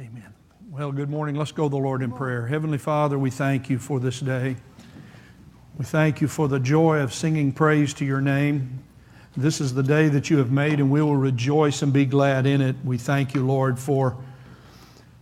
Amen. 0.00 0.34
Well, 0.70 0.90
good 0.90 1.08
morning. 1.08 1.36
Let's 1.36 1.52
go 1.52 1.66
to 1.66 1.68
the 1.68 1.76
Lord 1.76 2.02
in 2.02 2.10
prayer. 2.10 2.48
Heavenly 2.48 2.78
Father, 2.78 3.16
we 3.16 3.30
thank 3.30 3.70
you 3.70 3.78
for 3.78 4.00
this 4.00 4.18
day. 4.18 4.56
We 5.78 5.84
thank 5.84 6.20
you 6.20 6.26
for 6.26 6.48
the 6.48 6.58
joy 6.58 6.98
of 6.98 7.14
singing 7.14 7.52
praise 7.52 7.94
to 7.94 8.04
your 8.04 8.20
name. 8.20 8.82
This 9.36 9.60
is 9.60 9.72
the 9.72 9.84
day 9.84 10.08
that 10.08 10.30
you 10.30 10.38
have 10.38 10.50
made, 10.50 10.80
and 10.80 10.90
we 10.90 11.00
will 11.00 11.14
rejoice 11.14 11.82
and 11.82 11.92
be 11.92 12.06
glad 12.06 12.44
in 12.44 12.60
it. 12.60 12.74
We 12.84 12.98
thank 12.98 13.34
you, 13.34 13.46
Lord, 13.46 13.78
for 13.78 14.16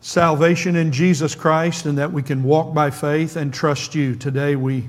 salvation 0.01 0.75
in 0.75 0.91
Jesus 0.91 1.35
Christ 1.35 1.85
and 1.85 1.99
that 1.99 2.11
we 2.11 2.23
can 2.23 2.43
walk 2.43 2.73
by 2.73 2.91
faith 2.91 3.37
and 3.37 3.53
trust 3.53 3.95
you. 3.95 4.17
Today 4.17 4.57
we 4.57 4.89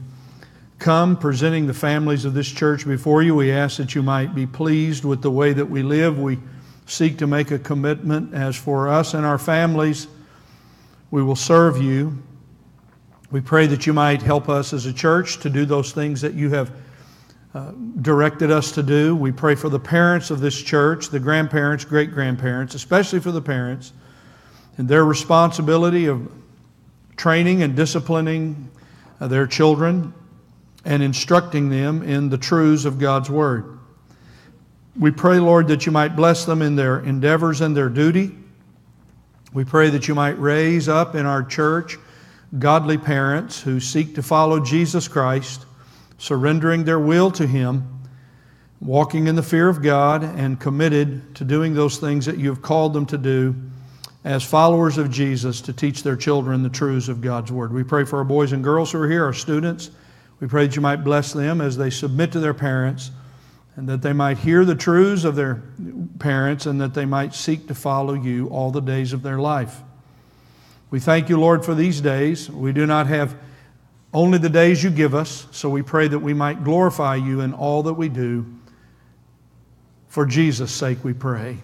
come 0.79 1.18
presenting 1.18 1.68
the 1.68 1.73
families 1.73 2.23
of 2.23 2.34
this 2.34 2.50
church 2.50 2.88
before 2.88 3.21
you. 3.21 3.36
We 3.36 3.52
ask 3.52 3.77
that 3.77 3.95
you 3.95 4.02
might 4.02 4.34
be 4.34 4.47
pleased 4.47 5.04
with 5.04 5.21
the 5.21 5.31
way 5.31 5.52
that 5.52 5.70
we 5.70 5.84
live. 5.84 6.18
We 6.18 6.39
seek 6.86 7.18
to 7.20 7.27
make 7.27 7.52
a 7.52 7.59
commitment 7.59 8.34
as 8.34 8.55
for 8.55 8.89
us 8.89 9.13
and 9.13 9.25
our 9.25 9.38
families, 9.38 10.07
we 11.12 11.23
will 11.23 11.35
serve 11.35 11.81
you. 11.81 12.21
We 13.31 13.41
pray 13.41 13.67
that 13.67 13.88
you 13.88 13.94
might 13.94 14.21
help 14.21 14.49
us 14.49 14.73
as 14.73 14.85
a 14.85 14.93
church 14.93 15.40
to 15.40 15.49
do 15.49 15.66
those 15.66 15.91
things 15.91 16.21
that 16.21 16.34
you 16.34 16.49
have 16.49 16.71
uh, 17.54 17.71
directed 18.02 18.49
us 18.52 18.71
to 18.71 18.84
do. 18.84 19.16
We 19.16 19.31
pray 19.31 19.55
for 19.55 19.70
the 19.70 19.80
parents 19.80 20.31
of 20.31 20.40
this 20.40 20.59
church, 20.59 21.09
the 21.09 21.20
grandparents, 21.20 21.85
great 21.85 22.12
grandparents, 22.12 22.73
especially 22.73 23.20
for 23.20 23.31
the 23.31 23.41
parents, 23.41 23.93
and 24.77 24.88
their 24.88 25.05
responsibility 25.05 26.07
of 26.07 26.31
training 27.15 27.62
and 27.62 27.76
disciplining 27.76 28.70
uh, 29.20 29.27
their 29.27 29.45
children 29.45 30.13
and 30.85 31.04
instructing 31.04 31.70
them 31.70 32.02
in 32.02 32.29
the 32.29 32.38
truths 32.38 32.85
of 32.85 32.99
God's 32.99 33.29
Word. 33.29 33.79
We 34.97 35.09
pray, 35.09 35.39
Lord, 35.39 35.67
that 35.70 35.85
you 35.85 35.91
might 35.91 36.15
bless 36.15 36.45
them 36.45 36.61
in 36.61 36.75
their 36.75 36.99
endeavors 36.99 37.61
and 37.61 37.75
their 37.75 37.89
duty. 37.89 38.35
We 39.51 39.65
pray 39.65 39.89
that 39.89 40.07
you 40.07 40.13
might 40.13 40.39
raise 40.39 40.88
up 40.88 41.15
in 41.15 41.25
our 41.25 41.43
church 41.43 41.97
godly 42.59 42.99
parents 42.99 43.59
who 43.59 43.79
seek 43.79 44.13
to 44.15 44.21
follow 44.21 44.59
Jesus 44.59 45.07
Christ, 45.07 45.65
surrendering 46.20 46.84
their 46.84 46.99
will 46.99 47.31
to 47.31 47.48
Him, 47.48 48.01
walking 48.79 49.26
in 49.26 49.35
the 49.35 49.41
fear 49.41 49.68
of 49.68 49.81
God, 49.81 50.23
and 50.23 50.59
committed 50.59 51.35
to 51.35 51.43
doing 51.43 51.73
those 51.73 51.98
things 51.98 52.25
that 52.27 52.37
you 52.37 52.49
have 52.49 52.62
called 52.62 52.93
them 52.93 53.07
to 53.07 53.18
do 53.18 53.55
as 54.23 54.43
followers 54.43 54.99
of 54.99 55.09
Jesus 55.09 55.59
to 55.62 55.73
teach 55.73 56.03
their 56.03 56.15
children 56.15 56.62
the 56.62 56.70
truths 56.70 57.07
of 57.07 57.20
God's 57.20 57.51
Word. 57.51 57.73
We 57.73 57.84
pray 57.84 58.05
for 58.05 58.20
our 58.20 58.23
boys 58.23 58.51
and 58.51 58.63
girls 58.63 58.91
who 58.91 58.99
are 58.99 59.09
here, 59.09 59.25
our 59.25 59.34
students. 59.34 59.90
We 60.40 60.48
pray 60.48 60.68
that 60.68 60.75
you 60.75 60.81
might 60.81 61.03
bless 61.03 61.34
them 61.34 61.62
as 61.62 61.77
they 61.77 61.90
submit 61.90 62.31
to 62.34 62.40
their 62.40 62.53
parents 62.53 63.09
and 63.76 63.90
that 63.90 64.02
they 64.02 64.13
might 64.13 64.38
hear 64.38 64.66
the 64.66 64.75
truths 64.75 65.24
of 65.24 65.35
their 65.35 65.63
parents 66.19 66.66
and 66.66 66.79
that 66.79 66.94
they 66.94 67.06
might 67.06 67.34
seek 67.34 67.68
to 67.68 67.75
follow 67.75 68.13
you 68.13 68.47
all 68.50 68.72
the 68.72 68.81
days 68.81 69.13
of 69.13 69.24
their 69.24 69.40
life. 69.40 69.81
We 70.91 71.00
thank 71.00 71.28
you, 71.28 71.40
Lord, 71.40 71.66
for 71.66 71.74
these 71.74 72.02
days. 72.02 72.50
We 72.50 72.72
do 72.72 72.85
not 72.85 73.07
have 73.07 73.35
only 74.13 74.38
the 74.38 74.50
days 74.50 74.84
you 74.84 74.91
give 74.91 75.16
us, 75.16 75.47
so 75.50 75.69
we 75.69 75.81
pray 75.81 76.07
that 76.07 76.19
we 76.19 76.35
might 76.35 76.63
glorify 76.63 77.16
you 77.16 77.41
in 77.41 77.52
all 77.52 77.81
that 77.84 77.94
we 77.94 78.09
do. 78.09 78.46
For 80.08 80.28
Jesus' 80.28 80.72
sake, 80.72 81.03
we 81.03 81.13
pray. 81.13 81.58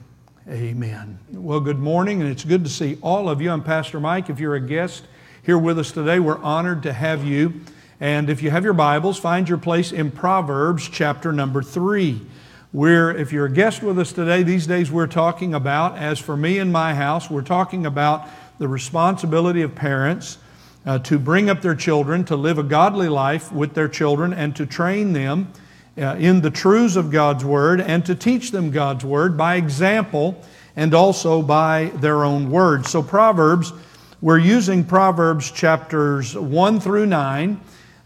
Amen. 0.49 1.19
Well, 1.31 1.59
good 1.59 1.77
morning, 1.77 2.21
and 2.21 2.31
it's 2.31 2.43
good 2.43 2.63
to 2.63 2.69
see 2.71 2.97
all 3.03 3.29
of 3.29 3.39
you. 3.39 3.51
I'm 3.51 3.63
Pastor 3.63 3.99
Mike. 3.99 4.31
If 4.31 4.39
you're 4.39 4.55
a 4.55 4.59
guest 4.59 5.03
here 5.43 5.59
with 5.59 5.77
us 5.77 5.91
today, 5.91 6.19
we're 6.19 6.39
honored 6.39 6.81
to 6.83 6.93
have 6.93 7.23
you. 7.23 7.61
And 8.01 8.29
if 8.29 8.41
you 8.41 8.49
have 8.49 8.63
your 8.63 8.71
Bibles, 8.71 9.19
find 9.19 9.49
your 9.49 9.57
place 9.57 9.91
in 9.91 10.09
Proverbs 10.09 10.87
chapter 10.87 11.33
number 11.33 11.61
three. 11.61 12.25
We're, 12.71 13.11
if 13.11 13.33
you're 13.33 13.47
a 13.47 13.51
guest 13.51 13.83
with 13.83 13.99
us 13.99 14.13
today, 14.13 14.41
these 14.41 14.65
days 14.65 14.89
we're 14.89 15.05
talking 15.05 15.53
about, 15.53 15.97
as 15.97 16.17
for 16.17 16.37
me 16.37 16.59
and 16.59 16.71
my 16.71 16.95
house, 16.95 17.29
we're 17.29 17.41
talking 17.41 17.85
about 17.85 18.25
the 18.57 18.69
responsibility 18.69 19.63
of 19.63 19.75
parents 19.75 20.37
uh, 20.85 20.99
to 20.99 21.19
bring 21.19 21.49
up 21.49 21.61
their 21.61 21.75
children, 21.75 22.23
to 22.23 22.37
live 22.37 22.57
a 22.57 22.63
godly 22.63 23.09
life 23.09 23.51
with 23.51 23.73
their 23.73 23.89
children, 23.89 24.31
and 24.31 24.55
to 24.55 24.65
train 24.65 25.11
them 25.11 25.51
uh, 25.97 26.15
in 26.17 26.39
the 26.39 26.51
truths 26.51 26.95
of 26.95 27.11
God's 27.11 27.43
Word 27.43 27.81
and 27.81 28.05
to 28.05 28.15
teach 28.15 28.51
them 28.51 28.71
God's 28.71 29.03
Word 29.03 29.37
by 29.37 29.55
example 29.55 30.41
and 30.77 30.93
also 30.93 31.41
by 31.41 31.91
their 31.95 32.23
own 32.23 32.49
words. 32.49 32.89
So, 32.89 33.03
Proverbs, 33.03 33.73
we're 34.21 34.39
using 34.39 34.85
Proverbs 34.85 35.51
chapters 35.51 36.33
1 36.37 36.79
through 36.79 37.05
9. 37.07 37.59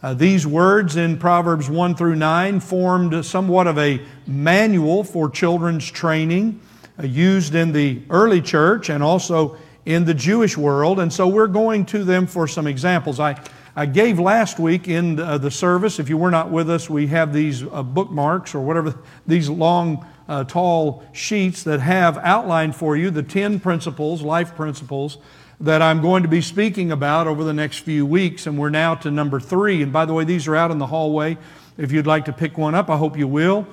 Uh, 0.03 0.13
these 0.13 0.45
words 0.45 0.97
in 0.97 1.17
Proverbs 1.17 1.69
1 1.69 1.95
through 1.95 2.15
9 2.15 2.59
formed 2.59 3.25
somewhat 3.25 3.67
of 3.67 3.77
a 3.77 4.01
manual 4.27 5.01
for 5.01 5.29
children's 5.29 5.89
training 5.89 6.59
uh, 6.99 7.03
used 7.03 7.55
in 7.55 7.71
the 7.71 8.01
early 8.09 8.41
church 8.41 8.89
and 8.89 9.01
also 9.01 9.55
in 9.85 10.03
the 10.03 10.13
Jewish 10.13 10.57
world. 10.57 10.99
And 10.99 11.11
so 11.11 11.29
we're 11.29 11.47
going 11.47 11.85
to 11.85 12.03
them 12.03 12.27
for 12.27 12.49
some 12.49 12.67
examples. 12.67 13.21
I, 13.21 13.41
I 13.77 13.85
gave 13.85 14.19
last 14.19 14.59
week 14.59 14.89
in 14.89 15.15
the, 15.15 15.25
uh, 15.25 15.37
the 15.37 15.49
service, 15.49 15.99
if 15.99 16.09
you 16.09 16.17
were 16.17 16.31
not 16.31 16.51
with 16.51 16.69
us, 16.69 16.89
we 16.89 17.07
have 17.07 17.31
these 17.31 17.63
uh, 17.63 17.81
bookmarks 17.81 18.53
or 18.53 18.59
whatever, 18.59 18.99
these 19.25 19.49
long, 19.49 20.05
uh, 20.27 20.43
tall 20.43 21.03
sheets 21.13 21.63
that 21.63 21.79
have 21.79 22.17
outlined 22.17 22.75
for 22.75 22.97
you 22.97 23.09
the 23.09 23.23
10 23.23 23.59
principles, 23.61 24.21
life 24.21 24.55
principles 24.55 25.17
that 25.63 25.81
I'm 25.81 26.01
going 26.01 26.24
to 26.24 26.29
be 26.29 26.41
speaking 26.41 26.91
about 26.91 27.25
over 27.25 27.46
the 27.46 27.53
next 27.53 27.79
few 27.79 28.06
weeks. 28.06 28.47
And 28.47 28.57
we're 28.57 28.69
now 28.69 28.96
to 28.96 29.09
number 29.09 29.40
three. 29.40 29.81
And 29.81 29.94
by 29.94 30.03
the 30.03 30.13
way, 30.13 30.25
these 30.25 30.46
are 30.50 30.57
out 30.57 30.72
in 30.72 30.78
the 30.78 30.88
hallway. 30.88 31.38
If 31.78 31.94
you'd 31.94 32.06
like 32.06 32.25
to 32.25 32.34
pick 32.34 32.57
one 32.57 32.75
up, 32.75 32.90
I 32.90 32.97
hope 32.97 33.18
you 33.18 33.29
will. 33.29 33.66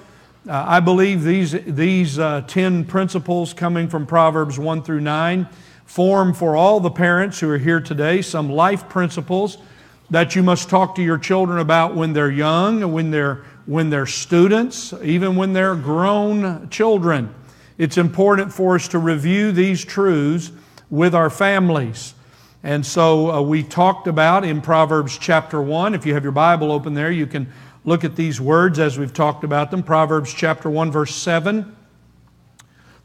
Uh, 0.49 0.65
I 0.69 0.79
believe 0.79 1.25
these, 1.25 1.51
these 1.51 2.17
uh, 2.17 2.43
10 2.47 2.85
principles 2.85 3.53
coming 3.53 3.89
from 3.89 4.07
Proverbs 4.07 4.57
1 4.57 4.85
through 4.85 5.01
9 5.01 5.49
form 5.85 6.33
for 6.33 6.55
all 6.55 6.79
the 6.79 6.91
parents 6.91 7.41
who 7.41 7.51
are 7.51 7.59
here 7.59 7.81
today 7.81 8.23
some 8.23 8.49
life 8.49 8.89
principles 8.89 9.59
that 10.11 10.37
you 10.37 10.45
must 10.45 10.71
talk 10.71 10.95
to 10.95 11.03
your 11.03 11.19
children 11.19 11.59
about 11.59 11.97
when 11.97 12.13
they're 12.13 12.31
young, 12.31 12.93
when 12.93 13.11
they're, 13.11 13.45
when 13.67 13.91
they're 13.91 14.07
students, 14.07 14.95
even 15.03 15.35
when 15.35 15.53
they're 15.53 15.75
grown 15.75 16.69
children. 16.71 17.35
It's 17.79 17.99
important 17.99 18.53
for 18.53 18.77
us 18.77 18.87
to 18.89 19.01
review 19.01 19.51
these 19.51 19.85
truths 19.85 20.53
with 20.91 21.15
our 21.15 21.31
families. 21.31 22.15
And 22.63 22.85
so 22.85 23.31
uh, 23.31 23.41
we 23.41 23.63
talked 23.63 24.07
about 24.07 24.45
in 24.45 24.61
Proverbs 24.61 25.17
chapter 25.17 25.63
1. 25.63 25.95
If 25.95 26.05
you 26.05 26.15
have 26.15 26.23
your 26.23 26.33
Bible 26.33 26.73
open 26.73 26.93
there, 26.93 27.11
you 27.11 27.27
can 27.27 27.51
look 27.85 28.05
at 28.05 28.17
these 28.17 28.41
words 28.41 28.79
as 28.79 28.99
we've 28.99 29.15
talked 29.15 29.45
about 29.45 29.71
them. 29.71 29.83
Proverbs 29.83 30.35
chapter 30.35 30.69
1, 30.69 30.91
verse 30.93 31.15
7. 31.15 31.75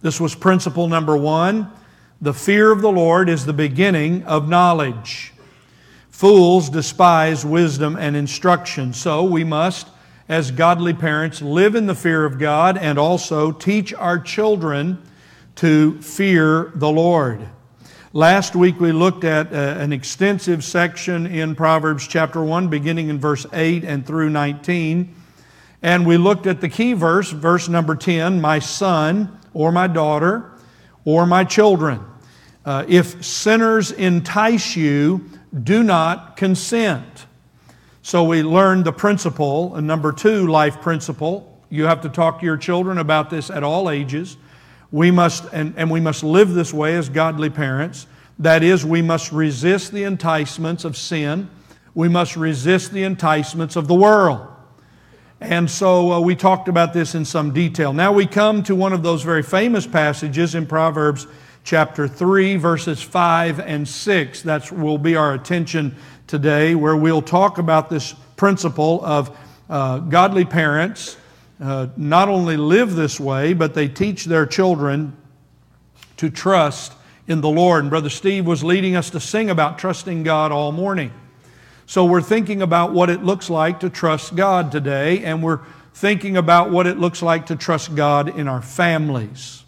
This 0.02 0.20
was 0.20 0.36
principle 0.36 0.88
number 0.88 1.16
one. 1.16 1.72
The 2.22 2.34
fear 2.34 2.72
of 2.72 2.82
the 2.82 2.92
Lord 2.92 3.30
is 3.30 3.46
the 3.46 3.54
beginning 3.54 4.24
of 4.24 4.50
knowledge. 4.50 5.34
Fools 6.10 6.70
despise 6.70 7.46
wisdom 7.46 7.96
and 7.96 8.16
instruction. 8.16 8.94
So 8.94 9.24
we 9.24 9.44
must, 9.44 9.88
as 10.30 10.52
godly 10.52 10.94
parents, 10.94 11.42
live 11.42 11.76
in 11.76 11.88
the 11.88 11.96
fear 11.96 12.26
of 12.26 12.40
God 12.40 12.78
and 12.78 12.98
also 12.98 13.52
teach 13.52 13.94
our 13.94 14.20
children 14.20 15.02
to 15.56 16.02
fear 16.02 16.72
the 16.76 16.90
Lord. 16.90 17.48
Last 18.16 18.56
week 18.56 18.80
we 18.80 18.94
looked 18.94 19.26
at 19.26 19.52
uh, 19.52 19.58
an 19.78 19.92
extensive 19.92 20.64
section 20.64 21.28
in 21.28 21.54
Proverbs 21.54 22.08
chapter 22.08 22.42
1, 22.42 22.70
beginning 22.70 23.10
in 23.10 23.20
verse 23.20 23.46
8 23.52 23.84
and 23.84 24.08
through 24.08 24.30
19. 24.30 25.14
And 25.82 26.08
we 26.08 26.16
looked 26.16 26.48
at 26.48 26.62
the 26.62 26.70
key 26.70 26.94
verse, 26.94 27.32
verse 27.32 27.68
number 27.68 27.94
10 27.94 28.40
My 28.40 28.60
son, 28.60 29.38
or 29.54 29.70
my 29.74 29.88
daughter, 29.88 30.50
or 31.04 31.26
my 31.26 31.44
children. 31.44 32.00
Uh, 32.64 32.86
if 32.88 33.22
sinners 33.22 33.92
entice 33.92 34.78
you, 34.78 35.30
do 35.62 35.84
not 35.84 36.38
consent. 36.38 37.26
So 38.02 38.24
we 38.24 38.44
learned 38.44 38.86
the 38.86 38.94
principle, 38.94 39.76
and 39.76 39.86
number 39.86 40.14
two, 40.14 40.48
life 40.48 40.80
principle. 40.80 41.62
You 41.70 41.84
have 41.84 42.00
to 42.04 42.10
talk 42.10 42.40
to 42.40 42.46
your 42.46 42.56
children 42.56 42.98
about 42.98 43.30
this 43.30 43.50
at 43.50 43.62
all 43.62 43.90
ages. 43.90 44.38
We 44.96 45.12
must, 45.12 45.44
and, 45.52 45.74
and 45.76 45.92
we 45.92 46.00
must 46.00 46.24
live 46.24 46.54
this 46.54 46.74
way 46.74 46.96
as 46.96 47.10
godly 47.10 47.50
parents. 47.50 48.08
That 48.40 48.64
is, 48.64 48.86
we 48.86 49.02
must 49.02 49.34
resist 49.34 49.92
the 49.92 50.06
enticements 50.06 50.86
of 50.86 50.96
sin. 50.96 51.50
We 51.94 52.08
must 52.08 52.38
resist 52.38 52.94
the 52.94 53.04
enticements 53.04 53.76
of 53.76 53.90
the 53.90 53.94
world. 53.94 54.48
And 55.42 55.70
so 55.70 56.14
uh, 56.14 56.20
we 56.22 56.34
talked 56.34 56.70
about 56.70 56.94
this 56.94 57.14
in 57.14 57.26
some 57.26 57.52
detail. 57.52 57.92
Now 57.92 58.14
we 58.14 58.26
come 58.26 58.64
to 58.64 58.74
one 58.74 58.94
of 58.94 59.04
those 59.04 59.22
very 59.22 59.44
famous 59.44 59.86
passages 59.86 60.56
in 60.56 60.66
Proverbs 60.66 61.28
chapter 61.66 62.08
3, 62.08 62.56
verses 62.56 63.02
5 63.02 63.60
and 63.60 63.86
6. 63.86 64.44
That 64.44 64.72
will 64.72 64.98
be 64.98 65.18
our 65.18 65.34
attention 65.34 65.98
today, 66.26 66.74
where 66.74 66.96
we'll 66.96 67.22
talk 67.22 67.58
about 67.58 67.90
this 67.90 68.16
principle 68.38 69.04
of 69.04 69.38
uh, 69.70 70.00
godly 70.00 70.46
parents 70.46 71.18
uh, 71.60 71.88
not 71.96 72.30
only 72.30 72.58
live 72.58 72.96
this 72.96 73.20
way, 73.20 73.54
but 73.54 73.74
they 73.74 73.88
teach 73.88 74.26
their 74.26 74.46
children 74.46 75.16
to 76.18 76.30
trust 76.30 76.94
in 77.28 77.42
the 77.42 77.50
Lord. 77.50 77.84
And 77.84 77.90
Brother 77.90 78.10
Steve 78.10 78.46
was 78.46 78.64
leading 78.64 78.96
us 78.96 79.10
to 79.12 79.20
sing 79.20 79.50
about 79.50 79.80
trusting 79.80 80.24
God 80.24 80.52
all 80.52 80.72
morning. 80.72 81.12
So 81.86 82.06
we're 82.06 82.22
thinking 82.22 82.62
about 82.62 82.94
what 82.94 83.10
it 83.10 83.24
looks 83.24 83.50
like 83.50 83.82
to 83.82 83.90
trust 83.90 84.36
God 84.36 84.72
today, 84.72 85.24
and 85.24 85.44
we're 85.44 85.60
thinking 85.94 86.36
about 86.36 86.72
what 86.72 86.88
it 86.88 86.98
looks 86.98 87.22
like 87.22 87.46
to 87.48 87.56
trust 87.56 87.96
God 87.96 88.38
in 88.38 88.48
our 88.48 88.62
families. 88.62 89.64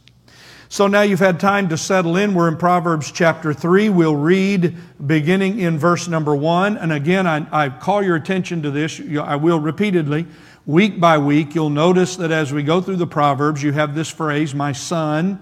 So 0.70 0.88
now 0.88 1.04
you've 1.04 1.20
had 1.20 1.40
time 1.40 1.70
to 1.70 1.78
settle 1.78 2.18
in. 2.18 2.34
We're 2.34 2.50
in 2.50 2.58
Proverbs 2.58 3.12
chapter 3.12 3.54
3. 3.54 3.88
We'll 3.88 4.18
read 4.18 4.76
beginning 5.06 5.60
in 5.60 5.80
verse 5.80 6.10
number 6.10 6.36
1. 6.36 6.76
And 6.76 6.92
again, 6.92 7.26
I, 7.26 7.48
I, 7.52 7.70
call 7.70 8.04
your 8.04 8.18
attention 8.18 8.64
to 8.64 8.72
this. 8.72 9.00
I 9.00 9.38
will 9.38 9.62
repeatedly, 9.62 10.28
week 10.68 11.00
by 11.00 11.18
week. 11.18 11.56
You'll 11.56 11.70
notice 11.70 12.18
that 12.18 12.30
as 12.30 12.52
we 12.52 12.62
go 12.62 12.82
through 12.82 12.98
the 12.98 13.08
Proverbs, 13.08 13.64
you 13.64 13.72
have 13.72 13.96
this 13.96 14.10
phrase, 14.10 14.54
my 14.54 14.74
son, 14.74 15.40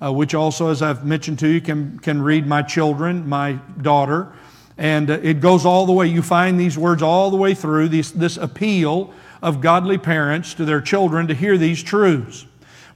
uh, 0.00 0.12
which 0.12 0.36
also, 0.36 0.70
as 0.70 0.82
I've 0.82 1.04
mentioned 1.04 1.40
to 1.40 1.48
you, 1.48 1.60
can, 1.60 1.98
can 1.98 2.22
read 2.22 2.46
my 2.46 2.62
children, 2.62 3.28
my 3.28 3.54
daughter. 3.82 4.32
And 4.78 5.10
uh, 5.10 5.14
it 5.20 5.40
goes 5.40 5.66
all 5.66 5.84
the 5.84 5.92
way. 5.92 6.06
You 6.06 6.22
find 6.22 6.60
these 6.60 6.78
words 6.78 7.02
all 7.02 7.32
the 7.32 7.36
way 7.36 7.54
through, 7.54 7.88
this, 7.88 8.12
this 8.12 8.36
appeal 8.36 9.12
of 9.42 9.60
godly 9.60 9.98
parents 9.98 10.54
to 10.54 10.64
their 10.64 10.80
children 10.80 11.26
to 11.26 11.34
hear 11.34 11.58
these 11.58 11.82
truths. 11.82 12.46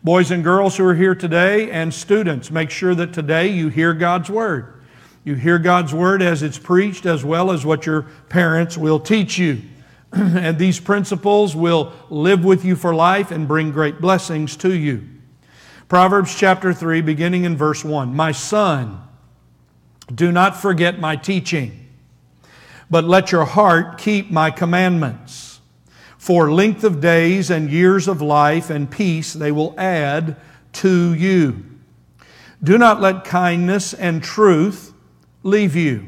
Boys 0.04 0.30
and 0.30 0.44
girls 0.44 0.76
who 0.76 0.86
are 0.86 0.94
here 0.94 1.16
today, 1.16 1.68
and 1.72 1.92
students, 1.92 2.52
make 2.52 2.70
sure 2.70 2.94
that 2.94 3.12
today 3.12 3.48
you 3.48 3.68
hear 3.68 3.92
God's 3.92 4.30
Word. 4.30 4.74
You 5.24 5.34
hear 5.34 5.58
God's 5.58 5.92
Word 5.92 6.22
as 6.22 6.44
it's 6.44 6.58
preached, 6.58 7.06
as 7.06 7.24
well 7.24 7.50
as 7.50 7.66
what 7.66 7.86
your 7.86 8.02
parents 8.28 8.78
will 8.78 9.00
teach 9.00 9.36
you. 9.36 9.62
and 10.16 10.58
these 10.58 10.78
principles 10.78 11.56
will 11.56 11.92
live 12.10 12.44
with 12.44 12.64
you 12.64 12.76
for 12.76 12.94
life 12.94 13.30
and 13.30 13.48
bring 13.48 13.72
great 13.72 14.00
blessings 14.00 14.56
to 14.58 14.72
you. 14.74 15.08
Proverbs 15.88 16.34
chapter 16.34 16.74
3, 16.74 17.00
beginning 17.00 17.44
in 17.44 17.56
verse 17.56 17.84
1 17.84 18.14
My 18.14 18.32
son, 18.32 19.00
do 20.14 20.30
not 20.30 20.60
forget 20.60 20.98
my 20.98 21.16
teaching, 21.16 21.88
but 22.90 23.04
let 23.04 23.32
your 23.32 23.44
heart 23.44 23.98
keep 23.98 24.30
my 24.30 24.50
commandments. 24.50 25.60
For 26.18 26.52
length 26.52 26.84
of 26.84 27.00
days 27.00 27.50
and 27.50 27.70
years 27.70 28.06
of 28.06 28.20
life 28.20 28.70
and 28.70 28.90
peace 28.90 29.32
they 29.32 29.50
will 29.50 29.74
add 29.78 30.36
to 30.74 31.14
you. 31.14 31.64
Do 32.62 32.78
not 32.78 33.00
let 33.00 33.24
kindness 33.24 33.92
and 33.92 34.22
truth 34.22 34.92
leave 35.42 35.74
you. 35.74 36.06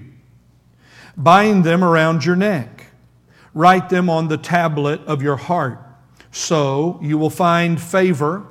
Bind 1.17 1.65
them 1.65 1.83
around 1.83 2.25
your 2.25 2.37
neck. 2.37 2.74
Write 3.55 3.89
them 3.89 4.11
on 4.11 4.29
the 4.29 4.37
tablet 4.37 5.01
of 5.07 5.23
your 5.23 5.37
heart. 5.37 5.79
So 6.33 6.99
you 7.01 7.17
will 7.17 7.31
find 7.31 7.81
favor 7.81 8.45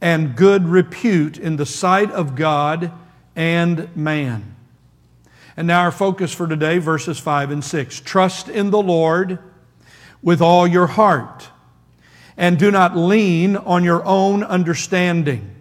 and 0.00 0.34
good 0.34 0.66
repute 0.66 1.36
in 1.36 1.56
the 1.56 1.66
sight 1.66 2.10
of 2.10 2.34
God 2.34 2.90
and 3.36 3.94
man. 3.94 4.56
And 5.56 5.66
now 5.66 5.82
our 5.82 5.92
focus 5.92 6.32
for 6.32 6.46
today, 6.46 6.78
verses 6.78 7.18
5 7.18 7.50
and 7.50 7.62
6. 7.62 8.00
Trust 8.00 8.48
in 8.48 8.70
the 8.70 8.80
Lord 8.80 9.38
with 10.22 10.40
all 10.40 10.66
your 10.66 10.86
heart, 10.86 11.48
and 12.36 12.58
do 12.58 12.70
not 12.70 12.96
lean 12.96 13.56
on 13.56 13.84
your 13.84 14.02
own 14.04 14.42
understanding. 14.42 15.54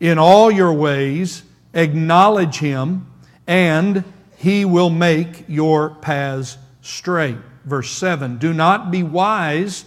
In 0.00 0.18
all 0.18 0.50
your 0.50 0.72
ways, 0.72 1.42
acknowledge 1.74 2.58
him, 2.58 3.06
and 3.46 4.04
he 4.36 4.64
will 4.64 4.90
make 4.90 5.44
your 5.48 5.90
paths 5.90 6.56
straight. 6.80 7.36
Verse 7.66 7.90
7 7.90 8.38
Do 8.38 8.54
not 8.54 8.90
be 8.90 9.02
wise 9.02 9.84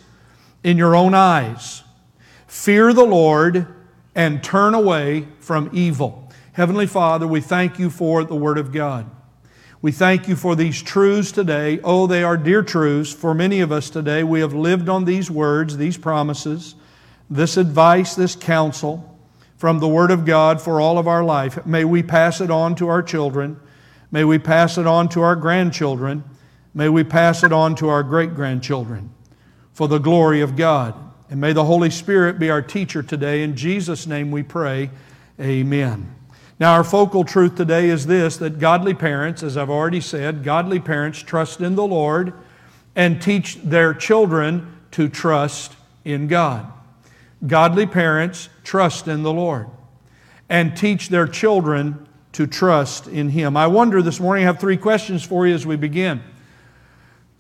in 0.64 0.78
your 0.78 0.96
own 0.96 1.16
eyes. 1.16 1.84
Fear 2.46 2.94
the 2.94 3.06
Lord 3.06 3.68
and 4.14 4.44
turn 4.44 4.74
away 4.74 5.28
from 5.40 5.70
evil. 5.72 6.30
Heavenly 6.54 6.88
Father, 6.88 7.26
we 7.26 7.42
thank 7.42 7.80
you 7.80 7.90
for 7.90 8.24
the 8.24 8.36
Word 8.36 8.58
of 8.58 8.72
God. 8.72 9.10
We 9.82 9.94
thank 9.94 10.28
you 10.28 10.36
for 10.36 10.58
these 10.58 10.82
truths 10.82 11.32
today. 11.32 11.80
Oh, 11.86 12.06
they 12.06 12.22
are 12.22 12.36
dear 12.36 12.64
truths 12.64 13.14
for 13.14 13.34
many 13.34 13.62
of 13.62 13.72
us 13.72 13.90
today. 13.90 14.26
We 14.26 14.42
have 14.42 14.54
lived 14.54 14.90
on 14.90 15.06
these 15.06 15.32
words, 15.32 15.78
these 15.78 15.96
promises, 15.96 16.76
this 17.30 17.56
advice, 17.56 18.14
this 18.14 18.36
counsel 18.36 19.18
from 19.56 19.80
the 19.80 19.88
Word 19.88 20.12
of 20.12 20.26
God 20.26 20.62
for 20.62 20.82
all 20.82 20.98
of 20.98 21.08
our 21.08 21.24
life. 21.24 21.66
May 21.66 21.86
we 21.86 22.04
pass 22.04 22.42
it 22.42 22.52
on 22.52 22.76
to 22.76 22.90
our 22.90 23.02
children. 23.02 23.58
May 24.12 24.26
we 24.26 24.38
pass 24.38 24.78
it 24.78 24.86
on 24.86 25.08
to 25.10 25.22
our 25.22 25.38
grandchildren. 25.38 26.26
May 26.74 26.90
we 26.90 27.04
pass 27.04 27.44
it 27.44 27.52
on 27.52 27.76
to 27.76 27.90
our 27.90 28.04
great 28.04 28.36
grandchildren 28.36 29.10
for 29.74 29.88
the 29.88 29.98
glory 29.98 30.42
of 30.42 30.56
God. 30.56 30.96
And 31.30 31.40
may 31.40 31.54
the 31.54 31.66
Holy 31.66 31.90
Spirit 31.90 32.40
be 32.40 32.50
our 32.50 32.62
teacher 32.62 33.04
today. 33.04 33.44
In 33.44 33.56
Jesus' 33.56 34.08
name 34.08 34.32
we 34.32 34.44
pray. 34.44 34.90
Amen. 35.40 36.16
Now, 36.60 36.74
our 36.74 36.84
focal 36.84 37.24
truth 37.24 37.56
today 37.56 37.88
is 37.88 38.06
this 38.06 38.38
that 38.38 38.60
godly 38.60 38.94
parents, 38.94 39.44
as 39.44 39.56
I've 39.56 39.70
already 39.70 40.02
said, 40.02 40.44
godly 40.44 40.80
parents 40.80 41.20
trust 41.20 41.62
in 41.62 41.76
the 41.76 41.86
Lord 41.86 42.34
and 42.96 43.22
teach 43.22 43.56
their 43.64 43.94
children 43.94 44.76
to 44.92 45.08
trust 45.08 45.76
in 46.04 46.28
God. 46.28 46.72
Godly 47.46 47.86
parents 47.86 48.50
trust 48.64 49.08
in 49.08 49.24
the 49.24 49.32
Lord 49.32 49.70
and 50.50 50.76
teach 50.76 51.08
their 51.10 51.28
children 51.28 52.08
to 52.34 52.46
trust 52.46 53.08
in 53.08 53.30
Him. 53.30 53.56
I 53.56 53.68
wonder 53.68 54.02
this 54.02 54.20
morning, 54.20 54.44
I 54.44 54.48
have 54.48 54.60
three 54.60 54.78
questions 54.78 55.24
for 55.24 55.48
you 55.48 55.54
as 55.54 55.66
we 55.66 55.78
begin. 55.78 56.22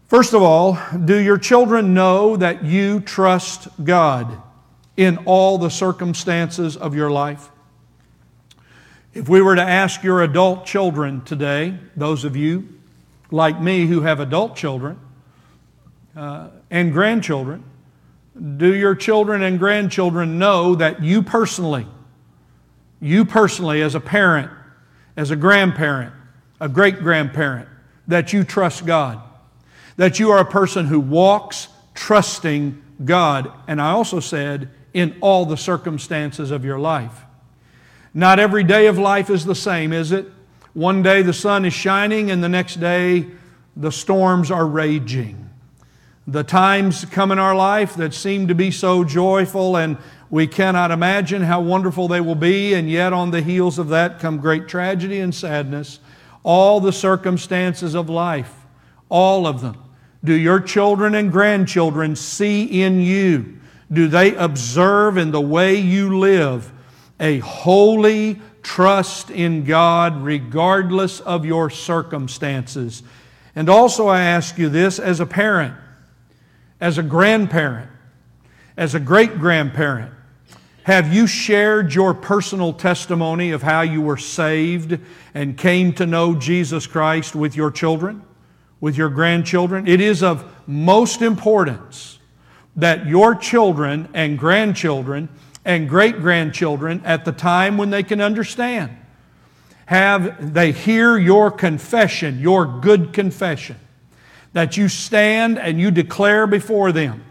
First 0.10 0.34
of 0.34 0.42
all, 0.42 0.76
do 1.06 1.16
your 1.16 1.38
children 1.38 1.94
know 1.94 2.36
that 2.36 2.66
you 2.66 3.00
trust 3.00 3.68
God 3.84 4.42
in 4.98 5.18
all 5.26 5.60
the 5.60 5.70
circumstances 5.70 6.76
of 6.76 6.96
your 6.96 7.12
life? 7.12 7.52
If 9.14 9.30
we 9.30 9.40
were 9.40 9.56
to 9.56 9.62
ask 9.62 10.02
your 10.02 10.24
adult 10.24 10.66
children 10.66 11.22
today, 11.26 11.78
those 11.96 12.24
of 12.26 12.36
you 12.36 12.68
like 13.30 13.62
me 13.62 13.86
who 13.86 14.02
have 14.02 14.20
adult 14.20 14.56
children 14.56 15.00
uh, 16.16 16.50
and 16.72 16.92
grandchildren, 16.92 17.64
do 18.58 18.74
your 18.74 18.96
children 18.96 19.44
and 19.44 19.60
grandchildren 19.60 20.40
know 20.40 20.74
that 20.74 21.04
you 21.04 21.22
personally, 21.22 21.86
you 23.00 23.26
personally 23.26 23.84
as 23.84 23.94
a 23.94 24.00
parent, 24.00 24.50
as 25.16 25.30
a 25.30 25.36
grandparent, 25.36 26.16
a 26.60 26.68
great 26.68 26.98
grandparent, 26.98 27.70
that 28.08 28.34
you 28.34 28.44
trust 28.44 28.88
God? 28.88 29.22
That 30.00 30.18
you 30.18 30.32
are 30.32 30.40
a 30.40 30.46
person 30.46 30.86
who 30.86 31.02
walks 31.02 31.68
trusting 31.94 32.82
God. 33.04 33.52
And 33.68 33.82
I 33.82 33.92
also 33.92 34.22
said, 34.22 34.70
in 34.94 35.18
all 35.20 35.46
the 35.46 35.58
circumstances 35.58 36.52
of 36.52 36.64
your 36.64 36.80
life. 36.80 37.26
Not 38.14 38.40
every 38.40 38.64
day 38.64 38.88
of 38.88 38.98
life 38.98 39.30
is 39.30 39.44
the 39.44 39.54
same, 39.54 39.92
is 39.92 40.14
it? 40.14 40.26
One 40.74 41.04
day 41.04 41.22
the 41.22 41.34
sun 41.34 41.66
is 41.66 41.74
shining, 41.74 42.32
and 42.32 42.42
the 42.42 42.48
next 42.48 42.80
day 42.80 43.28
the 43.76 43.92
storms 43.92 44.50
are 44.50 44.66
raging. 44.66 45.50
The 46.26 46.46
times 46.46 47.04
come 47.04 47.34
in 47.34 47.38
our 47.38 47.54
life 47.54 47.94
that 47.96 48.14
seem 48.14 48.48
to 48.48 48.56
be 48.56 48.72
so 48.72 49.04
joyful, 49.04 49.76
and 49.76 49.98
we 50.30 50.48
cannot 50.48 50.92
imagine 50.92 51.42
how 51.42 51.60
wonderful 51.60 52.08
they 52.08 52.22
will 52.22 52.36
be, 52.36 52.74
and 52.74 52.90
yet 52.90 53.12
on 53.12 53.32
the 53.32 53.42
heels 53.42 53.78
of 53.78 53.90
that 53.90 54.20
come 54.22 54.38
great 54.38 54.70
tragedy 54.70 55.20
and 55.20 55.36
sadness. 55.36 56.00
All 56.44 56.80
the 56.80 56.94
circumstances 56.94 57.96
of 57.96 58.10
life, 58.10 58.54
all 59.10 59.46
of 59.46 59.60
them. 59.60 59.76
Do 60.24 60.34
your 60.34 60.60
children 60.60 61.16
and 61.16 61.32
grandchildren 61.32 62.16
see 62.16 62.82
in 62.82 63.02
you? 63.02 63.58
Do 63.92 64.08
they 64.08 64.36
observe 64.36 65.18
in 65.18 65.32
the 65.32 65.42
way 65.42 65.76
you 65.76 66.20
live? 66.20 66.72
a 67.20 67.40
holy 67.40 68.40
trust 68.64 69.30
in 69.30 69.66
God 69.66 70.22
regardless 70.22 71.20
of 71.20 71.46
your 71.46 71.70
circumstances. 71.70 73.04
And 73.56 73.70
also, 73.70 74.08
I 74.08 74.22
ask 74.22 74.58
you 74.58 74.70
this 74.70 75.00
as 75.00 75.20
a 75.20 75.26
parent, 75.26 75.76
as 76.80 76.98
a 76.98 77.04
grandparent, 77.04 77.90
as 78.78 78.96
a 78.96 79.00
great 79.00 79.40
grandparent. 79.40 80.14
Have 80.84 81.14
you 81.14 81.28
shared 81.28 81.94
your 81.94 82.14
personal 82.14 82.74
testimony 82.74 83.52
of 83.52 83.62
how 83.62 83.82
you 83.82 84.02
were 84.02 84.18
saved 84.18 84.98
and 85.34 85.58
came 85.58 85.94
to 85.94 86.06
know 86.06 86.36
Jesus 86.36 86.88
Christ 86.88 87.36
with 87.36 87.56
your 87.56 87.70
children, 87.70 88.24
with 88.82 88.98
your 88.98 89.10
grandchildren? 89.10 89.88
It 89.88 90.02
is 90.02 90.24
of 90.24 90.46
most 90.68 91.22
importance 91.22 92.20
that 92.76 93.06
your 93.06 93.36
children 93.36 94.08
and 94.14 94.38
grandchildren 94.38 95.30
and 95.66 95.90
great 95.90 96.20
grandchildren 96.20 97.02
at 97.04 97.26
the 97.26 97.32
time 97.32 97.78
when 97.78 97.90
they 97.90 98.04
can 98.04 98.22
understand. 98.22 98.96
Have 99.86 100.54
they 100.54 100.72
hear 100.72 101.18
your 101.18 101.52
confession, 101.52 102.40
your 102.40 102.66
good 102.66 103.12
confession, 103.12 103.78
that 104.54 104.78
you 104.78 104.88
stand 104.88 105.60
and 105.60 105.80
you 105.80 105.92
declare 105.92 106.48
before 106.48 106.92
them 106.92 107.24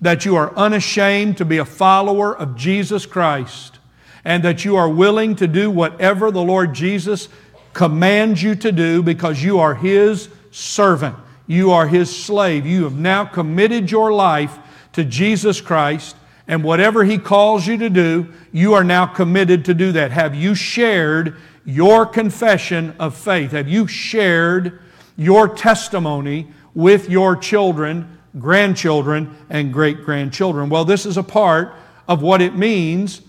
that 0.00 0.24
you 0.24 0.36
are 0.36 0.54
unashamed 0.56 1.36
to 1.36 1.44
be 1.44 1.58
a 1.58 1.64
follower 1.64 2.36
of 2.36 2.56
Jesus 2.56 3.06
Christ 3.06 3.78
and 4.24 4.42
that 4.44 4.64
you 4.64 4.76
are 4.76 4.88
willing 4.88 5.36
to 5.36 5.46
do 5.46 5.70
whatever 5.70 6.30
the 6.30 6.42
Lord 6.42 6.74
Jesus 6.74 7.28
commands 7.72 8.42
you 8.42 8.54
to 8.56 8.72
do 8.72 9.02
because 9.02 9.42
you 9.42 9.58
are 9.58 9.74
His 9.74 10.28
servant. 10.50 11.16
You 11.46 11.72
are 11.72 11.86
His 11.86 12.14
slave. 12.14 12.66
You 12.66 12.84
have 12.84 12.98
now 12.98 13.24
committed 13.24 13.90
your 13.90 14.12
life 14.12 14.58
to 14.92 15.04
Jesus 15.04 15.60
Christ 15.60 16.16
and 16.50 16.64
whatever 16.64 17.04
He 17.04 17.16
calls 17.16 17.64
you 17.68 17.78
to 17.78 17.88
do, 17.88 18.26
you 18.50 18.74
are 18.74 18.82
now 18.82 19.06
committed 19.06 19.64
to 19.66 19.74
do 19.74 19.92
that. 19.92 20.10
Have 20.10 20.34
you 20.34 20.56
shared 20.56 21.36
your 21.64 22.04
confession 22.04 22.92
of 22.98 23.16
faith? 23.16 23.52
Have 23.52 23.68
you 23.68 23.86
shared 23.86 24.80
your 25.16 25.48
testimony 25.48 26.48
with 26.74 27.08
your 27.08 27.36
children, 27.36 28.18
grandchildren, 28.40 29.32
and 29.48 29.72
great 29.72 30.02
grandchildren? 30.02 30.68
Well, 30.68 30.84
this 30.84 31.06
is 31.06 31.16
a 31.16 31.22
part 31.22 31.72
of 32.08 32.20
what 32.20 32.42
it 32.42 32.56
means 32.56 33.22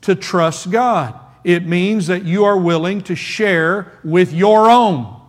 to 0.00 0.14
trust 0.14 0.70
God. 0.70 1.14
It 1.44 1.66
means 1.66 2.06
that 2.06 2.24
you 2.24 2.44
are 2.44 2.56
willing 2.56 3.02
to 3.02 3.14
share 3.14 3.98
with 4.02 4.32
your 4.32 4.70
own. 4.70 5.20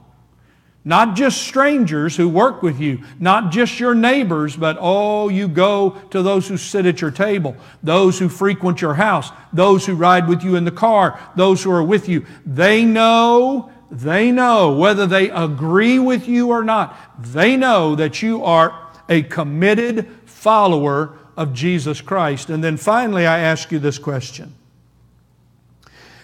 Not 0.86 1.16
just 1.16 1.42
strangers 1.42 2.18
who 2.18 2.28
work 2.28 2.62
with 2.62 2.80
you, 2.80 3.04
not 3.18 3.52
just 3.52 3.80
your 3.80 3.96
neighbors, 3.96 4.58
but 4.58 4.78
oh, 4.80 5.30
you 5.30 5.48
go 5.48 5.92
to 6.12 6.22
those 6.22 6.48
who 6.48 6.58
sit 6.58 6.86
at 6.86 7.00
your 7.00 7.12
table, 7.12 7.56
those 7.82 8.20
who 8.20 8.28
frequent 8.28 8.82
your 8.82 8.96
house, 8.96 9.30
those 9.54 9.86
who 9.86 9.96
ride 9.96 10.28
with 10.28 10.44
you 10.44 10.58
in 10.58 10.66
the 10.66 10.72
car, 10.72 11.18
those 11.38 11.64
who 11.64 11.72
are 11.72 11.84
with 11.84 12.10
you. 12.10 12.26
They 12.46 12.84
know, 12.84 13.72
they 13.90 14.30
know, 14.32 14.76
whether 14.76 15.08
they 15.08 15.30
agree 15.30 16.00
with 16.00 16.28
you 16.28 16.50
or 16.50 16.66
not, 16.66 16.98
they 17.32 17.56
know 17.56 17.96
that 17.96 18.22
you 18.22 18.44
are 18.44 18.78
a 19.08 19.24
committed 19.24 20.10
follower 20.26 21.18
of 21.38 21.54
Jesus 21.54 22.02
Christ. 22.02 22.50
And 22.50 22.62
then 22.62 22.76
finally, 22.76 23.26
I 23.26 23.40
ask 23.40 23.72
you 23.72 23.80
this 23.80 23.98
question 23.98 24.54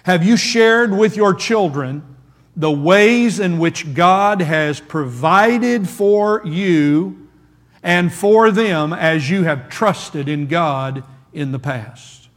Have 0.03 0.25
you 0.25 0.35
shared 0.35 0.91
with 0.91 1.15
your 1.15 1.33
children? 1.33 2.03
The 2.59 2.69
ways 2.69 3.39
in 3.39 3.57
which 3.57 3.93
God 3.93 4.41
has 4.41 4.81
provided 4.81 5.87
for 5.87 6.41
you 6.45 7.29
and 7.81 8.11
for 8.13 8.51
them 8.51 8.91
as 8.91 9.29
you 9.29 9.43
have 9.43 9.69
trusted 9.69 10.27
in 10.27 10.47
God 10.47 11.05
in 11.31 11.53
the 11.53 11.59
past? 11.59 12.27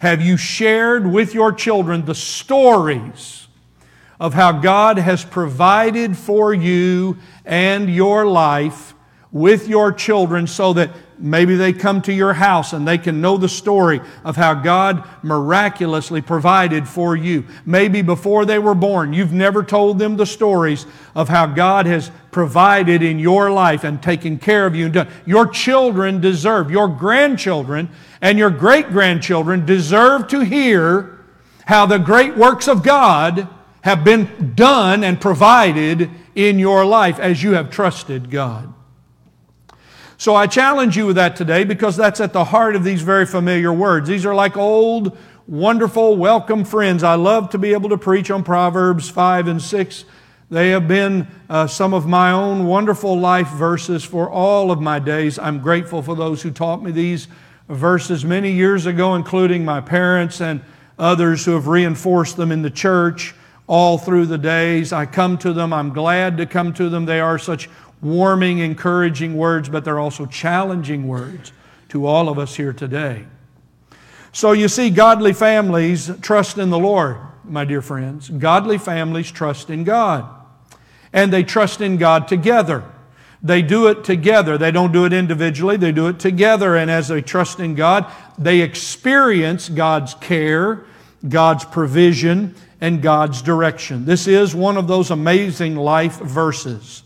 Have 0.00 0.20
you 0.20 0.36
shared 0.36 1.06
with 1.06 1.34
your 1.34 1.52
children 1.52 2.04
the 2.04 2.16
stories 2.16 3.46
of 4.18 4.34
how 4.34 4.50
God 4.50 4.98
has 4.98 5.24
provided 5.24 6.16
for 6.16 6.52
you 6.52 7.18
and 7.44 7.88
your 7.88 8.26
life 8.26 8.92
with 9.30 9.68
your 9.68 9.92
children 9.92 10.48
so 10.48 10.72
that 10.72 10.90
maybe 11.18 11.56
they 11.56 11.72
come 11.72 12.02
to 12.02 12.12
your 12.12 12.32
house 12.32 12.72
and 12.72 12.86
they 12.86 12.98
can 12.98 13.20
know 13.20 13.36
the 13.36 13.48
story 13.48 14.00
of 14.24 14.36
how 14.36 14.54
God 14.54 15.08
miraculously 15.22 16.20
provided 16.20 16.88
for 16.88 17.16
you. 17.16 17.44
Maybe 17.64 18.02
before 18.02 18.44
they 18.44 18.58
were 18.58 18.74
born, 18.74 19.12
you've 19.12 19.32
never 19.32 19.62
told 19.62 19.98
them 19.98 20.16
the 20.16 20.26
stories 20.26 20.86
of 21.14 21.28
how 21.28 21.46
God 21.46 21.86
has 21.86 22.10
provided 22.30 23.02
in 23.02 23.18
your 23.18 23.50
life 23.50 23.84
and 23.84 24.02
taken 24.02 24.38
care 24.38 24.66
of 24.66 24.74
you. 24.74 24.92
Your 25.24 25.46
children 25.46 26.20
deserve, 26.20 26.70
your 26.70 26.88
grandchildren 26.88 27.90
and 28.20 28.38
your 28.38 28.50
great 28.50 28.88
grandchildren 28.88 29.64
deserve 29.66 30.28
to 30.28 30.40
hear 30.40 31.18
how 31.66 31.86
the 31.86 31.98
great 31.98 32.36
works 32.36 32.68
of 32.68 32.82
God 32.82 33.48
have 33.82 34.02
been 34.02 34.54
done 34.54 35.04
and 35.04 35.20
provided 35.20 36.10
in 36.34 36.58
your 36.58 36.84
life 36.84 37.18
as 37.18 37.42
you 37.42 37.52
have 37.52 37.70
trusted 37.70 38.30
God. 38.30 38.72
So 40.16 40.34
I 40.34 40.46
challenge 40.46 40.96
you 40.96 41.06
with 41.06 41.16
that 41.16 41.34
today 41.34 41.64
because 41.64 41.96
that's 41.96 42.20
at 42.20 42.32
the 42.32 42.44
heart 42.44 42.76
of 42.76 42.84
these 42.84 43.02
very 43.02 43.26
familiar 43.26 43.72
words. 43.72 44.08
These 44.08 44.24
are 44.24 44.34
like 44.34 44.56
old, 44.56 45.16
wonderful, 45.46 46.16
welcome 46.16 46.64
friends. 46.64 47.02
I 47.02 47.14
love 47.14 47.50
to 47.50 47.58
be 47.58 47.72
able 47.72 47.88
to 47.90 47.98
preach 47.98 48.30
on 48.30 48.44
Proverbs 48.44 49.10
5 49.10 49.48
and 49.48 49.60
6. 49.60 50.04
They 50.50 50.70
have 50.70 50.86
been 50.86 51.26
uh, 51.50 51.66
some 51.66 51.92
of 51.92 52.06
my 52.06 52.30
own 52.30 52.66
wonderful 52.66 53.18
life 53.18 53.48
verses 53.48 54.04
for 54.04 54.30
all 54.30 54.70
of 54.70 54.80
my 54.80 55.00
days. 55.00 55.38
I'm 55.38 55.58
grateful 55.60 56.00
for 56.00 56.14
those 56.14 56.42
who 56.42 56.50
taught 56.50 56.82
me 56.82 56.92
these 56.92 57.26
verses 57.68 58.24
many 58.24 58.52
years 58.52 58.86
ago, 58.86 59.14
including 59.14 59.64
my 59.64 59.80
parents 59.80 60.40
and 60.40 60.60
others 60.96 61.44
who 61.44 61.52
have 61.52 61.66
reinforced 61.66 62.36
them 62.36 62.52
in 62.52 62.62
the 62.62 62.70
church 62.70 63.34
all 63.66 63.98
through 63.98 64.26
the 64.26 64.38
days. 64.38 64.92
I 64.92 65.06
come 65.06 65.38
to 65.38 65.52
them. 65.52 65.72
I'm 65.72 65.92
glad 65.92 66.36
to 66.36 66.46
come 66.46 66.72
to 66.74 66.88
them. 66.88 67.06
They 67.06 67.20
are 67.20 67.38
such 67.38 67.68
warming, 68.04 68.58
encouraging 68.58 69.36
words, 69.36 69.68
but 69.68 69.84
they're 69.84 69.98
also 69.98 70.26
challenging 70.26 71.08
words 71.08 71.52
to 71.88 72.06
all 72.06 72.28
of 72.28 72.38
us 72.38 72.54
here 72.54 72.72
today. 72.72 73.24
So 74.32 74.52
you 74.52 74.68
see, 74.68 74.90
godly 74.90 75.32
families 75.32 76.10
trust 76.20 76.58
in 76.58 76.70
the 76.70 76.78
Lord, 76.78 77.18
my 77.44 77.64
dear 77.64 77.80
friends. 77.80 78.28
Godly 78.28 78.78
families 78.78 79.30
trust 79.30 79.70
in 79.70 79.84
God. 79.84 80.28
And 81.12 81.32
they 81.32 81.44
trust 81.44 81.80
in 81.80 81.96
God 81.96 82.26
together. 82.26 82.84
They 83.44 83.62
do 83.62 83.86
it 83.86 84.04
together. 84.04 84.58
They 84.58 84.72
don't 84.72 84.90
do 84.90 85.04
it 85.04 85.12
individually, 85.12 85.76
they 85.76 85.92
do 85.92 86.08
it 86.08 86.18
together. 86.18 86.74
And 86.76 86.90
as 86.90 87.08
they 87.08 87.22
trust 87.22 87.60
in 87.60 87.76
God, 87.76 88.10
they 88.36 88.60
experience 88.60 89.68
God's 89.68 90.14
care, 90.14 90.84
God's 91.28 91.64
provision, 91.64 92.56
and 92.80 93.00
God's 93.00 93.40
direction. 93.40 94.04
This 94.04 94.26
is 94.26 94.54
one 94.54 94.76
of 94.76 94.88
those 94.88 95.10
amazing 95.10 95.76
life 95.76 96.18
verses. 96.18 97.03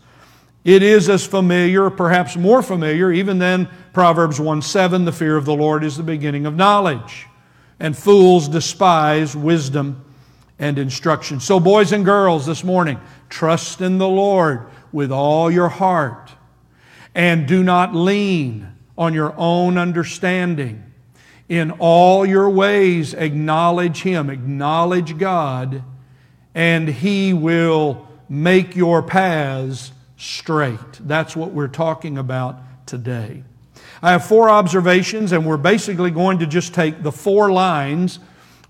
It 0.63 0.83
is 0.83 1.09
as 1.09 1.25
familiar, 1.25 1.89
perhaps 1.89 2.35
more 2.35 2.61
familiar, 2.61 3.11
even 3.11 3.39
than 3.39 3.69
Proverbs 3.93 4.39
1 4.39 4.61
7, 4.61 5.05
the 5.05 5.11
fear 5.11 5.37
of 5.37 5.45
the 5.45 5.55
Lord 5.55 5.83
is 5.83 5.97
the 5.97 6.03
beginning 6.03 6.45
of 6.45 6.55
knowledge. 6.55 7.27
And 7.79 7.97
fools 7.97 8.49
despise 8.49 9.35
wisdom 9.35 10.03
and 10.59 10.77
instruction. 10.77 11.39
So, 11.39 11.59
boys 11.59 11.93
and 11.93 12.03
girls, 12.03 12.45
this 12.45 12.63
morning, 12.63 12.99
trust 13.29 13.79
in 13.79 13.97
the 13.97 14.07
Lord 14.07 14.67
with 14.91 15.11
all 15.11 15.49
your 15.49 15.69
heart 15.69 16.31
and 17.15 17.47
do 17.47 17.63
not 17.63 17.95
lean 17.95 18.67
on 18.97 19.13
your 19.13 19.33
own 19.37 19.77
understanding. 19.77 20.83
In 21.47 21.71
all 21.71 22.25
your 22.25 22.49
ways, 22.49 23.13
acknowledge 23.13 24.01
Him, 24.01 24.29
acknowledge 24.29 25.17
God, 25.17 25.83
and 26.53 26.87
He 26.87 27.33
will 27.33 28.07
make 28.27 28.75
your 28.75 29.01
paths 29.01 29.93
straight. 30.19 30.79
That's 30.99 31.35
what 31.35 31.51
we're 31.51 31.69
talking 31.69 32.17
about 32.17 32.59
today. 32.85 33.43
I 34.01 34.11
have 34.11 34.25
four 34.25 34.49
observations, 34.49 35.31
and 35.31 35.45
we're 35.45 35.57
basically 35.57 36.11
going 36.11 36.39
to 36.39 36.45
just 36.45 36.73
take 36.73 37.01
the 37.01 37.11
four 37.11 37.51
lines 37.51 38.19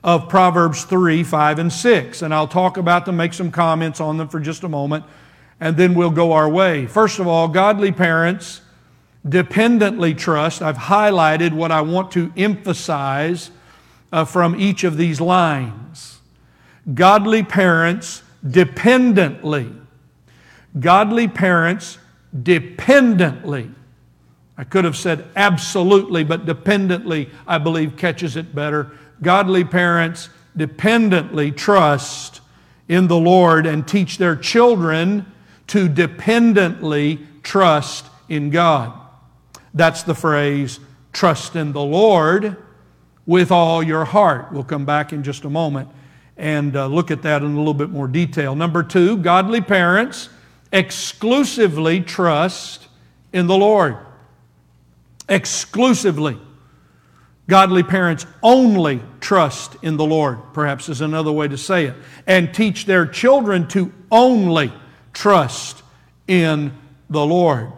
of 0.04 0.30
Proverbs 0.30 0.86
3, 0.86 1.24
5, 1.24 1.60
and 1.60 1.74
6. 1.74 2.22
And 2.22 2.34
I'll 2.34 2.48
talk 2.48 2.78
about 2.78 3.06
them, 3.06 3.18
make 3.18 3.34
some 3.34 3.52
comments 3.52 4.00
on 4.00 4.18
them 4.18 4.30
for 4.30 4.40
just 4.40 4.64
a 4.64 4.70
moment, 4.70 5.04
and 5.60 5.76
then 5.76 5.96
we'll 5.96 6.12
go 6.12 6.34
our 6.34 6.48
way. 6.48 6.86
First 6.86 7.20
of 7.20 7.28
all, 7.28 7.48
godly 7.48 7.92
parents 7.92 8.62
dependently 9.28 10.14
trust. 10.14 10.62
I've 10.62 10.78
highlighted 10.78 11.52
what 11.52 11.72
I 11.72 11.82
want 11.82 12.12
to 12.12 12.32
emphasize 12.38 13.52
uh, 14.12 14.24
from 14.24 14.60
each 14.60 14.84
of 14.84 14.98
these 14.98 15.20
lines. 15.20 16.20
Godly 16.94 17.44
parents 17.44 18.24
dependently 18.48 19.74
Godly 20.78 21.28
parents 21.28 21.98
dependently, 22.44 23.72
I 24.58 24.64
could 24.66 24.86
have 24.86 24.98
said 24.98 25.26
absolutely, 25.36 26.24
but 26.24 26.46
dependently, 26.46 27.30
I 27.48 27.58
believe, 27.58 27.96
catches 27.96 28.36
it 28.36 28.54
better. 28.54 28.92
Godly 29.22 29.64
parents 29.64 30.30
dependently 30.56 31.52
trust 31.52 32.42
in 32.88 33.08
the 33.08 33.18
Lord 33.18 33.66
and 33.66 33.88
teach 33.88 34.18
their 34.18 34.36
children 34.36 35.26
to 35.68 35.88
dependently 35.88 37.20
trust 37.42 38.06
in 38.28 38.50
God. 38.50 38.94
That's 39.74 40.04
the 40.04 40.16
phrase, 40.16 40.80
trust 41.14 41.56
in 41.56 41.72
the 41.72 41.82
Lord 41.82 42.58
with 43.26 43.52
all 43.52 43.84
your 43.84 44.06
heart. 44.06 44.52
We'll 44.52 44.64
come 44.64 44.86
back 44.86 45.14
in 45.14 45.24
just 45.24 45.46
a 45.46 45.50
moment 45.50 45.90
and 46.36 46.76
uh, 46.76 46.88
look 46.88 47.12
at 47.12 47.22
that 47.22 47.44
in 47.44 47.54
a 47.54 47.58
little 47.58 47.74
bit 47.74 47.90
more 47.90 48.08
detail. 48.08 48.56
Number 48.56 48.82
two, 48.82 49.18
godly 49.18 49.62
parents 49.62 50.30
exclusively 50.72 52.02
trust 52.02 52.88
in 53.34 53.48
the 53.48 53.58
Lord. 53.58 53.98
Exclusively. 55.28 56.38
Godly 57.48 57.82
parents 57.82 58.28
only 58.44 59.02
trust 59.22 59.76
in 59.82 59.98
the 59.98 60.06
Lord, 60.06 60.38
perhaps 60.54 60.88
is 60.88 61.02
another 61.02 61.32
way 61.32 61.48
to 61.48 61.58
say 61.58 61.86
it, 61.86 61.96
and 62.28 62.54
teach 62.54 62.86
their 62.86 63.08
children 63.08 63.68
to 63.70 63.92
only 64.12 64.72
trust 65.14 65.82
in 66.28 66.72
the 67.10 67.26
Lord. 67.26 67.72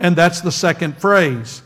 And 0.00 0.16
that's 0.16 0.40
the 0.40 0.50
second 0.50 0.98
phrase, 0.98 1.62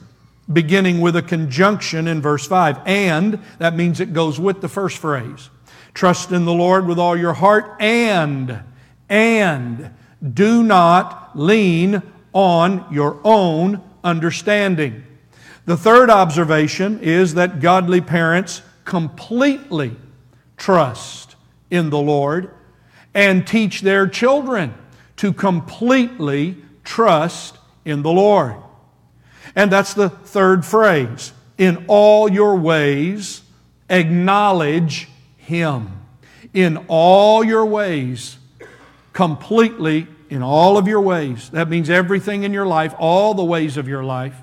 beginning 0.53 1.01
with 1.01 1.15
a 1.15 1.23
conjunction 1.23 2.09
in 2.09 2.21
verse 2.21 2.47
5. 2.47 2.81
And 2.85 3.41
that 3.59 3.77
means 3.77 4.01
it 4.01 4.13
goes 4.13 4.41
with 4.41 4.61
the 4.61 4.69
first 4.69 4.99
phrase. 4.99 5.49
Trust 5.95 6.33
in 6.33 6.45
the 6.45 6.53
Lord 6.53 6.87
with 6.87 6.99
all 6.99 7.17
your 7.17 7.33
heart 7.33 7.81
and, 7.81 8.61
and 9.09 9.91
do 10.35 10.63
not 10.63 11.39
lean 11.39 12.03
on 12.33 12.87
your 12.91 13.19
own 13.25 13.83
understanding. 14.05 15.05
The 15.65 15.77
third 15.77 16.11
observation 16.11 17.01
is 17.01 17.35
that 17.35 17.61
godly 17.61 18.01
parents 18.01 18.63
completely 18.85 19.97
trust 20.57 21.35
in 21.71 21.91
the 21.91 21.99
Lord 21.99 22.51
and 23.15 23.47
teach 23.47 23.81
their 23.81 24.07
children 24.07 24.75
to 25.17 25.33
completely 25.33 26.57
trust 26.85 27.59
in 27.85 28.03
the 28.03 28.13
Lord. 28.13 28.57
And 29.55 29.73
that's 29.73 29.95
the 29.95 30.09
third 30.11 30.65
phrase. 30.65 31.33
In 31.59 31.87
all 31.89 32.31
your 32.31 32.57
ways, 32.57 33.43
acknowledge 33.89 35.09
Him. 35.37 36.01
In 36.53 36.85
all 36.89 37.43
your 37.43 37.65
ways, 37.65 38.39
completely 39.13 40.07
in 40.29 40.43
all 40.43 40.77
of 40.77 40.89
your 40.89 41.01
ways. 41.01 41.51
That 41.51 41.69
means 41.69 41.91
everything 41.91 42.43
in 42.43 42.53
your 42.53 42.67
life, 42.67 42.95
all 42.99 43.35
the 43.35 43.45
ways 43.45 43.77
of 43.77 43.89
your 43.89 44.05
life. 44.05 44.37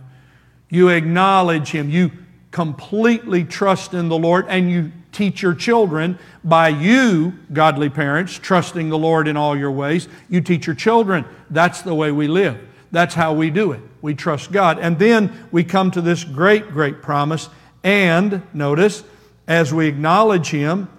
You 0.70 0.90
acknowledge 0.90 1.72
Him. 1.72 1.90
You 1.90 2.12
completely 2.52 3.44
trust 3.44 3.94
in 3.94 4.10
the 4.10 4.18
Lord 4.18 4.46
and 4.48 4.72
you 4.72 4.92
teach 5.12 5.42
your 5.42 5.54
children 5.54 6.18
by 6.44 6.70
you, 6.70 7.34
godly 7.52 7.90
parents, 7.90 8.38
trusting 8.38 8.90
the 8.90 8.98
Lord 8.98 9.28
in 9.28 9.38
all 9.38 9.58
your 9.58 9.72
ways. 9.72 10.08
You 10.30 10.42
teach 10.42 10.66
your 10.68 10.76
children. 10.76 11.26
That's 11.50 11.82
the 11.82 11.96
way 11.96 12.12
we 12.12 12.28
live. 12.28 12.60
That's 12.92 13.16
how 13.16 13.34
we 13.34 13.50
do 13.50 13.72
it. 13.72 13.82
We 14.02 14.14
trust 14.14 14.52
God. 14.52 14.80
And 14.80 15.00
then 15.00 15.48
we 15.52 15.64
come 15.64 15.92
to 15.92 16.02
this 16.02 16.24
great, 16.24 16.70
great 16.70 17.02
promise. 17.02 17.50
And 17.84 18.42
notice, 18.54 19.04
as 19.48 19.74
we 19.74 19.88
acknowledge 19.88 20.50
Him, 20.50 20.90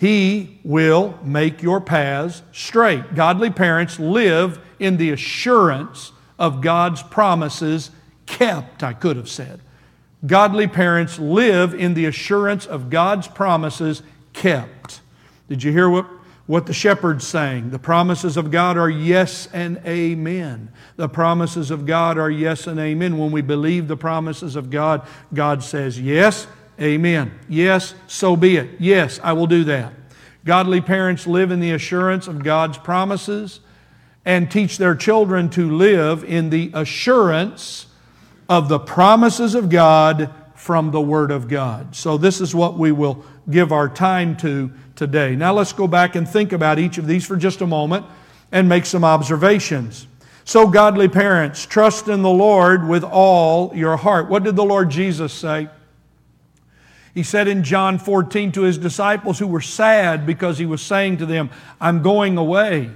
He 0.00 0.58
will 0.64 1.18
make 1.22 1.62
your 1.62 1.78
paths 1.78 2.40
straight. 2.52 3.14
Godly 3.14 3.50
parents 3.50 4.00
live 4.00 4.58
in 4.78 4.96
the 4.96 5.10
assurance 5.10 6.12
of 6.38 6.62
God's 6.62 7.02
promises 7.02 7.90
kept, 8.24 8.82
I 8.82 8.94
could 8.94 9.16
have 9.16 9.28
said. 9.28 9.60
Godly 10.26 10.68
parents 10.68 11.18
live 11.18 11.74
in 11.74 11.92
the 11.92 12.06
assurance 12.06 12.64
of 12.64 12.88
God's 12.88 13.28
promises 13.28 14.02
kept. 14.32 15.02
Did 15.50 15.62
you 15.62 15.70
hear 15.70 15.90
what, 15.90 16.06
what 16.46 16.64
the 16.64 16.72
shepherd's 16.72 17.26
saying? 17.26 17.68
The 17.68 17.78
promises 17.78 18.38
of 18.38 18.50
God 18.50 18.78
are 18.78 18.88
yes 18.88 19.50
and 19.52 19.82
amen. 19.84 20.72
The 20.96 21.10
promises 21.10 21.70
of 21.70 21.84
God 21.84 22.16
are 22.16 22.30
yes 22.30 22.66
and 22.66 22.80
amen. 22.80 23.18
When 23.18 23.32
we 23.32 23.42
believe 23.42 23.86
the 23.86 23.98
promises 23.98 24.56
of 24.56 24.70
God, 24.70 25.06
God 25.34 25.62
says, 25.62 26.00
Yes, 26.00 26.46
amen. 26.80 27.32
Yes, 27.48 27.94
so 28.06 28.36
be 28.36 28.56
it. 28.56 28.70
Yes, 28.78 29.20
I 29.22 29.32
will 29.32 29.46
do 29.46 29.64
that. 29.64 29.92
Godly 30.44 30.80
parents 30.80 31.26
live 31.26 31.50
in 31.50 31.60
the 31.60 31.72
assurance 31.72 32.26
of 32.26 32.42
God's 32.42 32.78
promises 32.78 33.60
and 34.24 34.50
teach 34.50 34.78
their 34.78 34.94
children 34.94 35.50
to 35.50 35.70
live 35.70 36.24
in 36.24 36.50
the 36.50 36.70
assurance 36.74 37.86
of 38.48 38.68
the 38.68 38.78
promises 38.78 39.54
of 39.54 39.68
God 39.68 40.32
from 40.54 40.90
the 40.90 41.00
Word 41.00 41.30
of 41.30 41.48
God. 41.48 41.94
So, 41.94 42.18
this 42.18 42.40
is 42.40 42.54
what 42.54 42.76
we 42.76 42.92
will 42.92 43.24
give 43.48 43.72
our 43.72 43.88
time 43.88 44.36
to 44.38 44.70
today. 44.94 45.36
Now, 45.36 45.54
let's 45.54 45.72
go 45.72 45.86
back 45.86 46.16
and 46.16 46.28
think 46.28 46.52
about 46.52 46.78
each 46.78 46.98
of 46.98 47.06
these 47.06 47.24
for 47.24 47.36
just 47.36 47.60
a 47.60 47.66
moment 47.66 48.04
and 48.52 48.68
make 48.68 48.84
some 48.86 49.04
observations. 49.04 50.06
So, 50.44 50.66
godly 50.66 51.08
parents, 51.08 51.64
trust 51.64 52.08
in 52.08 52.22
the 52.22 52.30
Lord 52.30 52.86
with 52.86 53.04
all 53.04 53.74
your 53.74 53.96
heart. 53.96 54.28
What 54.28 54.42
did 54.42 54.56
the 54.56 54.64
Lord 54.64 54.90
Jesus 54.90 55.32
say? 55.32 55.68
He 57.20 57.24
said 57.24 57.48
in 57.48 57.64
John 57.64 57.98
14 57.98 58.52
to 58.52 58.62
his 58.62 58.78
disciples 58.78 59.38
who 59.38 59.46
were 59.46 59.60
sad 59.60 60.24
because 60.24 60.56
he 60.56 60.64
was 60.64 60.80
saying 60.80 61.18
to 61.18 61.26
them, 61.26 61.50
I'm 61.78 62.00
going 62.00 62.38
away. 62.38 62.88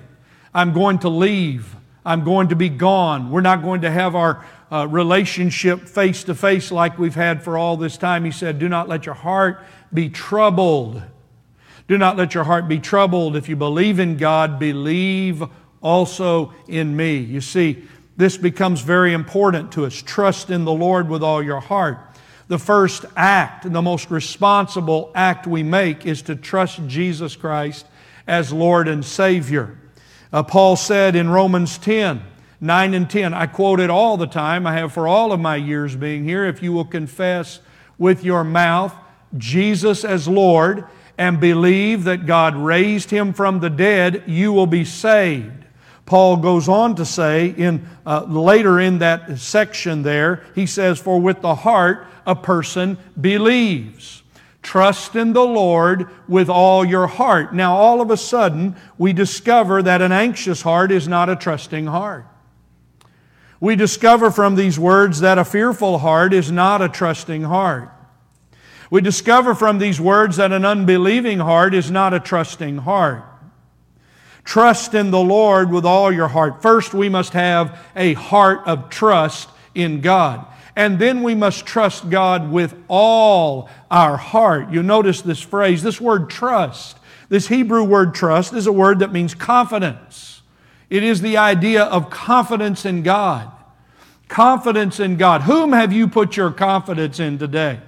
I'm 0.55 0.73
going 0.73 1.01
to 1.01 1.11
leave. 1.11 1.77
I'm 2.07 2.25
going 2.25 2.49
to 2.49 2.57
be 2.57 2.71
gone. 2.71 3.31
We're 3.31 3.43
not 3.43 3.61
going 3.61 3.83
to 3.83 3.91
have 3.91 4.15
our 4.15 4.43
uh, 4.73 4.89
relationship 4.89 5.81
face 5.81 6.25
to 6.25 6.35
face 6.35 6.73
like 6.73 6.99
we've 6.99 7.15
had 7.15 7.43
for 7.43 7.59
all 7.59 7.77
this 7.77 7.99
time. 7.99 8.25
He 8.25 8.31
said, 8.31 8.59
Do 8.59 8.67
not 8.67 8.89
let 8.89 9.05
your 9.05 9.15
heart 9.15 9.63
be 9.93 10.09
troubled. 10.09 11.03
Do 11.87 11.99
not 11.99 12.17
let 12.17 12.33
your 12.33 12.45
heart 12.45 12.67
be 12.67 12.79
troubled. 12.79 13.37
If 13.37 13.51
you 13.51 13.57
believe 13.57 13.99
in 13.99 14.17
God, 14.17 14.59
believe 14.59 15.45
also 15.83 16.55
in 16.67 16.97
me. 16.97 17.19
You 17.19 17.43
see, 17.43 17.85
this 18.17 18.39
becomes 18.39 18.81
very 18.81 19.13
important 19.13 19.73
to 19.73 19.85
us. 19.85 20.01
Trust 20.01 20.49
in 20.49 20.65
the 20.65 20.73
Lord 20.73 21.11
with 21.11 21.23
all 21.23 21.43
your 21.43 21.61
heart. 21.61 22.14
The 22.49 22.59
first 22.59 23.05
act, 23.17 23.71
the 23.71 23.83
most 23.83 24.11
responsible 24.11 25.11
act 25.15 25.47
we 25.47 25.63
make, 25.63 26.05
is 26.05 26.23
to 26.23 26.37
trust 26.37 26.87
Jesus 26.87 27.37
Christ 27.37 27.87
as 28.27 28.53
Lord 28.53 28.87
and 28.89 29.05
Savior. 29.05 29.79
Uh, 30.33 30.43
Paul 30.43 30.77
said 30.77 31.17
in 31.17 31.31
Romans 31.31 31.79
10, 31.79 32.23
9 32.61 32.95
and 32.95 33.09
10, 33.09 33.33
I 33.35 33.47
quote 33.47 33.81
it 33.81 33.91
all 33.91 34.17
the 34.17 34.27
time, 34.27 34.67
I 34.67 34.75
have 34.75 34.93
for 34.93 35.09
all 35.09 35.33
of 35.33 35.41
my 35.41 35.57
years 35.57 35.97
being 35.97 36.25
here. 36.25 36.45
If 36.45 36.63
you 36.63 36.73
will 36.73 36.85
confess 36.85 37.61
with 37.99 38.25
your 38.25 38.45
mouth 38.45 38.95
Jesus 39.37 40.05
as 40.05 40.29
Lord 40.29 40.85
and 41.17 41.41
believe 41.41 42.05
that 42.05 42.27
God 42.27 42.57
raised 42.57 43.11
him 43.11 43.33
from 43.33 43.61
the 43.61 43.71
dead, 43.71 44.25
you 44.27 44.53
will 44.53 44.67
be 44.67 44.85
saved. 44.85 45.64
Paul 46.07 46.37
goes 46.37 46.69
on 46.69 46.97
to 46.97 47.05
say 47.05 47.49
in 47.49 47.89
uh, 48.05 48.25
later 48.25 48.79
in 48.79 48.99
that 48.99 49.39
section 49.39 50.03
there, 50.03 50.45
he 50.55 50.67
says, 50.67 50.99
For 50.99 51.21
with 51.21 51.41
the 51.41 51.55
heart 51.55 52.07
a 52.27 52.35
person 52.35 52.99
believes. 53.19 54.23
Trust 54.63 55.15
in 55.15 55.35
the 55.35 55.45
Lord 55.45 56.09
with 56.27 56.49
all 56.49 56.85
your 56.85 57.07
heart. 57.07 57.55
Now, 57.55 57.77
all 57.77 58.01
of 58.01 58.11
a 58.11 58.17
sudden, 58.17 58.77
we 58.97 59.13
discover 59.13 59.83
that 59.83 60.01
an 60.01 60.13
anxious 60.13 60.63
heart 60.63 60.91
is 60.91 61.07
not 61.07 61.29
a 61.29 61.37
trusting 61.37 61.87
heart. 61.87 62.27
We 63.61 63.77
discover 63.77 64.31
from 64.31 64.57
these 64.57 64.79
words 64.79 65.21
that 65.21 65.39
a 65.39 65.45
fearful 65.45 65.99
heart 65.99 66.33
is 66.33 66.51
not 66.51 66.83
a 66.83 66.89
trusting 66.89 67.43
heart. 67.43 67.91
We 68.91 69.01
discover 69.01 69.55
from 69.55 69.79
these 69.79 70.01
words 70.01 70.37
that 70.37 70.53
an 70.53 70.65
unbelieving 70.65 71.39
heart 71.41 71.75
is 71.75 71.91
not 71.91 72.15
a 72.15 72.21
trusting 72.21 72.79
heart. 72.79 73.25
Trust 74.45 74.95
in 74.95 75.11
the 75.11 75.21
Lord 75.21 75.71
with 75.71 75.85
all 75.85 76.13
your 76.13 76.29
heart. 76.29 76.61
First, 76.63 76.95
we 76.95 77.09
must 77.09 77.33
have 77.33 77.79
a 77.97 78.13
heart 78.15 78.61
of 78.67 78.91
trust 78.91 79.49
in 79.75 80.01
God. 80.01 80.47
And 80.77 80.99
then 80.99 81.23
we 81.23 81.35
must 81.35 81.67
trust 81.67 82.11
God 82.11 82.51
with 82.51 82.75
all 82.89 83.69
our 83.91 84.17
heart. 84.17 84.71
You 84.71 84.83
notice 84.83 85.23
this 85.23 85.41
phrase, 85.41 85.83
this 85.83 86.01
word 86.01 86.29
trust. 86.29 86.99
This 87.29 87.49
Hebrew 87.49 87.85
word 87.85 88.15
trust 88.15 88.53
is 88.53 88.67
a 88.67 88.73
word 88.73 88.99
that 88.99 89.13
means 89.13 89.35
confidence. 89.35 90.43
It 90.91 91.03
is 91.03 91.21
the 91.21 91.37
idea 91.37 91.85
of 91.85 92.11
confidence 92.11 92.85
in 92.85 93.03
God. 93.03 93.51
Confidence 94.29 95.01
in 95.01 95.17
God. 95.17 95.43
Whom 95.43 95.73
have 95.73 95.93
you 95.93 96.09
put 96.09 96.37
your 96.37 96.51
confidence 96.51 97.19
in 97.21 97.39
today? 97.39 97.81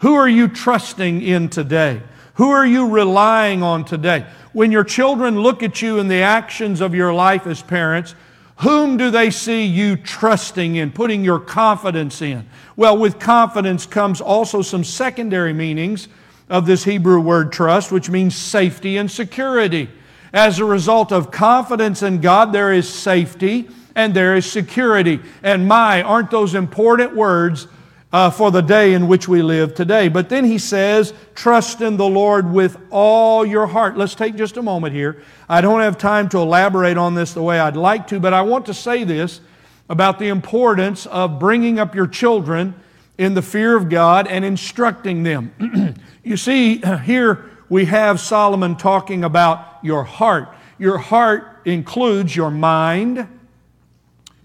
Who 0.00 0.14
are 0.14 0.28
you 0.28 0.46
trusting 0.46 1.22
in 1.22 1.48
today? 1.48 2.02
Who 2.36 2.50
are 2.50 2.66
you 2.66 2.88
relying 2.88 3.62
on 3.62 3.84
today? 3.84 4.26
When 4.52 4.70
your 4.70 4.84
children 4.84 5.40
look 5.40 5.62
at 5.62 5.80
you 5.80 5.98
and 5.98 6.10
the 6.10 6.22
actions 6.22 6.80
of 6.80 6.94
your 6.94 7.12
life 7.12 7.46
as 7.46 7.62
parents, 7.62 8.14
whom 8.56 8.96
do 8.96 9.10
they 9.10 9.30
see 9.30 9.64
you 9.64 9.96
trusting 9.96 10.76
in, 10.76 10.90
putting 10.92 11.24
your 11.24 11.40
confidence 11.40 12.20
in? 12.20 12.46
Well, 12.76 12.96
with 12.98 13.18
confidence 13.18 13.86
comes 13.86 14.20
also 14.20 14.62
some 14.62 14.84
secondary 14.84 15.54
meanings 15.54 16.08
of 16.48 16.66
this 16.66 16.84
Hebrew 16.84 17.20
word 17.20 17.52
trust, 17.52 17.90
which 17.90 18.10
means 18.10 18.36
safety 18.36 18.98
and 18.98 19.10
security. 19.10 19.88
As 20.32 20.58
a 20.58 20.64
result 20.64 21.12
of 21.12 21.30
confidence 21.30 22.02
in 22.02 22.20
God, 22.20 22.52
there 22.52 22.72
is 22.72 22.88
safety 22.88 23.68
and 23.94 24.12
there 24.12 24.36
is 24.36 24.50
security. 24.50 25.20
And 25.42 25.66
my, 25.66 26.02
aren't 26.02 26.30
those 26.30 26.54
important 26.54 27.16
words 27.16 27.66
uh, 28.12 28.30
for 28.30 28.50
the 28.50 28.62
day 28.62 28.94
in 28.94 29.08
which 29.08 29.28
we 29.28 29.42
live 29.42 29.74
today. 29.74 30.08
But 30.08 30.28
then 30.28 30.44
he 30.44 30.58
says, 30.58 31.12
trust 31.34 31.80
in 31.80 31.96
the 31.96 32.08
Lord 32.08 32.50
with 32.50 32.76
all 32.90 33.44
your 33.44 33.66
heart. 33.66 33.96
Let's 33.96 34.14
take 34.14 34.36
just 34.36 34.56
a 34.56 34.62
moment 34.62 34.94
here. 34.94 35.22
I 35.48 35.60
don't 35.60 35.80
have 35.80 35.98
time 35.98 36.28
to 36.30 36.38
elaborate 36.38 36.96
on 36.96 37.14
this 37.14 37.34
the 37.34 37.42
way 37.42 37.58
I'd 37.58 37.76
like 37.76 38.06
to, 38.08 38.20
but 38.20 38.32
I 38.32 38.42
want 38.42 38.66
to 38.66 38.74
say 38.74 39.04
this 39.04 39.40
about 39.88 40.18
the 40.18 40.28
importance 40.28 41.06
of 41.06 41.38
bringing 41.38 41.78
up 41.78 41.94
your 41.94 42.06
children 42.06 42.74
in 43.18 43.34
the 43.34 43.42
fear 43.42 43.76
of 43.76 43.88
God 43.88 44.26
and 44.26 44.44
instructing 44.44 45.22
them. 45.22 45.96
you 46.24 46.36
see, 46.36 46.78
here 47.04 47.50
we 47.68 47.86
have 47.86 48.20
Solomon 48.20 48.76
talking 48.76 49.24
about 49.24 49.78
your 49.82 50.04
heart. 50.04 50.48
Your 50.78 50.98
heart 50.98 51.62
includes 51.64 52.36
your 52.36 52.50
mind, 52.50 53.26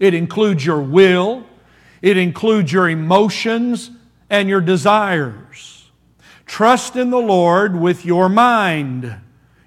it 0.00 0.14
includes 0.14 0.64
your 0.64 0.80
will, 0.80 1.46
it 2.02 2.16
includes 2.16 2.72
your 2.72 2.88
emotions 2.88 3.90
and 4.28 4.48
your 4.48 4.60
desires. 4.60 5.90
Trust 6.44 6.96
in 6.96 7.10
the 7.10 7.18
Lord 7.18 7.80
with 7.80 8.04
your 8.04 8.28
mind, 8.28 9.16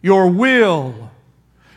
your 0.01 0.29
will, 0.29 1.11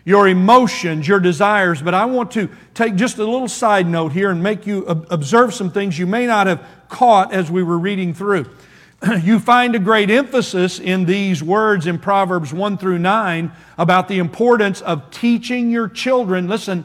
your 0.05 0.27
emotions, 0.27 1.07
your 1.07 1.21
desires. 1.21 1.81
But 1.81 1.95
I 1.95 2.05
want 2.07 2.33
to 2.33 2.51
take 2.75 2.97
just 2.97 3.19
a 3.19 3.25
little 3.25 3.49
side 3.49 3.87
note 3.87 4.13
here 4.13 4.31
and 4.31 4.43
make 4.43 4.67
you 4.67 4.85
observe 4.85 5.55
some 5.55 5.71
things 5.71 5.99
you 5.99 6.07
may 6.07 6.27
not 6.27 6.47
have 6.49 6.63
caught 6.89 7.33
as 7.33 7.51
we 7.51 7.63
were 7.63 7.79
reading 7.79 8.13
through. 8.13 8.47
You 9.23 9.39
find 9.39 9.77
a 9.77 9.79
great 9.79 10.11
emphasis 10.11 10.81
in 10.81 11.05
these 11.05 11.41
words 11.41 11.87
in 11.87 12.01
Proverbs 12.01 12.53
1 12.53 12.79
through 12.79 12.99
9 12.99 13.53
about 13.79 14.09
the 14.09 14.19
importance 14.19 14.81
of 14.81 15.13
teaching 15.13 15.71
your 15.71 15.89
children, 15.89 16.49
listen, 16.49 16.85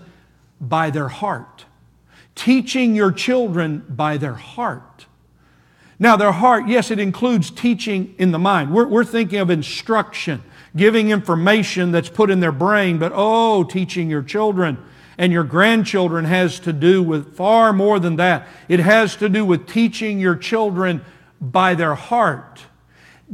by 0.61 0.91
their 0.91 1.07
heart 1.07 1.65
teaching 2.35 2.95
your 2.95 3.11
children 3.11 3.85
by 3.89 4.17
their 4.17 4.33
heart. 4.33 5.05
Now, 5.99 6.17
their 6.17 6.31
heart, 6.31 6.67
yes, 6.67 6.91
it 6.91 6.99
includes 6.99 7.51
teaching 7.51 8.15
in 8.17 8.31
the 8.31 8.39
mind. 8.39 8.73
We're, 8.73 8.87
we're 8.87 9.05
thinking 9.05 9.39
of 9.39 9.49
instruction, 9.49 10.43
giving 10.75 11.11
information 11.11 11.91
that's 11.91 12.09
put 12.09 12.29
in 12.29 12.39
their 12.39 12.51
brain, 12.51 12.97
but 12.97 13.11
oh, 13.15 13.63
teaching 13.63 14.09
your 14.09 14.23
children 14.23 14.77
and 15.17 15.31
your 15.31 15.43
grandchildren 15.43 16.25
has 16.25 16.59
to 16.61 16.73
do 16.73 17.03
with 17.03 17.35
far 17.35 17.71
more 17.73 17.99
than 17.99 18.15
that. 18.17 18.47
It 18.67 18.79
has 18.79 19.15
to 19.17 19.29
do 19.29 19.45
with 19.45 19.67
teaching 19.67 20.19
your 20.19 20.35
children 20.35 21.03
by 21.39 21.75
their 21.75 21.95
heart, 21.95 22.61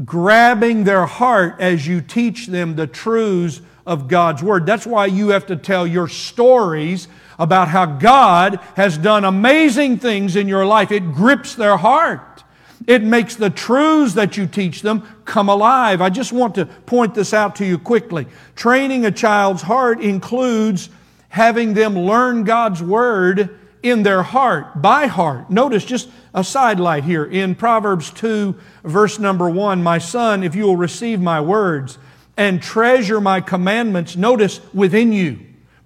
grabbing 0.04 0.84
their 0.84 1.06
heart 1.06 1.56
as 1.60 1.88
you 1.88 2.02
teach 2.02 2.48
them 2.48 2.76
the 2.76 2.88
truths 2.88 3.62
of 3.86 4.08
God's 4.08 4.44
Word. 4.44 4.66
That's 4.66 4.86
why 4.86 5.06
you 5.06 5.30
have 5.30 5.48
to 5.48 5.56
tell 5.56 5.88
your 5.88 6.08
stories 6.08 7.08
about 7.40 7.70
how 7.70 7.86
God 7.86 8.60
has 8.76 8.98
done 8.98 9.24
amazing 9.24 9.98
things 9.98 10.36
in 10.36 10.48
your 10.48 10.66
life. 10.66 10.92
It 10.92 11.14
grips 11.14 11.56
their 11.56 11.78
heart. 11.78 12.44
It 12.86 13.02
makes 13.02 13.36
the 13.36 13.50
truths 13.50 14.14
that 14.14 14.38
you 14.38 14.46
teach 14.46 14.82
them 14.82 15.08
come 15.26 15.50
alive. 15.50 16.02
I 16.02 16.10
just 16.10 16.34
want 16.34 16.56
to 16.56 16.66
point 16.66 17.16
this 17.16 17.34
out 17.34 17.56
to 17.58 17.66
you 17.66 17.78
quickly. 17.78 18.28
Training 18.56 19.06
a 19.06 19.12
child's 19.12 19.62
heart 19.62 20.02
includes 20.02 20.90
having 21.30 21.74
them 21.74 21.98
learn 21.98 22.44
God's 22.44 22.84
Word 22.84 23.58
in 23.82 24.04
their 24.04 24.24
heart, 24.24 24.82
by 24.82 25.08
heart. 25.08 25.50
Notice 25.50 25.86
just 25.86 26.10
a 26.34 26.44
sidelight 26.44 27.06
here 27.06 27.24
in 27.24 27.56
Proverbs 27.56 28.12
2, 28.12 28.56
verse 28.84 29.20
number 29.20 29.50
1 29.50 29.82
My 29.82 30.00
son, 30.00 30.44
if 30.44 30.56
you 30.56 30.66
will 30.66 30.76
receive 30.76 31.22
my 31.22 31.40
words 31.40 31.98
and 32.36 32.62
treasure 32.62 33.22
my 33.22 33.40
commandments, 33.40 34.16
notice 34.16 34.60
within 34.74 35.14
you. 35.14 35.40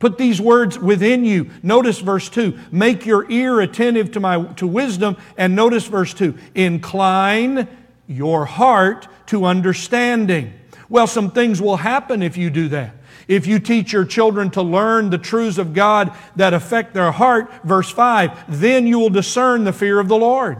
Put 0.03 0.17
these 0.17 0.41
words 0.41 0.77
within 0.77 1.23
you. 1.23 1.49
Notice 1.63 1.99
verse 1.99 2.27
2. 2.27 2.59
Make 2.73 3.05
your 3.05 3.25
ear 3.31 3.61
attentive 3.61 4.11
to, 4.11 4.19
my, 4.19 4.43
to 4.55 4.67
wisdom. 4.67 5.15
And 5.37 5.55
notice 5.55 5.85
verse 5.85 6.13
2. 6.13 6.37
Incline 6.55 7.69
your 8.05 8.43
heart 8.43 9.07
to 9.27 9.45
understanding. 9.45 10.55
Well, 10.89 11.07
some 11.07 11.31
things 11.31 11.61
will 11.61 11.77
happen 11.77 12.21
if 12.21 12.35
you 12.35 12.49
do 12.49 12.67
that. 12.67 12.95
If 13.29 13.47
you 13.47 13.59
teach 13.59 13.93
your 13.93 14.03
children 14.03 14.49
to 14.49 14.61
learn 14.61 15.09
the 15.09 15.17
truths 15.17 15.57
of 15.57 15.73
God 15.73 16.13
that 16.35 16.53
affect 16.53 16.93
their 16.93 17.13
heart, 17.13 17.49
verse 17.63 17.89
5, 17.89 18.59
then 18.59 18.85
you 18.85 18.99
will 18.99 19.09
discern 19.09 19.63
the 19.63 19.71
fear 19.71 20.01
of 20.01 20.09
the 20.09 20.17
Lord 20.17 20.57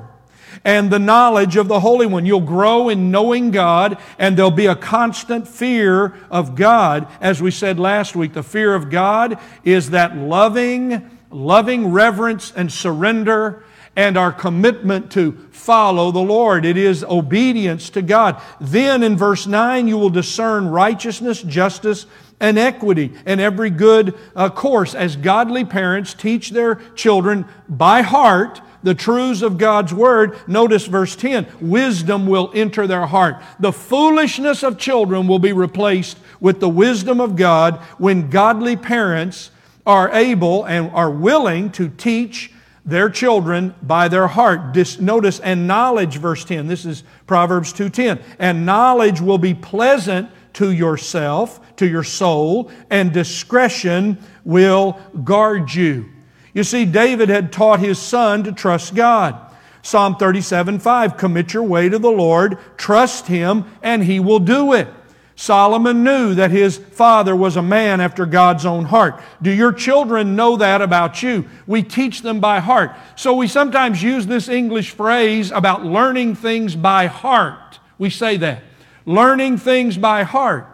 and 0.65 0.89
the 0.89 0.99
knowledge 0.99 1.55
of 1.55 1.67
the 1.67 1.79
Holy 1.79 2.05
One. 2.05 2.25
You'll 2.25 2.41
grow 2.41 2.89
in 2.89 3.11
knowing 3.11 3.51
God, 3.51 3.97
and 4.17 4.37
there'll 4.37 4.51
be 4.51 4.67
a 4.67 4.75
constant 4.75 5.47
fear 5.47 6.15
of 6.29 6.55
God. 6.55 7.07
As 7.19 7.41
we 7.41 7.51
said 7.51 7.79
last 7.79 8.15
week, 8.15 8.33
the 8.33 8.43
fear 8.43 8.73
of 8.73 8.89
God 8.89 9.39
is 9.63 9.89
that 9.89 10.15
loving, 10.17 11.09
loving 11.29 11.91
reverence 11.91 12.53
and 12.55 12.71
surrender 12.71 13.63
and 13.95 14.17
our 14.17 14.31
commitment 14.31 15.11
to 15.11 15.33
follow 15.51 16.11
the 16.11 16.19
Lord. 16.19 16.65
It 16.65 16.77
is 16.77 17.03
obedience 17.03 17.91
to 17.91 18.01
God. 18.01 18.41
Then 18.59 19.03
in 19.03 19.17
verse 19.17 19.45
9, 19.45 19.87
you 19.87 19.97
will 19.97 20.09
discern 20.09 20.67
righteousness, 20.67 21.43
justice, 21.43 22.07
and 22.39 22.57
equity 22.57 23.13
and 23.25 23.39
every 23.39 23.69
good 23.69 24.17
uh, 24.35 24.49
course 24.49 24.95
as 24.95 25.15
godly 25.15 25.63
parents 25.63 26.13
teach 26.13 26.49
their 26.49 26.75
children 26.95 27.45
by 27.69 28.01
heart 28.01 28.59
the 28.83 28.93
truths 28.93 29.41
of 29.41 29.57
God's 29.57 29.93
Word, 29.93 30.37
notice 30.47 30.85
verse 30.85 31.15
10 31.15 31.47
wisdom 31.61 32.27
will 32.27 32.51
enter 32.53 32.85
their 32.85 33.05
heart. 33.05 33.41
The 33.59 33.73
foolishness 33.73 34.63
of 34.63 34.77
children 34.77 35.27
will 35.27 35.39
be 35.39 35.53
replaced 35.53 36.17
with 36.39 36.59
the 36.59 36.69
wisdom 36.69 37.19
of 37.19 37.35
God 37.35 37.77
when 37.97 38.29
godly 38.29 38.75
parents 38.75 39.49
are 39.85 40.11
able 40.11 40.65
and 40.65 40.91
are 40.91 41.11
willing 41.11 41.71
to 41.71 41.89
teach 41.89 42.51
their 42.85 43.09
children 43.09 43.73
by 43.81 44.07
their 44.07 44.27
heart. 44.27 44.73
Dis, 44.73 44.99
notice, 44.99 45.39
and 45.39 45.67
knowledge, 45.67 46.17
verse 46.17 46.43
10. 46.43 46.67
This 46.67 46.85
is 46.85 47.03
Proverbs 47.27 47.73
2.10. 47.73 48.21
And 48.39 48.65
knowledge 48.65 49.21
will 49.21 49.37
be 49.37 49.53
pleasant 49.53 50.29
to 50.53 50.71
yourself, 50.71 51.75
to 51.77 51.87
your 51.87 52.03
soul, 52.03 52.69
and 52.89 53.11
discretion 53.13 54.17
will 54.43 54.99
guard 55.23 55.73
you. 55.73 56.12
You 56.53 56.63
see, 56.63 56.85
David 56.85 57.29
had 57.29 57.51
taught 57.51 57.79
his 57.79 57.97
son 57.99 58.43
to 58.43 58.51
trust 58.51 58.95
God. 58.95 59.39
Psalm 59.81 60.15
37 60.15 60.79
5, 60.79 61.17
commit 61.17 61.53
your 61.53 61.63
way 61.63 61.89
to 61.89 61.99
the 61.99 62.11
Lord, 62.11 62.57
trust 62.77 63.27
him, 63.27 63.65
and 63.81 64.03
he 64.03 64.19
will 64.19 64.39
do 64.39 64.73
it. 64.73 64.87
Solomon 65.35 66.03
knew 66.03 66.35
that 66.35 66.51
his 66.51 66.77
father 66.77 67.35
was 67.35 67.57
a 67.57 67.61
man 67.61 67.99
after 67.99 68.25
God's 68.25 68.65
own 68.65 68.85
heart. 68.85 69.19
Do 69.41 69.49
your 69.49 69.73
children 69.73 70.35
know 70.35 70.57
that 70.57 70.81
about 70.81 71.23
you? 71.23 71.45
We 71.65 71.81
teach 71.81 72.21
them 72.21 72.39
by 72.39 72.59
heart. 72.59 72.91
So 73.15 73.33
we 73.33 73.47
sometimes 73.47 74.03
use 74.03 74.27
this 74.27 74.47
English 74.47 74.91
phrase 74.91 75.51
about 75.51 75.83
learning 75.83 76.35
things 76.35 76.75
by 76.75 77.07
heart. 77.07 77.79
We 77.97 78.11
say 78.11 78.37
that. 78.37 78.63
Learning 79.05 79.57
things 79.57 79.97
by 79.97 80.23
heart. 80.23 80.67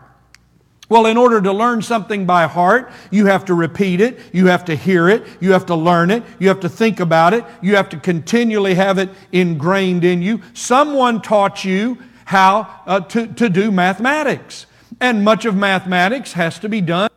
Well, 0.90 1.06
in 1.06 1.18
order 1.18 1.40
to 1.40 1.54
learn 1.54 1.84
something 1.84 2.26
by 2.26 2.48
heart, 2.48 2.92
you 3.12 3.28
have 3.28 3.46
to 3.46 3.54
repeat 3.54 4.02
it, 4.02 4.20
you 4.34 4.48
have 4.48 4.66
to 4.66 4.76
hear 4.76 5.08
it, 5.08 5.24
you 5.40 5.52
have 5.52 5.68
to 5.68 5.76
learn 5.76 6.10
it, 6.10 6.24
you 6.40 6.48
have 6.48 6.60
to 6.62 6.70
think 6.70 7.00
about 7.00 7.36
it, 7.36 7.46
you 7.62 7.76
have 7.76 7.90
to 7.90 7.98
continually 8.00 8.74
have 8.74 8.98
it 8.98 9.10
ingrained 9.32 10.04
in 10.04 10.24
you. 10.24 10.42
Someone 10.54 11.22
taught 11.22 11.64
you 11.64 12.00
how 12.26 12.82
uh, 12.88 13.02
to, 13.02 13.28
to 13.28 13.50
do 13.50 13.72
mathematics, 13.72 14.66
and 15.00 15.24
much 15.24 15.46
of 15.46 15.56
mathematics 15.56 16.34
has 16.34 16.58
to 16.60 16.70
be 16.70 16.82
done. 16.82 17.12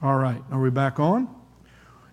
All 0.00 0.16
right, 0.16 0.42
are 0.50 0.60
we 0.60 0.70
back 0.70 0.98
on? 0.98 1.32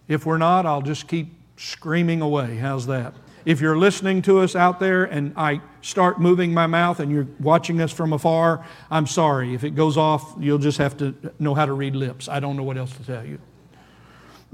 If 0.08 0.28
we're 0.28 0.38
not, 0.38 0.68
I'll 0.68 0.84
just 0.84 1.08
keep 1.08 1.34
screaming 1.58 2.22
away. 2.22 2.58
How's 2.58 2.86
that? 2.86 3.16
If 3.46 3.62
you're 3.62 3.78
listening 3.78 4.22
to 4.24 4.40
us 4.40 4.56
out 4.56 4.80
there 4.80 5.06
and 5.06 5.34
I 5.36 5.62
start 5.82 6.20
moving 6.20 6.54
my 6.54 6.68
mouth 6.68 7.00
and 7.00 7.12
you're 7.12 7.28
watching 7.40 7.82
us 7.82 7.92
from 7.92 8.14
afar, 8.14 8.66
I'm 8.92 9.08
sorry. 9.08 9.54
If 9.54 9.64
it 9.64 9.72
goes 9.72 9.98
off, 9.98 10.36
you'll 10.40 10.58
just 10.58 10.78
have 10.78 10.98
to 10.98 11.16
know 11.40 11.54
how 11.54 11.66
to 11.66 11.74
read 11.74 11.96
lips. 11.96 12.28
I 12.28 12.40
don't 12.40 12.58
know 12.58 12.64
what 12.64 12.78
else 12.78 12.96
to 12.98 13.04
tell 13.04 13.26
you. 13.26 13.40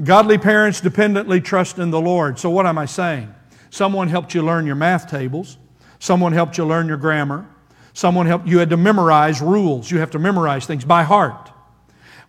Godly 0.04 0.38
parents 0.38 0.82
dependently 0.82 1.40
trust 1.40 1.80
in 1.80 1.90
the 1.90 2.02
Lord. 2.02 2.38
So, 2.38 2.50
what 2.50 2.66
am 2.66 2.78
I 2.78 2.86
saying? 2.86 3.34
Someone 3.70 4.08
helped 4.08 4.34
you 4.34 4.42
learn 4.42 4.66
your 4.66 4.76
math 4.76 5.10
tables, 5.10 5.58
someone 6.00 6.34
helped 6.34 6.58
you 6.58 6.66
learn 6.66 6.88
your 6.88 6.98
grammar, 6.98 7.48
someone 7.94 8.26
helped 8.26 8.48
you 8.48 8.60
had 8.60 8.70
to 8.72 8.78
memorize 8.78 9.42
rules. 9.42 9.90
You 9.90 10.00
have 10.00 10.12
to 10.12 10.20
memorize 10.20 10.66
things 10.66 10.84
by 10.84 11.04
heart. 11.04 11.52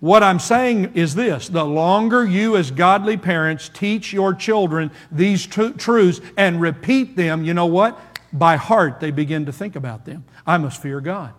What 0.00 0.22
I'm 0.22 0.38
saying 0.38 0.92
is 0.94 1.14
this 1.14 1.48
the 1.48 1.64
longer 1.64 2.24
you, 2.24 2.56
as 2.56 2.70
godly 2.70 3.16
parents, 3.16 3.68
teach 3.68 4.12
your 4.12 4.34
children 4.34 4.90
these 5.10 5.46
tr- 5.46 5.70
truths 5.70 6.20
and 6.36 6.60
repeat 6.60 7.16
them, 7.16 7.44
you 7.44 7.54
know 7.54 7.66
what? 7.66 7.98
By 8.32 8.56
heart, 8.56 9.00
they 9.00 9.10
begin 9.10 9.46
to 9.46 9.52
think 9.52 9.76
about 9.76 10.04
them. 10.04 10.24
I 10.46 10.58
must 10.58 10.80
fear 10.80 11.00
God. 11.00 11.32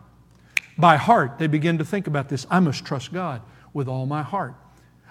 By 0.77 0.97
heart, 0.97 1.39
they 1.39 1.47
begin 1.47 1.79
to 1.79 1.85
think 1.85 2.07
about 2.07 2.29
this. 2.29 2.45
I 2.49 2.59
must 2.59 2.85
trust 2.85 3.11
God 3.11 3.41
with 3.73 3.87
all 3.87 4.05
my 4.05 4.23
heart. 4.23 4.55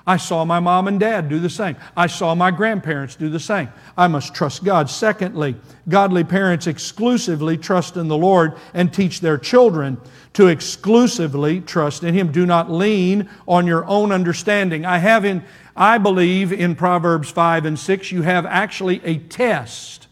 I 0.09 0.19
saw 0.19 0.45
my 0.45 0.61
mom 0.61 0.87
and 0.87 1.01
dad 1.01 1.29
do 1.29 1.41
the 1.41 1.51
same. 1.51 1.77
I 1.97 2.07
saw 2.07 2.37
my 2.37 2.53
grandparents 2.53 3.17
do 3.17 3.29
the 3.29 3.41
same. 3.41 3.71
I 3.97 4.07
must 4.07 4.35
trust 4.35 4.63
God. 4.63 4.89
Secondly, 4.89 5.57
godly 5.89 6.23
parents 6.23 6.69
exclusively 6.69 7.59
trust 7.59 7.97
in 7.97 8.07
the 8.07 8.17
Lord 8.17 8.55
and 8.73 8.95
teach 8.95 9.21
their 9.21 9.37
children 9.37 9.99
to 10.35 10.47
exclusively 10.47 11.61
trust 11.61 12.05
in 12.05 12.15
Him. 12.15 12.31
Do 12.31 12.47
not 12.47 12.71
lean 12.71 13.29
on 13.49 13.67
your 13.67 13.85
own 13.87 14.13
understanding. 14.13 14.87
I 14.87 14.99
have 14.99 15.25
in, 15.25 15.43
I 15.75 15.99
believe 15.99 16.53
in 16.53 16.77
Proverbs 16.77 17.29
5 17.29 17.65
and 17.65 17.77
6, 17.77 18.13
you 18.13 18.23
have 18.23 18.47
actually 18.47 19.01
a 19.05 19.19
test 19.19 20.06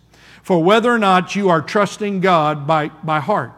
for 0.44 0.62
whether 0.62 0.92
or 0.92 0.98
not 0.98 1.35
you 1.35 1.48
are 1.48 1.62
trusting 1.62 2.20
God 2.20 2.66
by, 2.66 2.88
by 3.02 3.18
heart, 3.18 3.52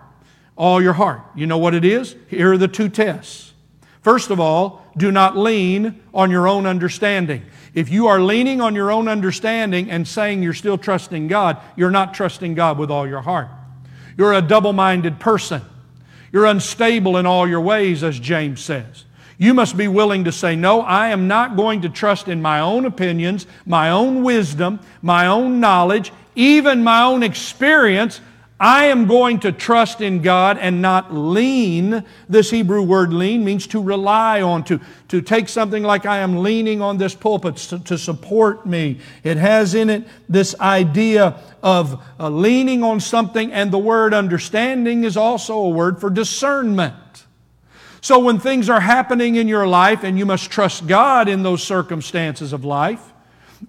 all 0.57 0.81
your 0.81 0.93
heart. 0.93 1.21
You 1.35 1.47
know 1.47 1.59
what 1.59 1.75
it 1.75 1.85
is? 1.85 2.15
Here 2.29 2.53
are 2.53 2.57
the 2.57 2.69
two 2.69 2.89
tests. 2.89 3.53
First 4.03 4.31
of 4.31 4.39
all, 4.39 4.87
do 4.97 5.11
not 5.11 5.37
lean 5.37 6.01
on 6.15 6.31
your 6.31 6.47
own 6.47 6.65
understanding. 6.65 7.43
If 7.75 7.91
you 7.91 8.07
are 8.07 8.21
leaning 8.21 8.61
on 8.61 8.77
your 8.77 8.93
own 8.93 9.09
understanding 9.09 9.91
and 9.91 10.07
saying 10.07 10.45
you're 10.45 10.55
still 10.55 10.79
trusting 10.79 11.27
God, 11.27 11.61
you're 11.75 11.91
not 11.91 12.15
trusting 12.15 12.55
God 12.55 12.79
with 12.79 12.89
all 12.93 13.07
your 13.07 13.21
heart. 13.21 13.49
You're 14.17 14.35
a 14.35 14.41
double 14.41 14.73
minded 14.73 15.19
person. 15.19 15.63
You're 16.31 16.47
unstable 16.47 17.17
in 17.17 17.27
all 17.27 17.49
your 17.49 17.61
ways, 17.61 18.05
as 18.05 18.21
James 18.21 18.61
says. 18.61 19.05
You 19.39 19.55
must 19.55 19.77
be 19.77 19.89
willing 19.89 20.23
to 20.25 20.33
say, 20.33 20.55
No, 20.55 20.83
I 20.83 21.09
am 21.09 21.27
not 21.27 21.57
going 21.57 21.83
to 21.83 21.89
trust 21.89 22.29
in 22.29 22.41
my 22.41 22.61
own 22.61 22.85
opinions, 22.85 23.47
my 23.67 23.91
own 23.91 24.23
wisdom, 24.23 24.79
my 25.03 25.27
own 25.27 25.59
knowledge, 25.59 26.13
even 26.37 26.85
my 26.85 27.03
own 27.03 27.23
experience. 27.23 28.21
I 28.59 28.87
am 28.87 29.07
going 29.07 29.41
to 29.41 29.53
trust 29.53 30.01
in 30.01 30.23
God 30.23 30.57
and 30.57 30.81
not 30.81 31.13
lean. 31.13 32.05
This 32.27 32.51
Hebrew 32.51 32.81
word 32.81 33.13
lean 33.13 33.45
means 33.45 33.67
to 33.67 33.83
rely 33.83 34.41
on, 34.41 34.65
to, 34.65 34.81
to 35.09 35.21
take 35.21 35.51
something 35.51 35.83
like 35.83 36.07
I 36.07 36.19
am 36.19 36.39
leaning 36.39 36.81
on 36.81 36.97
this 36.97 37.15
pulpit 37.15 37.57
to, 37.57 37.79
to 37.81 37.99
support 37.99 38.65
me. 38.65 38.99
It 39.25 39.37
has 39.37 39.75
in 39.75 39.91
it 39.91 40.09
this 40.27 40.59
idea 40.59 41.39
of 41.63 42.03
uh, 42.19 42.31
leaning 42.31 42.83
on 42.83 43.01
something, 43.01 43.53
and 43.53 43.71
the 43.71 43.79
word 43.79 44.15
understanding 44.15 45.05
is 45.05 45.19
also 45.19 45.59
a 45.59 45.69
word 45.69 46.01
for 46.01 46.09
discernment. 46.09 46.95
So 48.01 48.21
when 48.21 48.39
things 48.39 48.71
are 48.71 48.81
happening 48.81 49.35
in 49.35 49.49
your 49.49 49.67
life 49.67 50.03
and 50.03 50.19
you 50.19 50.25
must 50.25 50.51
trust 50.51 50.87
God 50.87 51.29
in 51.29 51.43
those 51.43 51.63
circumstances 51.63 52.55
of 52.55 52.65
life, 52.65 53.13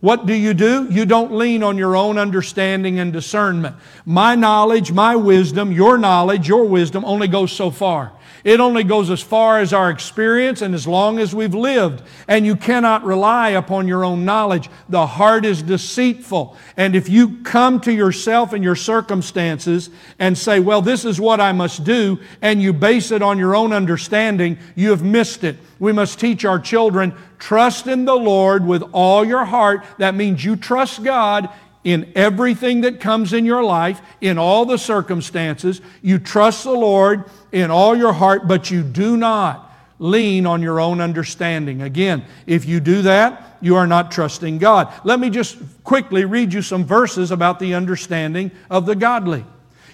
what 0.01 0.25
do 0.25 0.33
you 0.33 0.53
do? 0.53 0.87
You 0.89 1.05
don't 1.05 1.31
lean 1.31 1.63
on 1.63 1.77
your 1.77 1.95
own 1.95 2.17
understanding 2.17 2.99
and 2.99 3.13
discernment. 3.13 3.75
My 4.05 4.35
knowledge, 4.35 4.91
my 4.91 5.15
wisdom, 5.15 5.71
your 5.71 5.97
knowledge, 5.97 6.47
your 6.47 6.65
wisdom 6.65 7.05
only 7.05 7.27
goes 7.27 7.51
so 7.51 7.71
far. 7.71 8.11
It 8.43 8.59
only 8.59 8.83
goes 8.83 9.09
as 9.09 9.21
far 9.21 9.59
as 9.59 9.73
our 9.73 9.89
experience 9.89 10.61
and 10.61 10.73
as 10.73 10.87
long 10.87 11.19
as 11.19 11.35
we've 11.35 11.53
lived. 11.53 12.03
And 12.27 12.45
you 12.45 12.55
cannot 12.55 13.03
rely 13.03 13.49
upon 13.49 13.87
your 13.87 14.05
own 14.05 14.25
knowledge. 14.25 14.69
The 14.89 15.05
heart 15.05 15.45
is 15.45 15.61
deceitful. 15.61 16.55
And 16.77 16.95
if 16.95 17.09
you 17.09 17.41
come 17.43 17.79
to 17.81 17.93
yourself 17.93 18.53
and 18.53 18.63
your 18.63 18.75
circumstances 18.75 19.89
and 20.19 20.37
say, 20.37 20.59
well, 20.59 20.81
this 20.81 21.05
is 21.05 21.19
what 21.19 21.41
I 21.41 21.51
must 21.51 21.83
do, 21.83 22.19
and 22.41 22.61
you 22.61 22.73
base 22.73 23.11
it 23.11 23.21
on 23.21 23.37
your 23.37 23.55
own 23.55 23.73
understanding, 23.73 24.57
you 24.75 24.91
have 24.91 25.03
missed 25.03 25.43
it. 25.43 25.57
We 25.79 25.91
must 25.91 26.19
teach 26.19 26.45
our 26.45 26.59
children 26.59 27.13
trust 27.39 27.87
in 27.87 28.05
the 28.05 28.15
Lord 28.15 28.65
with 28.65 28.83
all 28.93 29.23
your 29.23 29.45
heart. 29.45 29.83
That 29.99 30.15
means 30.15 30.43
you 30.43 30.55
trust 30.55 31.03
God 31.03 31.49
in 31.87 32.11
everything 32.15 32.81
that 32.81 32.99
comes 32.99 33.31
in 33.31 33.45
your 33.45 33.63
life, 33.63 34.01
in 34.19 34.37
all 34.37 34.65
the 34.65 34.77
circumstances. 34.77 35.79
You 36.01 36.19
trust 36.19 36.65
the 36.65 36.73
Lord 36.73 37.23
in 37.53 37.71
all 37.71 37.95
your 37.95 38.11
heart, 38.11 38.45
but 38.45 38.69
you 38.69 38.83
do 38.83 39.15
not 39.15 39.73
lean 39.97 40.45
on 40.45 40.61
your 40.61 40.81
own 40.81 40.99
understanding. 40.99 41.81
Again, 41.81 42.25
if 42.45 42.65
you 42.65 42.81
do 42.81 43.03
that, 43.03 43.57
you 43.61 43.77
are 43.77 43.87
not 43.87 44.11
trusting 44.11 44.57
God. 44.57 44.91
Let 45.05 45.21
me 45.21 45.29
just 45.29 45.59
quickly 45.85 46.25
read 46.25 46.51
you 46.51 46.61
some 46.61 46.83
verses 46.83 47.31
about 47.31 47.57
the 47.57 47.73
understanding 47.73 48.51
of 48.69 48.85
the 48.85 48.93
godly. 48.93 49.45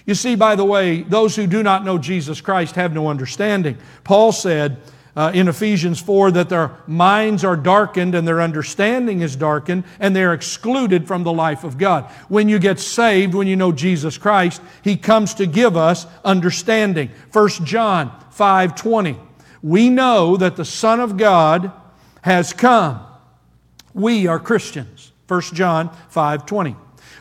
You 0.04 0.16
see, 0.16 0.34
by 0.34 0.56
the 0.56 0.64
way, 0.64 1.02
those 1.02 1.36
who 1.36 1.46
do 1.46 1.62
not 1.62 1.84
know 1.84 1.96
Jesus 1.96 2.40
Christ 2.40 2.74
have 2.74 2.92
no 2.92 3.06
understanding. 3.06 3.78
Paul 4.02 4.32
said 4.32 4.78
uh, 5.16 5.30
in 5.34 5.48
Ephesians 5.48 6.00
4 6.00 6.32
that 6.32 6.48
their 6.48 6.72
minds 6.86 7.44
are 7.44 7.56
darkened 7.56 8.14
and 8.14 8.26
their 8.26 8.40
understanding 8.40 9.20
is 9.20 9.36
darkened 9.36 9.84
and 10.00 10.14
they're 10.14 10.34
excluded 10.34 11.06
from 11.06 11.22
the 11.22 11.32
life 11.32 11.64
of 11.64 11.78
God. 11.78 12.04
When 12.28 12.48
you 12.48 12.58
get 12.58 12.80
saved, 12.80 13.34
when 13.34 13.46
you 13.46 13.56
know 13.56 13.72
Jesus 13.72 14.18
Christ, 14.18 14.60
He 14.82 14.96
comes 14.96 15.34
to 15.34 15.46
give 15.46 15.76
us 15.76 16.06
understanding. 16.24 17.10
1 17.32 17.48
John 17.64 18.12
5 18.30 18.74
20 18.74 19.18
we 19.64 19.88
know 19.88 20.36
that 20.36 20.56
the 20.56 20.64
Son 20.66 21.00
of 21.00 21.16
God 21.16 21.72
has 22.20 22.52
come. 22.52 23.00
We 23.94 24.26
are 24.26 24.38
Christians. 24.38 25.10
1 25.26 25.40
John 25.54 25.88
5 26.10 26.44
20. 26.44 26.76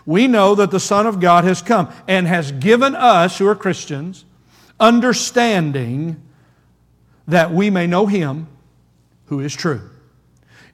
We 0.05 0.27
know 0.27 0.53
that 0.53 0.69
the 0.69 0.79
Son 0.81 1.07
of 1.07 1.21
God 1.21 1.45
has 1.45 1.61
come 1.61 1.89
and 2.05 2.27
has 2.27 2.51
given 2.51 2.95
us, 2.95 3.37
who 3.37 3.47
are 3.47 3.55
Christians, 3.55 4.25
understanding 4.77 6.21
that 7.27 7.51
we 7.51 7.69
may 7.69 7.87
know 7.87 8.05
Him 8.05 8.47
who 9.25 9.39
is 9.39 9.55
true. 9.55 9.89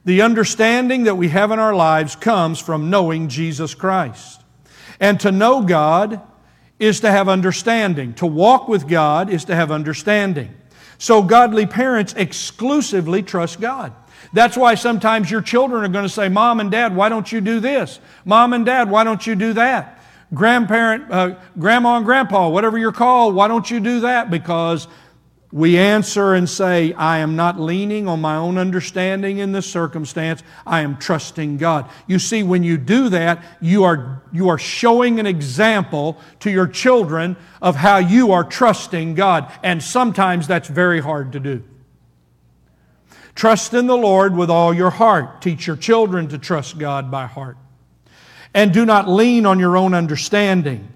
The 0.04 0.22
understanding 0.22 1.04
that 1.04 1.16
we 1.16 1.28
have 1.28 1.50
in 1.50 1.58
our 1.58 1.74
lives 1.74 2.16
comes 2.16 2.58
from 2.58 2.90
knowing 2.90 3.28
Jesus 3.28 3.74
Christ. 3.74 4.42
And 4.98 5.20
to 5.20 5.32
know 5.32 5.62
God 5.62 6.20
is 6.78 7.00
to 7.00 7.10
have 7.10 7.28
understanding. 7.28 8.14
To 8.14 8.26
walk 8.26 8.66
with 8.68 8.88
God 8.88 9.30
is 9.30 9.44
to 9.46 9.54
have 9.54 9.70
understanding. 9.70 10.54
So 10.98 11.22
godly 11.22 11.66
parents 11.66 12.14
exclusively 12.14 13.22
trust 13.22 13.60
God. 13.60 13.92
That's 14.32 14.56
why 14.56 14.74
sometimes 14.74 15.30
your 15.30 15.42
children 15.42 15.84
are 15.84 15.88
going 15.88 16.04
to 16.04 16.10
say, 16.10 16.28
Mom 16.28 16.60
and 16.60 16.70
Dad, 16.70 16.94
why 16.94 17.08
don't 17.08 17.30
you 17.30 17.40
do 17.40 17.60
this? 17.60 18.00
Mom 18.24 18.52
and 18.52 18.64
Dad, 18.64 18.90
why 18.90 19.04
don't 19.04 19.26
you 19.26 19.34
do 19.34 19.54
that? 19.54 20.02
Grandparent, 20.32 21.10
uh, 21.10 21.34
Grandma 21.58 21.96
and 21.96 22.06
Grandpa, 22.06 22.48
whatever 22.48 22.78
you're 22.78 22.92
called, 22.92 23.34
why 23.34 23.48
don't 23.48 23.70
you 23.70 23.80
do 23.80 24.00
that? 24.00 24.30
Because 24.30 24.86
we 25.52 25.76
answer 25.78 26.34
and 26.34 26.48
say, 26.48 26.92
I 26.92 27.18
am 27.18 27.34
not 27.34 27.58
leaning 27.58 28.06
on 28.06 28.20
my 28.20 28.36
own 28.36 28.56
understanding 28.56 29.38
in 29.38 29.50
this 29.50 29.68
circumstance. 29.68 30.44
I 30.64 30.82
am 30.82 30.96
trusting 30.96 31.56
God. 31.56 31.90
You 32.06 32.20
see, 32.20 32.44
when 32.44 32.62
you 32.62 32.78
do 32.78 33.08
that, 33.08 33.42
you 33.60 33.82
are, 33.82 34.22
you 34.32 34.48
are 34.48 34.58
showing 34.58 35.18
an 35.18 35.26
example 35.26 36.18
to 36.40 36.50
your 36.50 36.68
children 36.68 37.36
of 37.60 37.74
how 37.74 37.98
you 37.98 38.30
are 38.30 38.44
trusting 38.44 39.16
God. 39.16 39.52
And 39.64 39.82
sometimes 39.82 40.46
that's 40.46 40.68
very 40.68 41.00
hard 41.00 41.32
to 41.32 41.40
do. 41.40 41.64
Trust 43.34 43.74
in 43.74 43.88
the 43.88 43.96
Lord 43.96 44.36
with 44.36 44.50
all 44.50 44.72
your 44.72 44.90
heart. 44.90 45.42
Teach 45.42 45.66
your 45.66 45.76
children 45.76 46.28
to 46.28 46.38
trust 46.38 46.78
God 46.78 47.10
by 47.10 47.26
heart. 47.26 47.56
And 48.54 48.72
do 48.72 48.86
not 48.86 49.08
lean 49.08 49.46
on 49.46 49.58
your 49.58 49.76
own 49.76 49.94
understanding. 49.94 50.88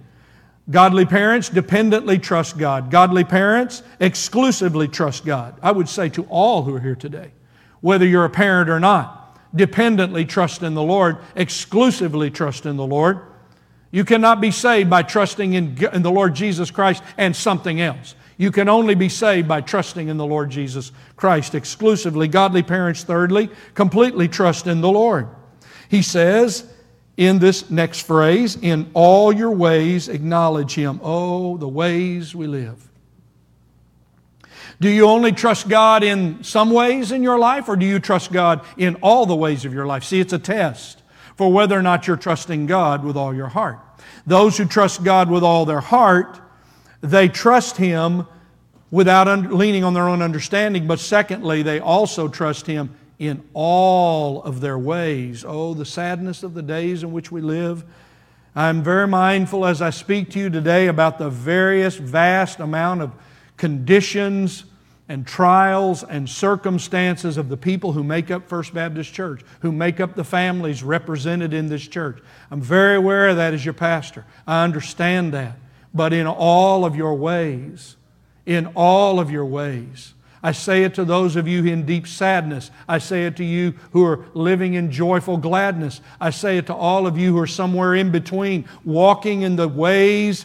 Godly 0.71 1.05
parents 1.05 1.51
dependently 1.51 2.19
trust 2.19 2.57
God. 2.57 2.91
Godly 2.91 3.25
parents 3.25 3.83
exclusively 4.01 4.89
trust 4.89 5.25
God. 5.25 5.59
I 5.63 5.73
would 5.73 5.89
say 5.89 6.09
to 6.11 6.25
all 6.25 6.63
who 6.63 6.75
are 6.75 6.81
here 6.81 6.97
today, 6.97 7.33
whether 7.81 8.07
you're 8.07 8.25
a 8.25 8.31
parent 8.31 8.71
or 8.71 8.81
not, 8.81 9.39
dependently 9.55 10.25
trust 10.25 10.63
in 10.63 10.75
the 10.75 10.83
Lord, 10.83 11.19
exclusively 11.37 12.31
trust 12.31 12.65
in 12.65 12.77
the 12.77 12.87
Lord. 12.87 13.21
You 13.91 14.05
cannot 14.05 14.41
be 14.41 14.51
saved 14.51 14.89
by 14.89 15.03
trusting 15.03 15.53
in, 15.53 15.79
in 15.93 16.03
the 16.03 16.11
Lord 16.11 16.35
Jesus 16.35 16.71
Christ 16.71 17.03
and 17.19 17.37
something 17.37 17.81
else. 17.81 18.15
You 18.37 18.51
can 18.51 18.69
only 18.69 18.95
be 18.97 19.09
saved 19.09 19.47
by 19.47 19.61
trusting 19.61 20.09
in 20.09 20.17
the 20.17 20.27
Lord 20.27 20.51
Jesus 20.51 20.91
Christ 21.15 21.55
exclusively. 21.55 22.27
Godly 22.27 22.63
parents, 22.63 23.05
thirdly, 23.05 23.51
completely 23.75 24.27
trust 24.27 24.67
in 24.67 24.81
the 24.81 24.91
Lord. 24.91 25.29
He 25.89 26.03
says, 26.03 26.69
in 27.17 27.39
this 27.39 27.71
next 27.71 28.01
phrase, 28.01 28.57
in 28.61 28.91
all 28.95 29.33
your 29.33 29.53
ways 29.53 30.09
acknowledge 30.09 30.75
Him. 30.75 31.01
Oh, 31.03 31.57
the 31.57 31.69
ways 31.69 32.35
we 32.35 32.47
live. 32.47 32.91
Do 34.81 34.89
you 34.89 35.07
only 35.07 35.31
trust 35.33 35.69
God 35.69 36.03
in 36.03 36.43
some 36.43 36.71
ways 36.71 37.13
in 37.13 37.23
your 37.23 37.39
life, 37.39 37.69
or 37.69 37.77
do 37.77 37.87
you 37.87 38.01
trust 38.01 38.33
God 38.33 38.65
in 38.77 38.97
all 38.97 39.27
the 39.27 39.37
ways 39.37 39.65
of 39.65 39.73
your 39.73 39.87
life? 39.87 40.05
See, 40.05 40.21
it's 40.21 40.33
a 40.33 40.39
test 40.39 41.03
for 41.37 41.53
whether 41.53 41.79
or 41.79 41.83
not 41.83 42.07
you're 42.07 42.17
trusting 42.17 42.67
God 42.67 43.05
with 43.05 43.17
all 43.17 43.35
your 43.35 43.49
heart. 43.49 43.79
Those 44.27 44.59
who 44.59 44.65
trust 44.65 45.05
God 45.05 45.31
with 45.31 45.43
all 45.43 45.65
their 45.65 45.81
heart, 45.81 46.41
they 47.01 47.29
trust 47.29 47.77
Him 47.77 48.27
without 48.91 49.53
leaning 49.53 49.85
on 49.85 49.95
their 49.95 50.09
own 50.09 50.23
understanding, 50.23 50.87
but 50.87 51.01
secondly, 51.01 51.63
they 51.63 51.81
also 51.81 52.29
trust 52.29 52.67
Him 52.67 52.95
in 53.29 53.43
all 53.53 54.43
of 54.43 54.61
their 54.61 54.79
ways. 54.79 55.45
Oh, 55.47 55.75
the 55.75 55.85
sadness 55.85 56.43
of 56.43 56.55
the 56.55 56.63
days 56.63 57.03
in 57.03 57.13
which 57.13 57.31
we 57.31 57.41
live. 57.41 57.85
I'm 58.57 58.83
very 58.83 59.09
mindful 59.09 59.67
as 59.67 59.83
I 59.83 59.91
speak 59.91 60.31
to 60.31 60.39
you 60.39 60.51
today 60.51 60.87
about 60.87 61.19
the 61.19 61.31
various 61.31 61.97
vast 61.97 62.61
amount 62.61 63.03
of 63.03 63.13
conditions 63.57 64.65
and 65.09 65.27
trials 65.27 66.03
and 66.03 66.29
circumstances 66.29 67.37
of 67.37 67.49
the 67.49 67.57
people 67.57 67.93
who 67.93 68.03
make 68.03 68.31
up 68.31 68.49
First 68.49 68.73
Baptist 68.73 69.13
Church, 69.13 69.43
who 69.61 69.71
make 69.71 70.01
up 70.01 70.15
the 70.15 70.25
families 70.25 70.83
represented 70.83 71.53
in 71.53 71.69
this 71.69 71.87
church. 71.87 72.23
I'm 72.51 72.61
very 72.61 72.97
aware 72.97 73.29
of 73.29 73.37
that 73.37 73.53
as 73.53 73.65
your 73.65 73.75
pastor. 73.75 74.25
I 74.47 74.65
understand 74.65 75.35
that. 75.35 75.59
But 75.93 76.13
in 76.13 76.27
all 76.27 76.85
of 76.85 76.97
your 76.97 77.15
ways, 77.15 77.97
in 78.47 78.67
all 78.75 79.21
of 79.21 79.31
your 79.31 79.45
ways, 79.45 80.15
I 80.45 80.53
say 80.53 80.85
it 80.85 80.93
to 80.97 81.07
those 81.07 81.37
of 81.37 81.49
you 81.49 81.65
in 81.65 81.87
deep 81.87 82.07
sadness. 82.07 82.71
I 82.87 82.99
say 82.99 83.25
it 83.25 83.35
to 83.39 83.45
you 83.45 83.73
who 83.93 84.05
are 84.05 84.27
living 84.35 84.75
in 84.75 84.91
joyful 84.91 85.39
gladness. 85.39 86.03
I 86.21 86.29
say 86.31 86.59
it 86.59 86.67
to 86.67 86.75
all 86.75 87.07
of 87.07 87.17
you 87.17 87.33
who 87.33 87.39
are 87.41 87.47
somewhere 87.47 87.95
in 87.95 88.11
between, 88.11 88.69
walking 88.85 89.41
in 89.41 89.57
the 89.57 89.67
ways 89.67 90.45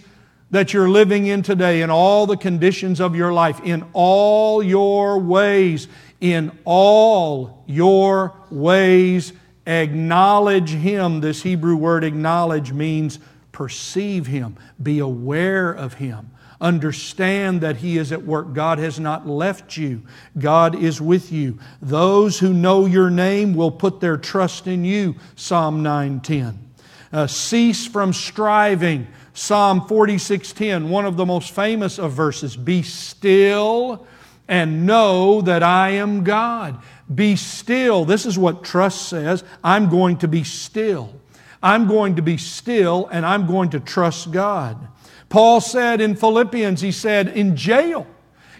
that 0.52 0.74
you're 0.74 0.88
living 0.88 1.28
in 1.28 1.42
today, 1.42 1.82
in 1.82 1.90
all 1.90 2.26
the 2.26 2.38
conditions 2.38 3.02
of 3.02 3.14
your 3.14 3.34
life, 3.34 3.60
in 3.60 3.86
all 3.92 4.64
your 4.64 5.20
ways, 5.20 5.90
in 6.22 6.58
all 6.64 7.66
your 7.68 8.34
ways, 8.50 9.34
acknowledge 9.68 10.70
Him. 10.70 11.20
This 11.20 11.44
Hebrew 11.44 11.76
word 11.76 12.06
acknowledge 12.06 12.72
means 12.72 13.20
perceive 13.52 14.28
Him, 14.28 14.56
be 14.82 15.00
aware 15.00 15.72
of 15.74 15.96
Him. 15.96 16.32
Understand 16.62 17.62
that 17.62 17.78
He 17.78 17.98
is 17.98 18.12
at 18.12 18.26
work. 18.26 18.54
God 18.54 18.80
has 18.80 19.00
not 19.00 19.28
left 19.28 19.78
you, 19.78 20.04
God 20.38 20.76
is 20.76 21.00
with 21.02 21.32
you. 21.32 21.60
Those 21.82 22.39
who 22.39 22.54
know 22.54 22.86
your 22.86 23.10
name 23.10 23.54
will 23.54 23.72
put 23.72 24.02
their 24.02 24.17
trust 24.17 24.67
in 24.67 24.84
you. 24.84 25.15
Psalm 25.36 25.84
9:10. 25.84 26.58
Uh, 27.12 27.28
cease 27.28 27.88
from 27.88 28.13
striving. 28.13 29.08
Psalm 29.34 29.82
46:10, 29.88 30.89
one 30.89 31.06
of 31.06 31.15
the 31.15 31.26
most 31.26 31.52
famous 31.52 31.98
of 31.98 32.12
verses. 32.12 32.58
Be 32.58 32.84
still 32.84 34.06
and 34.50 34.86
know 34.86 35.41
that 35.41 35.63
I 35.63 35.91
am 35.91 36.24
God. 36.24 36.78
Be 37.13 37.36
still. 37.36 38.04
This 38.04 38.26
is 38.26 38.38
what 38.38 38.63
trust 38.63 39.08
says. 39.08 39.43
I'm 39.63 39.89
going 39.89 40.17
to 40.17 40.28
be 40.28 40.43
still. 40.43 41.15
I'm 41.63 41.88
going 41.88 42.15
to 42.15 42.22
be 42.22 42.38
still 42.38 43.08
and 43.12 43.26
I'm 43.26 43.48
going 43.48 43.69
to 43.72 43.80
trust 43.80 44.32
God. 44.32 44.88
Paul 45.30 45.62
said 45.62 46.02
in 46.02 46.15
Philippians, 46.15 46.82
he 46.82 46.92
said, 46.92 47.30
in 47.30 47.56
jail, 47.56 48.08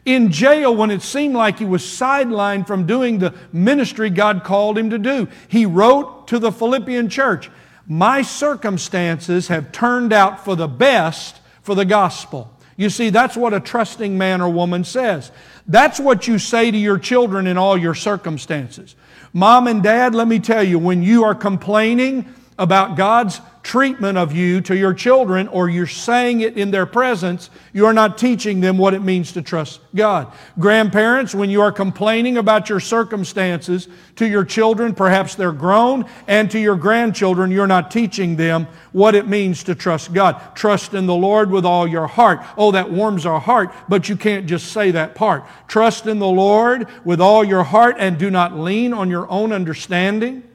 in 0.06 0.32
jail 0.32 0.76
when 0.76 0.92
it 0.92 1.02
seemed 1.02 1.36
like 1.36 1.60
he 1.60 1.66
was 1.66 1.82
sidelined 1.82 2.68
from 2.68 2.86
doing 2.86 3.20
the 3.20 3.34
ministry 3.52 4.10
God 4.10 4.44
called 4.44 4.78
him 4.78 4.92
to 4.92 4.98
do, 4.98 5.28
he 5.48 5.66
wrote 5.66 6.28
to 6.28 6.40
the 6.40 6.52
Philippian 6.52 7.10
church, 7.10 7.50
My 7.88 8.22
circumstances 8.22 9.48
have 9.48 9.72
turned 9.72 10.14
out 10.14 10.46
for 10.46 10.56
the 10.56 10.68
best 10.68 11.42
for 11.64 11.76
the 11.76 11.86
gospel. 11.86 12.52
You 12.78 12.90
see, 12.90 13.10
that's 13.10 13.36
what 13.36 13.54
a 13.54 13.60
trusting 13.60 14.18
man 14.18 14.40
or 14.40 14.50
woman 14.50 14.84
says. 14.84 15.32
That's 15.68 16.00
what 16.00 16.28
you 16.28 16.40
say 16.40 16.72
to 16.72 16.78
your 16.78 16.98
children 16.98 17.46
in 17.46 17.58
all 17.58 17.78
your 17.78 17.94
circumstances. 17.94 18.96
Mom 19.34 19.68
and 19.68 19.84
dad, 19.84 20.16
let 20.16 20.28
me 20.28 20.40
tell 20.40 20.64
you, 20.64 20.80
when 20.80 21.04
you 21.04 21.24
are 21.26 21.36
complaining 21.36 22.34
about 22.58 22.96
God's 22.96 23.42
treatment 23.70 24.18
of 24.18 24.34
you 24.34 24.60
to 24.60 24.76
your 24.76 24.96
children 24.96 25.48
or 25.50 25.70
you're 25.70 25.86
saying 25.86 26.42
it 26.42 26.58
in 26.58 26.72
their 26.72 26.88
presence, 26.88 27.52
you 27.72 27.86
are 27.86 27.94
not 27.94 28.18
teaching 28.18 28.62
them 28.62 28.80
what 28.80 28.96
it 28.96 29.04
means 29.04 29.32
to 29.32 29.44
trust 29.44 29.80
God. 29.94 30.34
Grandparents, 30.58 31.36
when 31.36 31.52
you 31.52 31.62
are 31.62 31.72
complaining 31.72 32.38
about 32.38 32.68
your 32.68 32.80
circumstances 32.80 33.88
to 34.16 34.28
your 34.28 34.44
children, 34.44 34.96
perhaps 34.96 35.36
they're 35.36 35.52
grown, 35.52 36.06
and 36.26 36.50
to 36.50 36.58
your 36.58 36.76
grandchildren, 36.76 37.52
you're 37.52 37.68
not 37.68 37.92
teaching 37.92 38.36
them 38.36 38.66
what 38.92 39.14
it 39.14 39.28
means 39.28 39.64
to 39.66 39.76
trust 39.76 40.14
God. 40.14 40.56
Trust 40.56 40.96
in 40.96 41.06
the 41.06 41.14
Lord 41.14 41.52
with 41.52 41.64
all 41.64 41.88
your 41.88 42.08
heart. 42.08 42.44
Oh, 42.58 42.72
that 42.72 42.90
warms 42.90 43.24
our 43.28 43.40
heart, 43.40 43.72
but 43.88 44.10
you 44.10 44.16
can't 44.16 44.48
just 44.48 44.72
say 44.72 44.90
that 44.90 45.14
part. 45.14 45.44
Trust 45.68 46.08
in 46.08 46.18
the 46.18 46.26
Lord 46.26 46.88
with 47.06 47.22
all 47.22 47.44
your 47.44 47.64
heart 47.64 47.98
and 48.00 48.18
do 48.18 48.32
not 48.32 48.58
lean 48.58 48.94
on 48.94 49.12
your 49.12 49.30
own 49.30 49.54
understanding. 49.54 50.49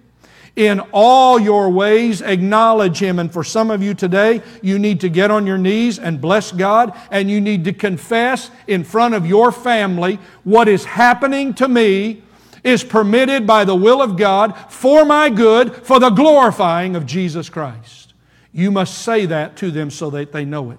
In 0.57 0.81
all 0.93 1.39
your 1.41 1.69
ways, 1.69 2.23
acknowledge 2.23 2.99
Him. 2.99 3.19
And 3.19 3.33
for 3.33 3.43
some 3.43 3.71
of 3.71 3.83
you 3.83 3.93
today, 3.93 4.41
you 4.63 4.79
need 4.79 5.01
to 5.01 5.09
get 5.09 5.31
on 5.31 5.47
your 5.47 5.59
knees 5.59 5.99
and 5.99 6.21
bless 6.21 6.53
God, 6.53 6.97
and 7.11 7.29
you 7.29 7.41
need 7.41 7.65
to 7.65 7.73
confess 7.73 8.51
in 8.69 8.85
front 8.85 9.15
of 9.15 9.27
your 9.27 9.51
family 9.51 10.19
what 10.45 10.69
is 10.69 10.85
happening 10.85 11.55
to 11.55 11.67
me 11.67 12.23
is 12.63 12.83
permitted 12.83 13.47
by 13.47 13.65
the 13.65 13.75
will 13.75 14.01
of 14.01 14.17
God 14.17 14.57
for 14.71 15.05
my 15.05 15.29
good, 15.29 15.75
for 15.75 16.01
the 16.01 16.11
glorifying 16.11 16.97
of 16.97 17.05
Jesus 17.05 17.49
Christ. 17.49 18.15
You 18.53 18.71
must 18.71 18.99
say 18.99 19.27
that 19.27 19.57
to 19.57 19.71
them 19.71 19.91
so 19.91 20.11
that 20.11 20.33
they 20.33 20.45
know 20.45 20.71
it. 20.71 20.79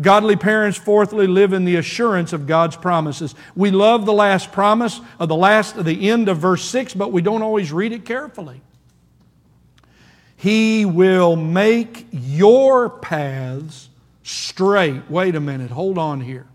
Godly 0.00 0.36
parents, 0.36 0.76
fourthly, 0.76 1.26
live 1.26 1.52
in 1.52 1.64
the 1.64 1.76
assurance 1.76 2.32
of 2.32 2.46
God's 2.46 2.76
promises. 2.76 3.34
We 3.54 3.70
love 3.70 4.06
the 4.06 4.12
last 4.12 4.52
promise 4.52 5.00
of 5.18 5.28
the 5.28 5.36
last 5.36 5.76
of 5.76 5.84
the 5.84 6.10
end 6.10 6.28
of 6.28 6.38
verse 6.38 6.64
6, 6.64 6.94
but 6.94 7.12
we 7.12 7.22
don't 7.22 7.42
always 7.42 7.72
read 7.72 7.92
it 7.92 8.04
carefully. 8.04 8.60
He 10.44 10.84
will 10.84 11.36
make 11.36 12.06
your 12.12 12.90
paths 12.90 13.88
straight. 14.22 15.10
Wait 15.10 15.36
a 15.36 15.40
minute, 15.40 15.70
hold 15.70 15.96
on 15.96 16.20
here. 16.20 16.46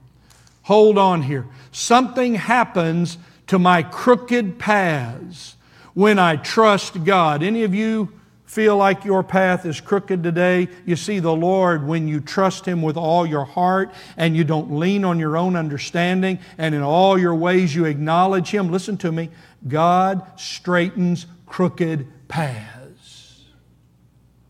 Hold 0.62 1.00
on 1.00 1.24
here. 1.24 1.48
Something 1.72 2.36
happens 2.36 3.18
to 3.48 3.58
my 3.58 3.82
crooked 3.82 4.60
paths 4.60 5.56
when 5.96 6.20
I 6.20 6.36
trust 6.36 7.04
God. 7.04 7.42
Any 7.42 7.64
of 7.64 7.74
you 7.74 8.14
feel 8.46 8.78
like 8.78 9.06
your 9.06 9.24
path 9.24 9.66
is 9.66 9.82
crooked 9.82 10.22
today, 10.22 10.68
you 10.86 10.96
see 10.96 11.18
the 11.18 11.34
Lord 11.34 11.84
when 11.84 12.08
you 12.08 12.20
trust 12.20 12.68
Him 12.68 12.84
with 12.84 12.96
all 12.96 13.26
your 13.26 13.46
heart 13.46 13.92
and 14.18 14.38
you 14.38 14.44
don't 14.44 14.74
lean 14.78 15.04
on 15.04 15.18
your 15.18 15.36
own 15.36 15.56
understanding 15.56 16.38
and 16.60 16.76
in 16.76 16.84
all 16.84 17.18
your 17.18 17.34
ways 17.34 17.74
you 17.74 17.86
acknowledge 17.86 18.52
Him. 18.52 18.72
Listen 18.72 18.98
to 18.98 19.12
me. 19.12 19.30
God 19.68 20.40
straightens 20.40 21.26
crooked 21.48 22.06
paths. 22.28 22.79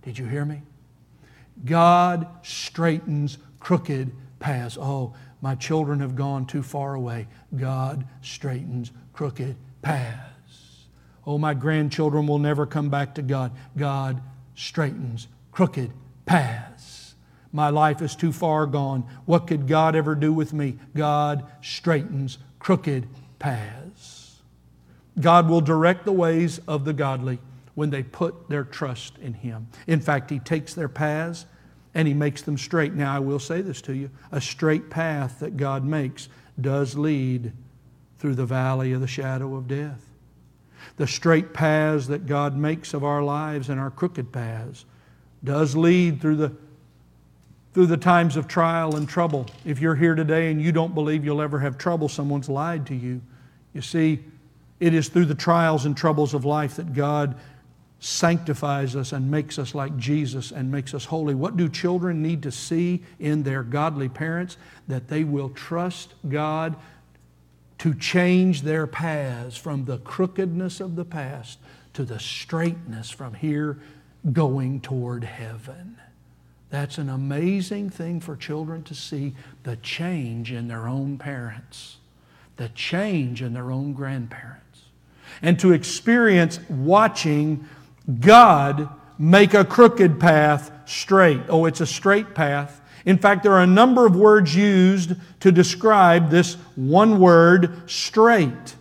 Did 0.09 0.17
you 0.17 0.25
hear 0.25 0.43
me? 0.43 0.63
God 1.65 2.25
straightens 2.41 3.37
crooked 3.59 4.11
paths. 4.39 4.75
Oh, 4.75 5.13
my 5.39 5.53
children 5.53 5.99
have 5.99 6.15
gone 6.15 6.47
too 6.47 6.63
far 6.63 6.95
away. 6.95 7.27
God 7.55 8.07
straightens 8.23 8.91
crooked 9.13 9.55
paths. 9.83 10.87
Oh, 11.27 11.37
my 11.37 11.53
grandchildren 11.53 12.25
will 12.25 12.39
never 12.39 12.65
come 12.65 12.89
back 12.89 13.13
to 13.15 13.21
God. 13.21 13.51
God 13.77 14.19
straightens 14.55 15.27
crooked 15.51 15.91
paths. 16.25 17.13
My 17.53 17.69
life 17.69 18.01
is 18.01 18.15
too 18.15 18.31
far 18.31 18.65
gone. 18.65 19.05
What 19.25 19.45
could 19.45 19.67
God 19.67 19.95
ever 19.95 20.15
do 20.15 20.33
with 20.33 20.53
me? 20.53 20.79
God 20.95 21.45
straightens 21.61 22.39
crooked 22.57 23.07
paths. 23.37 24.41
God 25.19 25.47
will 25.47 25.61
direct 25.61 26.05
the 26.05 26.11
ways 26.11 26.59
of 26.67 26.83
the 26.83 26.93
godly 26.93 27.37
when 27.75 27.89
they 27.89 28.03
put 28.03 28.49
their 28.49 28.63
trust 28.63 29.17
in 29.19 29.33
Him. 29.33 29.67
In 29.87 29.99
fact, 30.01 30.29
He 30.29 30.39
takes 30.39 30.73
their 30.73 30.89
paths 30.89 31.45
and 31.93 32.07
He 32.07 32.13
makes 32.13 32.41
them 32.41 32.57
straight. 32.57 32.93
Now, 32.93 33.15
I 33.15 33.19
will 33.19 33.39
say 33.39 33.61
this 33.61 33.81
to 33.83 33.93
you 33.93 34.09
a 34.31 34.41
straight 34.41 34.89
path 34.89 35.39
that 35.39 35.57
God 35.57 35.83
makes 35.83 36.29
does 36.59 36.95
lead 36.95 37.53
through 38.17 38.35
the 38.35 38.45
valley 38.45 38.91
of 38.91 39.01
the 39.01 39.07
shadow 39.07 39.55
of 39.55 39.67
death 39.67 40.09
the 40.97 41.07
straight 41.07 41.53
paths 41.53 42.07
that 42.07 42.25
God 42.25 42.57
makes 42.57 42.93
of 42.93 43.03
our 43.03 43.23
lives 43.23 43.69
and 43.69 43.79
our 43.79 43.89
crooked 43.89 44.31
paths 44.31 44.85
does 45.43 45.75
lead 45.75 46.21
through 46.21 46.35
the 46.35 46.51
through 47.71 47.85
the 47.85 47.97
times 47.97 48.35
of 48.35 48.47
trial 48.47 48.95
and 48.95 49.07
trouble. 49.07 49.45
If 49.63 49.79
you're 49.79 49.95
here 49.95 50.15
today 50.15 50.49
and 50.49 50.59
you 50.59 50.71
don't 50.71 50.95
believe 50.95 51.23
you'll 51.23 51.41
ever 51.41 51.59
have 51.59 51.77
trouble, 51.77 52.09
someone's 52.09 52.49
lied 52.49 52.87
to 52.87 52.95
you. 52.95 53.21
You 53.73 53.81
see, 53.81 54.25
it 54.79 54.95
is 54.95 55.07
through 55.07 55.25
the 55.25 55.35
trials 55.35 55.85
and 55.85 55.95
troubles 55.95 56.33
of 56.33 56.45
life 56.45 56.77
that 56.77 56.93
God 56.93 57.35
sanctifies 57.99 58.95
us 58.95 59.11
and 59.11 59.29
makes 59.29 59.59
us 59.59 59.75
like 59.75 59.95
Jesus 59.97 60.51
and 60.51 60.71
makes 60.71 60.93
us 60.93 61.05
holy. 61.05 61.35
What 61.35 61.57
do 61.57 61.67
children 61.67 62.21
need 62.21 62.43
to 62.43 62.51
see 62.51 63.03
in 63.19 63.43
their 63.43 63.61
godly 63.63 64.07
parents? 64.07 64.57
That 64.87 65.09
they 65.09 65.23
will 65.23 65.49
trust 65.49 66.13
God 66.27 66.75
to 67.79 67.93
change 67.93 68.61
their 68.61 68.87
paths 68.87 69.57
from 69.57 69.85
the 69.85 69.97
crookedness 69.99 70.79
of 70.79 70.95
the 70.95 71.05
past 71.05 71.59
to 71.93 72.03
the 72.03 72.19
straightness 72.19 73.09
from 73.09 73.33
here 73.33 73.79
going 74.31 74.81
toward 74.81 75.23
heaven. 75.23 75.97
That's 76.69 76.97
an 76.97 77.09
amazing 77.09 77.89
thing 77.89 78.19
for 78.19 78.35
children 78.35 78.83
to 78.83 78.95
see 78.95 79.33
the 79.63 79.75
change 79.77 80.51
in 80.51 80.67
their 80.67 80.87
own 80.87 81.17
parents, 81.17 81.97
the 82.57 82.69
change 82.69 83.41
in 83.41 83.53
their 83.53 83.71
own 83.71 83.93
grandparents, 83.93 84.83
and 85.41 85.59
to 85.59 85.71
experience 85.71 86.59
watching 86.69 87.67
God 88.19 88.89
make 89.17 89.53
a 89.53 89.65
crooked 89.65 90.19
path 90.19 90.71
straight. 90.85 91.41
Oh, 91.49 91.65
it's 91.65 91.81
a 91.81 91.85
straight 91.85 92.33
path. 92.33 92.81
In 93.05 93.17
fact, 93.17 93.43
there 93.43 93.53
are 93.53 93.63
a 93.63 93.67
number 93.67 94.05
of 94.05 94.15
words 94.15 94.55
used 94.55 95.13
to 95.41 95.51
describe 95.51 96.29
this 96.29 96.55
one 96.75 97.19
word, 97.19 97.89
straight. 97.89 98.75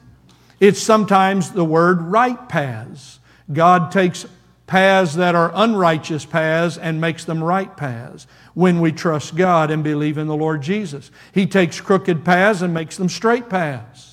It's 0.61 0.81
sometimes 0.81 1.53
the 1.53 1.65
word 1.65 2.03
right 2.03 2.49
paths. 2.49 3.21
God 3.53 3.93
takes 3.93 4.27
paths 4.67 5.15
that 5.15 5.35
are 5.35 5.53
unrighteous 5.55 6.25
paths 6.25 6.77
and 6.79 7.01
makes 7.01 7.25
them 7.25 7.43
right 7.43 7.75
paths 7.77 8.27
when 8.55 8.81
we 8.81 8.93
trust 8.93 9.37
God 9.37 9.71
and 9.71 9.83
believe 9.83 10.19
in 10.19 10.27
the 10.27 10.37
Lord 10.37 10.63
Jesus. 10.63 11.11
He 11.33 11.47
takes 11.47 11.81
crooked 11.81 12.25
paths 12.25 12.61
and 12.61 12.75
makes 12.75 12.97
them 12.97 13.09
straight 13.09 13.49
paths. 13.49 14.08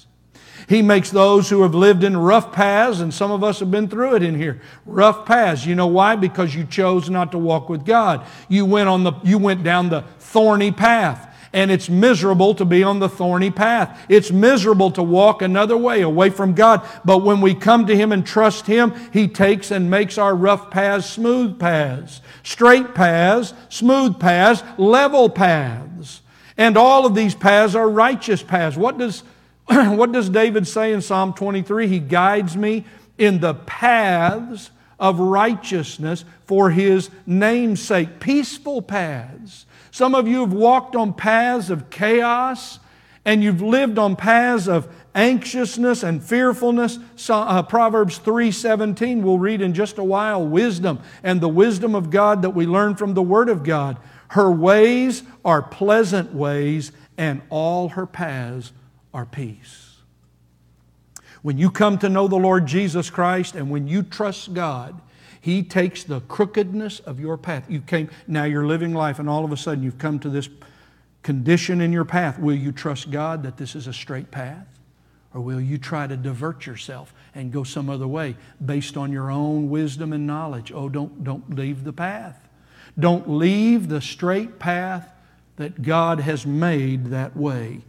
He 0.67 0.82
makes 0.82 1.12
those 1.12 1.49
who 1.49 1.62
have 1.62 1.75
lived 1.75 2.04
in 2.04 2.17
rough 2.17 2.51
paths, 2.51 2.99
and 2.99 3.13
some 3.13 3.32
of 3.32 3.43
us 3.43 3.60
have 3.60 3.69
been 3.69 3.88
through 3.88 4.15
it 4.15 4.23
in 4.23 4.36
here. 4.36 4.62
Rough 4.86 5.25
paths. 5.25 5.65
You 5.65 5.75
know 5.75 5.88
why? 5.88 6.15
Because 6.15 6.56
you 6.56 6.65
chose 6.65 7.10
not 7.10 7.32
to 7.34 7.38
walk 7.38 7.69
with 7.69 7.86
God. 7.86 8.25
You 8.49 8.65
went 8.65 8.89
on 8.89 9.04
the 9.04 9.13
you 9.23 9.38
went 9.38 9.63
down 9.63 9.89
the 9.89 10.01
thorny 10.19 10.71
path. 10.71 11.32
And 11.54 11.71
it's 11.71 11.89
miserable 11.89 12.54
to 12.56 12.65
be 12.65 12.84
on 12.84 12.99
the 12.99 13.08
thorny 13.08 13.49
path. 13.49 14.06
It's 14.10 14.30
miserable 14.30 14.91
to 14.91 15.01
walk 15.01 15.41
another 15.41 15.78
way 15.78 16.01
away 16.01 16.30
from 16.30 16.54
God. 16.54 16.86
But 17.06 17.19
when 17.19 17.39
we 17.39 17.56
come 17.56 17.86
to 17.86 17.95
Him 17.95 18.12
and 18.12 18.25
trust 18.25 18.67
Him, 18.67 18.93
He 19.13 19.30
takes 19.30 19.71
and 19.71 19.89
makes 19.89 20.17
our 20.17 20.36
rough 20.36 20.69
paths 20.69 21.10
smooth 21.10 21.58
paths, 21.58 22.19
straight 22.43 22.93
paths, 22.93 23.54
smooth 23.69 24.19
paths, 24.19 24.63
level 24.78 25.30
paths. 25.30 26.19
And 26.58 26.75
all 26.75 27.06
of 27.06 27.15
these 27.15 27.36
paths 27.36 27.73
are 27.73 27.89
righteous 27.89 28.43
paths. 28.43 28.75
What 28.75 28.97
does 28.97 29.23
what 29.67 30.12
does 30.12 30.30
David 30.30 30.67
say 30.67 30.93
in 30.93 31.01
Psalm 31.01 31.34
23? 31.34 31.88
He 31.88 31.99
guides 31.99 32.56
me 32.56 32.86
in 33.17 33.39
the 33.39 33.54
paths 33.54 34.69
of 34.99 35.19
righteousness 35.19 36.23
for 36.45 36.69
his 36.69 37.10
namesake, 37.25 38.19
peaceful 38.19 38.82
paths. 38.82 39.65
Some 39.91 40.13
of 40.13 40.28
you 40.28 40.41
have 40.41 40.54
walked 40.54 40.95
on 40.95 41.13
paths 41.13 41.69
of 41.69 41.89
chaos 41.89 42.80
and 43.23 43.43
you've 43.43 43.62
lived 43.62 43.97
on 43.97 44.15
paths 44.15 44.67
of 44.67 44.88
anxiousness 45.15 46.04
and 46.04 46.23
fearfulness. 46.23 46.99
So, 47.15 47.34
uh, 47.36 47.63
Proverbs 47.63 48.19
3:17 48.19 49.23
we'll 49.23 49.39
read 49.39 49.62
in 49.62 49.73
just 49.73 49.97
a 49.97 50.04
while 50.04 50.45
wisdom 50.45 50.99
and 51.23 51.41
the 51.41 51.49
wisdom 51.49 51.95
of 51.95 52.12
God 52.12 52.43
that 52.43 52.51
we 52.51 52.67
learn 52.67 52.95
from 52.95 53.15
the 53.15 53.23
word 53.23 53.49
of 53.49 53.63
God. 53.63 53.97
Her 54.30 54.51
ways 54.51 55.23
are 55.43 55.62
pleasant 55.62 56.36
ways 56.36 56.91
and 57.17 57.41
all 57.49 57.89
her 57.89 58.06
paths 58.06 58.71
our 59.15 59.25
peace. 59.25 59.95
When 61.41 61.58
you 61.58 61.71
come 61.71 61.97
to 61.99 62.10
know 62.10 62.28
the 62.28 62.36
Lord 62.36 62.65
Jesus 62.65 63.10
Christ 63.10 63.56
and 63.56 63.71
when 63.71 63.88
you 63.88 64.04
trust 64.04 64.54
God, 64.54 64.99
He 65.39 65.63
takes 65.63 66.04
the 66.04 66.19
crookedness 66.21 66.99
of 66.99 67.19
your 67.19 67.38
path. 67.38 67.65
You 67.69 67.80
came, 67.80 68.10
now 68.28 68.43
you're 68.43 68.65
living 68.65 68.93
life, 68.93 69.17
and 69.17 69.30
all 69.30 69.45
of 69.45 69.54
a 69.54 69.58
sudden 69.58 69.84
you've 69.84 69.97
come 69.97 70.19
to 70.19 70.30
this 70.30 70.49
condition 71.23 71.80
in 71.80 71.93
your 71.93 72.04
path. 72.04 72.38
Will 72.38 72.56
you 72.56 72.73
trust 72.73 73.10
God 73.10 73.43
that 73.43 73.56
this 73.56 73.73
is 73.73 73.88
a 73.88 73.93
straight 73.93 74.32
path? 74.32 74.67
Or 75.34 75.39
will 75.39 75.62
you 75.62 75.78
try 75.78 76.08
to 76.08 76.17
divert 76.17 76.65
yourself 76.65 77.13
and 77.34 77.54
go 77.54 77.63
some 77.63 77.89
other 77.89 78.08
way 78.08 78.36
based 78.65 78.97
on 78.97 79.13
your 79.13 79.32
own 79.32 79.69
wisdom 79.69 80.12
and 80.12 80.28
knowledge? 80.28 80.73
Oh, 80.73 80.89
don't, 80.89 81.23
don't 81.23 81.56
leave 81.56 81.86
the 81.86 81.93
path. 81.93 82.49
Don't 82.99 83.30
leave 83.30 83.88
the 83.88 84.01
straight 84.01 84.60
path 84.60 85.09
that 85.55 85.82
God 85.82 86.20
has 86.20 86.45
made 86.45 87.05
that 87.07 87.38
way 87.38 87.82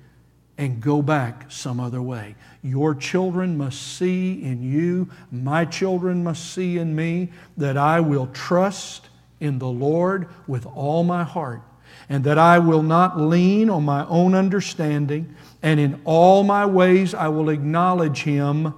and 0.59 0.81
go 0.81 1.03
back 1.03 1.51
some 1.51 1.79
other 1.79 2.01
way. 2.01 2.35
Your 2.63 2.95
children 2.95 3.59
must 3.59 3.97
see 3.99 4.43
in 4.43 4.63
you, 4.63 5.11
my 5.31 5.65
children 5.65 6.25
must 6.25 6.53
see 6.53 6.79
in 6.79 6.95
me, 6.97 7.31
that 7.57 7.77
I 7.77 8.01
will 8.01 8.27
trust 8.29 9.09
in 9.41 9.59
the 9.59 9.69
Lord 9.69 10.29
with 10.47 10.67
all 10.67 11.05
my 11.05 11.25
heart, 11.25 11.63
and 12.09 12.25
that 12.25 12.39
I 12.39 12.59
will 12.59 12.83
not 12.83 13.21
lean 13.21 13.69
on 13.69 13.85
my 13.85 14.07
own 14.07 14.35
understanding, 14.35 15.35
and 15.63 15.79
in 15.79 16.01
all 16.05 16.43
my 16.43 16.65
ways 16.65 17.15
I 17.15 17.29
will 17.29 17.51
acknowledge 17.51 18.23
Him. 18.23 18.75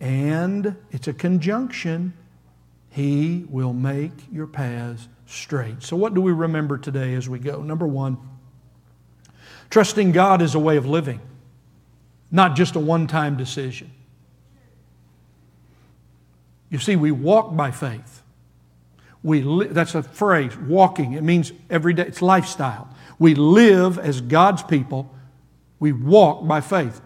And 0.00 0.76
it's 0.92 1.08
a 1.08 1.12
conjunction. 1.12 2.12
He 2.90 3.44
will 3.50 3.72
make 3.72 4.12
your 4.32 4.46
paths 4.46 5.08
straight. 5.26 5.82
So, 5.82 5.96
what 5.96 6.14
do 6.14 6.20
we 6.20 6.32
remember 6.32 6.78
today 6.78 7.14
as 7.14 7.28
we 7.28 7.40
go? 7.40 7.62
Number 7.62 7.86
one, 7.86 8.16
Trusting 9.70 10.12
God 10.12 10.42
is 10.42 10.54
a 10.54 10.58
way 10.58 10.76
of 10.76 10.86
living, 10.86 11.20
not 12.30 12.56
just 12.56 12.76
a 12.76 12.80
one 12.80 13.06
time 13.06 13.36
decision. 13.36 13.90
You 16.70 16.78
see, 16.78 16.96
we 16.96 17.10
walk 17.10 17.54
by 17.56 17.70
faith. 17.70 18.22
We 19.22 19.42
li- 19.42 19.68
that's 19.68 19.94
a 19.94 20.02
phrase, 20.02 20.56
walking. 20.56 21.14
It 21.14 21.22
means 21.22 21.52
every 21.70 21.94
day, 21.94 22.06
it's 22.06 22.22
lifestyle. 22.22 22.88
We 23.18 23.34
live 23.34 23.98
as 23.98 24.20
God's 24.20 24.62
people. 24.62 25.14
We 25.80 25.92
walk 25.92 26.46
by 26.46 26.60
faith. 26.60 27.00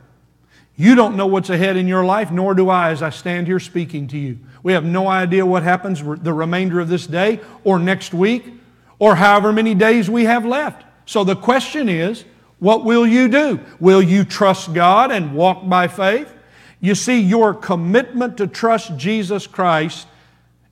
You 0.76 0.94
don't 0.94 1.16
know 1.16 1.26
what's 1.26 1.50
ahead 1.50 1.76
in 1.76 1.86
your 1.86 2.04
life, 2.04 2.30
nor 2.30 2.54
do 2.54 2.68
I 2.68 2.90
as 2.90 3.02
I 3.02 3.10
stand 3.10 3.46
here 3.46 3.60
speaking 3.60 4.08
to 4.08 4.18
you. 4.18 4.38
We 4.62 4.72
have 4.72 4.84
no 4.84 5.06
idea 5.06 5.44
what 5.44 5.62
happens 5.62 6.02
the 6.02 6.32
remainder 6.32 6.80
of 6.80 6.88
this 6.88 7.06
day 7.06 7.40
or 7.64 7.78
next 7.78 8.14
week 8.14 8.52
or 8.98 9.16
however 9.16 9.52
many 9.52 9.74
days 9.74 10.08
we 10.08 10.24
have 10.24 10.44
left. 10.44 10.84
So 11.04 11.24
the 11.24 11.36
question 11.36 11.88
is, 11.88 12.24
what 12.62 12.84
will 12.84 13.04
you 13.04 13.26
do? 13.26 13.58
Will 13.80 14.00
you 14.00 14.22
trust 14.22 14.72
God 14.72 15.10
and 15.10 15.34
walk 15.34 15.68
by 15.68 15.88
faith? 15.88 16.32
You 16.78 16.94
see, 16.94 17.18
your 17.18 17.54
commitment 17.54 18.36
to 18.36 18.46
trust 18.46 18.96
Jesus 18.96 19.48
Christ 19.48 20.06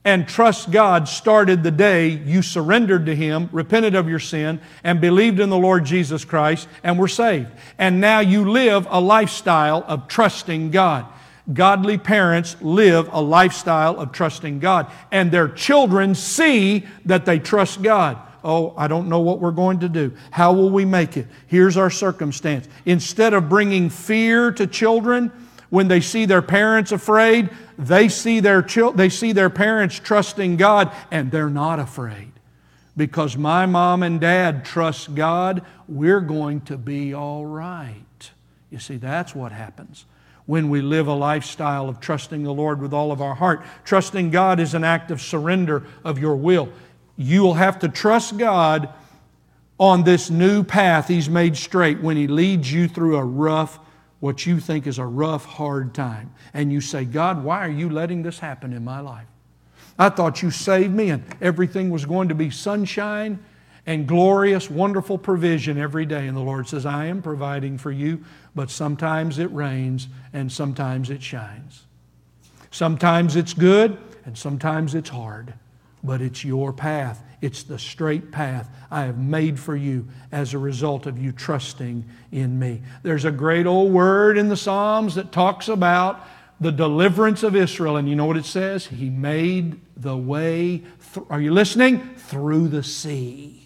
and 0.05 0.25
trust 0.25 0.71
God 0.71 1.09
started 1.09 1.63
the 1.63 1.71
day 1.71 2.07
you 2.07 2.43
surrendered 2.43 3.07
to 3.07 3.13
Him, 3.13 3.49
repented 3.51 3.93
of 3.93 4.07
your 4.07 4.19
sin, 4.19 4.61
and 4.85 5.01
believed 5.01 5.41
in 5.41 5.49
the 5.49 5.57
Lord 5.57 5.83
Jesus 5.83 6.23
Christ 6.23 6.69
and 6.81 6.97
were 6.97 7.09
saved. 7.09 7.49
And 7.77 7.99
now 7.99 8.21
you 8.21 8.49
live 8.49 8.87
a 8.89 9.01
lifestyle 9.01 9.83
of 9.85 10.07
trusting 10.07 10.71
God. 10.71 11.05
Godly 11.51 11.97
parents 11.97 12.55
live 12.61 13.09
a 13.11 13.21
lifestyle 13.21 13.99
of 13.99 14.13
trusting 14.13 14.59
God, 14.59 14.89
and 15.11 15.29
their 15.29 15.49
children 15.49 16.15
see 16.15 16.85
that 17.03 17.25
they 17.25 17.37
trust 17.37 17.81
God. 17.81 18.17
Oh, 18.43 18.73
I 18.75 18.87
don't 18.87 19.09
know 19.09 19.19
what 19.19 19.39
we're 19.39 19.51
going 19.51 19.79
to 19.81 19.89
do. 19.89 20.13
How 20.31 20.53
will 20.53 20.69
we 20.69 20.85
make 20.85 21.17
it? 21.17 21.27
Here's 21.47 21.77
our 21.77 21.89
circumstance. 21.89 22.67
Instead 22.85 23.33
of 23.33 23.49
bringing 23.49 23.89
fear 23.89 24.51
to 24.53 24.65
children 24.67 25.31
when 25.69 25.87
they 25.87 26.01
see 26.01 26.25
their 26.25 26.41
parents 26.41 26.91
afraid, 26.91 27.49
they 27.77 28.09
see 28.09 28.39
their, 28.39 28.61
chil- 28.61 28.91
they 28.91 29.09
see 29.09 29.31
their 29.31 29.49
parents 29.49 29.99
trusting 29.99 30.57
God 30.57 30.91
and 31.11 31.31
they're 31.31 31.49
not 31.49 31.79
afraid. 31.79 32.31
Because 32.97 33.37
my 33.37 33.65
mom 33.65 34.03
and 34.03 34.19
dad 34.19 34.65
trust 34.65 35.15
God, 35.15 35.63
we're 35.87 36.19
going 36.19 36.61
to 36.61 36.77
be 36.77 37.13
all 37.13 37.45
right. 37.45 38.31
You 38.69 38.79
see, 38.79 38.97
that's 38.97 39.33
what 39.33 39.51
happens 39.51 40.05
when 40.45 40.69
we 40.69 40.81
live 40.81 41.07
a 41.07 41.13
lifestyle 41.13 41.87
of 41.87 41.99
trusting 41.99 42.43
the 42.43 42.53
Lord 42.53 42.81
with 42.81 42.93
all 42.93 43.11
of 43.11 43.21
our 43.21 43.35
heart. 43.35 43.63
Trusting 43.85 44.31
God 44.31 44.59
is 44.59 44.73
an 44.73 44.83
act 44.83 45.11
of 45.11 45.21
surrender 45.21 45.85
of 46.03 46.19
your 46.19 46.35
will. 46.35 46.69
You 47.21 47.43
will 47.43 47.53
have 47.53 47.79
to 47.79 47.89
trust 47.89 48.37
God 48.37 48.89
on 49.79 50.03
this 50.03 50.29
new 50.29 50.63
path 50.63 51.07
He's 51.07 51.29
made 51.29 51.57
straight 51.57 52.01
when 52.01 52.17
He 52.17 52.27
leads 52.27 52.71
you 52.71 52.87
through 52.87 53.17
a 53.17 53.23
rough 53.23 53.79
what 54.21 54.45
you 54.45 54.59
think 54.59 54.87
is 54.87 54.99
a 54.99 55.05
rough, 55.05 55.45
hard 55.45 55.93
time. 55.93 56.33
And 56.53 56.71
you 56.71 56.79
say, 56.79 57.05
God, 57.05 57.43
why 57.43 57.65
are 57.65 57.71
you 57.71 57.89
letting 57.89 58.21
this 58.21 58.39
happen 58.39 58.71
in 58.71 58.83
my 58.83 58.99
life? 59.01 59.25
I 59.99 60.09
thought 60.09 60.41
you 60.41 60.51
saved 60.51 60.93
me 60.93 61.09
and 61.09 61.23
everything 61.41 61.89
was 61.89 62.05
going 62.05 62.29
to 62.29 62.35
be 62.35 62.49
sunshine 62.49 63.43
and 63.87 64.07
glorious, 64.07 64.69
wonderful 64.69 65.17
provision 65.17 65.77
every 65.77 66.05
day. 66.05 66.27
And 66.27 66.37
the 66.37 66.41
Lord 66.41 66.67
says, 66.67 66.85
I 66.85 67.05
am 67.05 67.21
providing 67.21 67.79
for 67.79 67.91
you, 67.91 68.23
but 68.55 68.69
sometimes 68.69 69.39
it 69.39 69.51
rains 69.51 70.07
and 70.33 70.51
sometimes 70.51 71.09
it 71.09 71.23
shines. 71.23 71.83
Sometimes 72.69 73.35
it's 73.35 73.55
good 73.55 73.97
and 74.23 74.37
sometimes 74.37 74.93
it's 74.93 75.09
hard, 75.09 75.55
but 76.03 76.21
it's 76.21 76.43
your 76.43 76.73
path. 76.73 77.23
It's 77.41 77.63
the 77.63 77.79
straight 77.79 78.31
path 78.31 78.69
I 78.89 79.03
have 79.03 79.17
made 79.17 79.59
for 79.59 79.75
you 79.75 80.07
as 80.31 80.53
a 80.53 80.59
result 80.59 81.05
of 81.05 81.17
you 81.17 81.31
trusting 81.31 82.05
in 82.31 82.59
me. 82.59 82.81
There's 83.03 83.25
a 83.25 83.31
great 83.31 83.65
old 83.65 83.91
word 83.91 84.37
in 84.37 84.49
the 84.49 84.57
Psalms 84.57 85.15
that 85.15 85.31
talks 85.31 85.67
about 85.67 86.25
the 86.59 86.71
deliverance 86.71 87.41
of 87.41 87.55
Israel. 87.55 87.97
And 87.97 88.07
you 88.07 88.15
know 88.15 88.25
what 88.25 88.37
it 88.37 88.45
says? 88.45 88.85
He 88.85 89.09
made 89.09 89.81
the 89.97 90.15
way, 90.15 90.83
th- 91.13 91.25
are 91.29 91.41
you 91.41 91.51
listening? 91.51 92.15
Through 92.15 92.67
the 92.67 92.83
sea. 92.83 93.57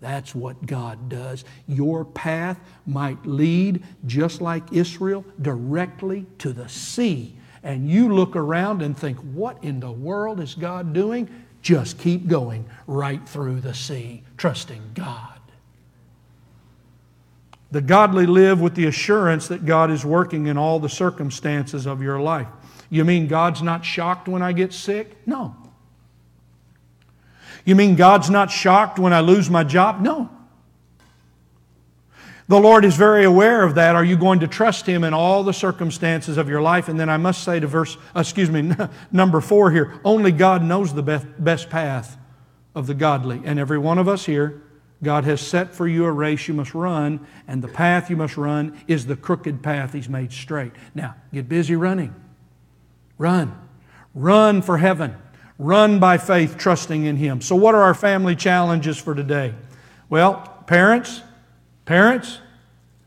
That's 0.00 0.32
what 0.32 0.64
God 0.64 1.08
does. 1.08 1.44
Your 1.66 2.04
path 2.04 2.60
might 2.86 3.26
lead, 3.26 3.82
just 4.06 4.40
like 4.40 4.72
Israel, 4.72 5.24
directly 5.42 6.26
to 6.38 6.52
the 6.52 6.68
sea. 6.68 7.37
And 7.62 7.90
you 7.90 8.14
look 8.14 8.36
around 8.36 8.82
and 8.82 8.96
think, 8.96 9.18
what 9.18 9.62
in 9.62 9.80
the 9.80 9.90
world 9.90 10.40
is 10.40 10.54
God 10.54 10.92
doing? 10.92 11.28
Just 11.60 11.98
keep 11.98 12.28
going 12.28 12.68
right 12.86 13.26
through 13.28 13.60
the 13.60 13.74
sea, 13.74 14.22
trusting 14.36 14.92
God. 14.94 15.38
The 17.70 17.80
godly 17.80 18.26
live 18.26 18.60
with 18.60 18.74
the 18.74 18.86
assurance 18.86 19.48
that 19.48 19.66
God 19.66 19.90
is 19.90 20.04
working 20.04 20.46
in 20.46 20.56
all 20.56 20.80
the 20.80 20.88
circumstances 20.88 21.86
of 21.86 22.02
your 22.02 22.20
life. 22.20 22.46
You 22.88 23.04
mean 23.04 23.26
God's 23.26 23.60
not 23.60 23.84
shocked 23.84 24.28
when 24.28 24.40
I 24.40 24.52
get 24.52 24.72
sick? 24.72 25.16
No. 25.26 25.54
You 27.64 27.74
mean 27.74 27.96
God's 27.96 28.30
not 28.30 28.50
shocked 28.50 28.98
when 28.98 29.12
I 29.12 29.20
lose 29.20 29.50
my 29.50 29.64
job? 29.64 30.00
No. 30.00 30.30
The 32.48 32.58
Lord 32.58 32.86
is 32.86 32.96
very 32.96 33.24
aware 33.24 33.62
of 33.62 33.74
that. 33.74 33.94
Are 33.94 34.04
you 34.04 34.16
going 34.16 34.40
to 34.40 34.48
trust 34.48 34.86
Him 34.86 35.04
in 35.04 35.12
all 35.12 35.44
the 35.44 35.52
circumstances 35.52 36.38
of 36.38 36.48
your 36.48 36.62
life? 36.62 36.88
And 36.88 36.98
then 36.98 37.10
I 37.10 37.18
must 37.18 37.44
say 37.44 37.60
to 37.60 37.66
verse, 37.66 37.98
excuse 38.16 38.50
me, 38.50 38.72
number 39.12 39.42
four 39.42 39.70
here, 39.70 40.00
only 40.02 40.32
God 40.32 40.62
knows 40.62 40.94
the 40.94 41.02
best 41.02 41.68
path 41.68 42.16
of 42.74 42.86
the 42.86 42.94
godly. 42.94 43.42
And 43.44 43.58
every 43.58 43.76
one 43.76 43.98
of 43.98 44.08
us 44.08 44.24
here, 44.24 44.62
God 45.02 45.24
has 45.24 45.42
set 45.42 45.74
for 45.74 45.86
you 45.86 46.06
a 46.06 46.10
race 46.10 46.48
you 46.48 46.54
must 46.54 46.74
run, 46.74 47.24
and 47.46 47.62
the 47.62 47.68
path 47.68 48.08
you 48.08 48.16
must 48.16 48.38
run 48.38 48.80
is 48.88 49.06
the 49.06 49.16
crooked 49.16 49.62
path 49.62 49.92
He's 49.92 50.08
made 50.08 50.32
straight. 50.32 50.72
Now, 50.94 51.16
get 51.32 51.50
busy 51.50 51.76
running. 51.76 52.14
Run. 53.18 53.56
Run 54.14 54.62
for 54.62 54.78
heaven. 54.78 55.14
Run 55.58 55.98
by 55.98 56.16
faith, 56.16 56.56
trusting 56.56 57.04
in 57.04 57.16
Him. 57.16 57.42
So, 57.42 57.54
what 57.56 57.74
are 57.74 57.82
our 57.82 57.94
family 57.94 58.34
challenges 58.34 58.96
for 58.96 59.14
today? 59.14 59.54
Well, 60.08 60.64
parents, 60.66 61.22
Parents, 61.88 62.40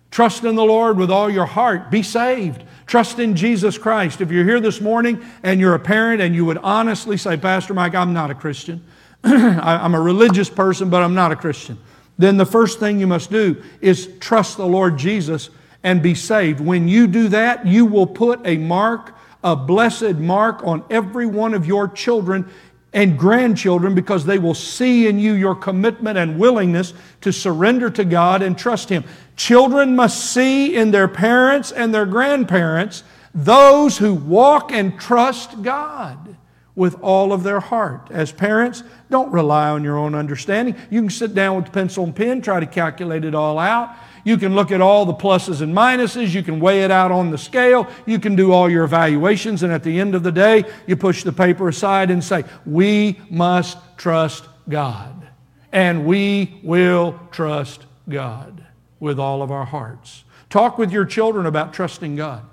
trust 0.09 0.43
in 0.43 0.55
the 0.55 0.63
Lord 0.63 0.97
with 0.97 1.11
all 1.11 1.29
your 1.29 1.45
heart. 1.45 1.91
Be 1.91 2.01
saved. 2.01 2.63
Trust 2.87 3.19
in 3.19 3.35
Jesus 3.35 3.77
Christ. 3.77 4.21
If 4.21 4.31
you're 4.31 4.43
here 4.43 4.59
this 4.59 4.81
morning 4.81 5.23
and 5.43 5.59
you're 5.59 5.75
a 5.75 5.79
parent 5.79 6.19
and 6.19 6.33
you 6.33 6.45
would 6.45 6.57
honestly 6.57 7.15
say, 7.15 7.37
Pastor 7.37 7.75
Mike, 7.75 7.93
I'm 7.93 8.11
not 8.11 8.31
a 8.31 8.33
Christian. 8.33 8.83
I'm 9.23 9.93
a 9.93 10.01
religious 10.01 10.49
person, 10.49 10.89
but 10.89 11.03
I'm 11.03 11.13
not 11.13 11.31
a 11.31 11.35
Christian. 11.35 11.77
Then 12.17 12.37
the 12.37 12.45
first 12.45 12.79
thing 12.79 12.99
you 12.99 13.05
must 13.05 13.29
do 13.29 13.63
is 13.81 14.09
trust 14.19 14.57
the 14.57 14.65
Lord 14.65 14.97
Jesus 14.97 15.51
and 15.83 16.01
be 16.01 16.15
saved. 16.15 16.59
When 16.59 16.87
you 16.87 17.05
do 17.05 17.27
that, 17.27 17.67
you 17.67 17.85
will 17.85 18.07
put 18.07 18.39
a 18.47 18.57
mark, 18.57 19.15
a 19.43 19.55
blessed 19.55 20.15
mark 20.15 20.65
on 20.65 20.83
every 20.89 21.27
one 21.27 21.53
of 21.53 21.67
your 21.67 21.87
children 21.87 22.49
and 22.93 23.17
grandchildren 23.17 23.95
because 23.95 24.25
they 24.25 24.37
will 24.37 24.53
see 24.53 25.07
in 25.07 25.17
you 25.17 25.33
your 25.33 25.55
commitment 25.55 26.17
and 26.17 26.37
willingness 26.37 26.93
to 27.21 27.31
surrender 27.31 27.89
to 27.89 28.03
God 28.03 28.41
and 28.41 28.57
trust 28.57 28.89
Him. 28.89 29.03
Children 29.35 29.95
must 29.95 30.31
see 30.33 30.75
in 30.75 30.91
their 30.91 31.07
parents 31.07 31.71
and 31.71 31.93
their 31.93 32.05
grandparents 32.05 33.03
those 33.33 33.97
who 33.97 34.13
walk 34.13 34.71
and 34.73 34.99
trust 34.99 35.61
God 35.61 36.35
with 36.75 37.01
all 37.01 37.31
of 37.31 37.43
their 37.43 37.59
heart. 37.59 38.07
As 38.11 38.31
parents, 38.31 38.83
don't 39.09 39.31
rely 39.31 39.69
on 39.69 39.83
your 39.83 39.97
own 39.97 40.15
understanding. 40.15 40.75
You 40.89 41.01
can 41.01 41.09
sit 41.09 41.33
down 41.33 41.57
with 41.57 41.71
pencil 41.71 42.03
and 42.03 42.15
pen, 42.15 42.41
try 42.41 42.59
to 42.59 42.65
calculate 42.65 43.25
it 43.25 43.35
all 43.35 43.59
out. 43.59 43.95
You 44.23 44.37
can 44.37 44.55
look 44.55 44.71
at 44.71 44.81
all 44.81 45.05
the 45.05 45.13
pluses 45.13 45.61
and 45.61 45.75
minuses. 45.75 46.33
You 46.33 46.43
can 46.43 46.59
weigh 46.59 46.83
it 46.83 46.91
out 46.91 47.11
on 47.11 47.31
the 47.31 47.37
scale. 47.37 47.87
You 48.05 48.19
can 48.19 48.35
do 48.35 48.51
all 48.51 48.69
your 48.69 48.83
evaluations. 48.83 49.63
And 49.63 49.73
at 49.73 49.83
the 49.83 49.99
end 49.99 50.15
of 50.15 50.23
the 50.23 50.31
day, 50.31 50.63
you 50.87 50.95
push 50.95 51.23
the 51.23 51.33
paper 51.33 51.67
aside 51.67 52.11
and 52.11 52.23
say, 52.23 52.43
We 52.65 53.19
must 53.29 53.77
trust 53.97 54.45
God. 54.69 55.27
And 55.71 56.05
we 56.05 56.59
will 56.63 57.19
trust 57.31 57.85
God 58.07 58.65
with 58.99 59.19
all 59.19 59.41
of 59.41 59.51
our 59.51 59.65
hearts. 59.65 60.23
Talk 60.49 60.77
with 60.77 60.91
your 60.91 61.05
children 61.05 61.45
about 61.45 61.73
trusting 61.73 62.15
God. 62.15 62.45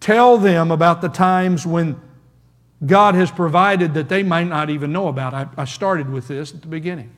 Tell 0.00 0.38
them 0.38 0.70
about 0.70 1.00
the 1.00 1.08
times 1.08 1.66
when 1.66 2.00
God 2.84 3.14
has 3.14 3.30
provided 3.30 3.94
that 3.94 4.08
they 4.08 4.22
might 4.22 4.46
not 4.46 4.70
even 4.70 4.92
know 4.92 5.08
about. 5.08 5.34
I, 5.34 5.48
I 5.56 5.64
started 5.64 6.08
with 6.08 6.28
this 6.28 6.54
at 6.54 6.62
the 6.62 6.68
beginning. 6.68 7.12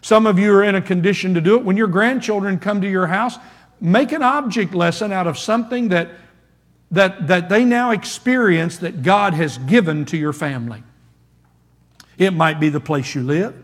Some 0.00 0.26
of 0.26 0.38
you 0.38 0.52
are 0.54 0.62
in 0.62 0.74
a 0.74 0.82
condition 0.82 1.34
to 1.34 1.40
do 1.40 1.56
it. 1.56 1.64
When 1.64 1.76
your 1.76 1.88
grandchildren 1.88 2.58
come 2.58 2.80
to 2.80 2.90
your 2.90 3.06
house, 3.06 3.38
make 3.80 4.12
an 4.12 4.22
object 4.22 4.74
lesson 4.74 5.12
out 5.12 5.26
of 5.26 5.38
something 5.38 5.88
that, 5.88 6.10
that, 6.90 7.26
that 7.26 7.48
they 7.48 7.64
now 7.64 7.90
experience 7.90 8.78
that 8.78 9.02
God 9.02 9.34
has 9.34 9.58
given 9.58 10.04
to 10.06 10.16
your 10.16 10.32
family. 10.32 10.82
It 12.18 12.32
might 12.32 12.60
be 12.60 12.68
the 12.68 12.80
place 12.80 13.14
you 13.14 13.22
live. 13.22 13.54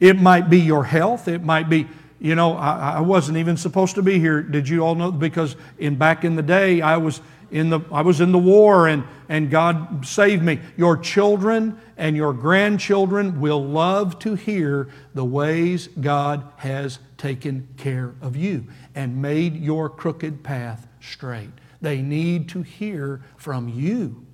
It 0.00 0.20
might 0.20 0.50
be 0.50 0.58
your 0.58 0.82
health. 0.82 1.28
It 1.28 1.44
might 1.44 1.68
be, 1.68 1.86
you 2.18 2.34
know, 2.34 2.56
I, 2.56 2.94
I 2.94 3.00
wasn't 3.00 3.38
even 3.38 3.56
supposed 3.56 3.94
to 3.94 4.02
be 4.02 4.18
here. 4.18 4.42
Did 4.42 4.68
you 4.68 4.80
all 4.80 4.96
know? 4.96 5.12
Because 5.12 5.54
in 5.78 5.94
back 5.94 6.24
in 6.24 6.34
the 6.34 6.42
day, 6.42 6.80
I 6.80 6.96
was 6.96 7.20
in 7.52 7.70
the, 7.70 7.80
I 7.92 8.02
was 8.02 8.20
in 8.20 8.32
the 8.32 8.38
war 8.38 8.88
and, 8.88 9.04
and 9.32 9.48
God 9.48 10.04
save 10.04 10.42
me. 10.42 10.60
Your 10.76 10.94
children 10.94 11.80
and 11.96 12.14
your 12.14 12.34
grandchildren 12.34 13.40
will 13.40 13.64
love 13.64 14.18
to 14.18 14.34
hear 14.34 14.90
the 15.14 15.24
ways 15.24 15.88
God 15.98 16.52
has 16.56 16.98
taken 17.16 17.66
care 17.78 18.14
of 18.20 18.36
you 18.36 18.66
and 18.94 19.22
made 19.22 19.56
your 19.56 19.88
crooked 19.88 20.42
path 20.42 20.86
straight. 21.00 21.48
They 21.80 22.02
need 22.02 22.50
to 22.50 22.60
hear 22.60 23.22
from 23.38 23.70
you 23.70 24.26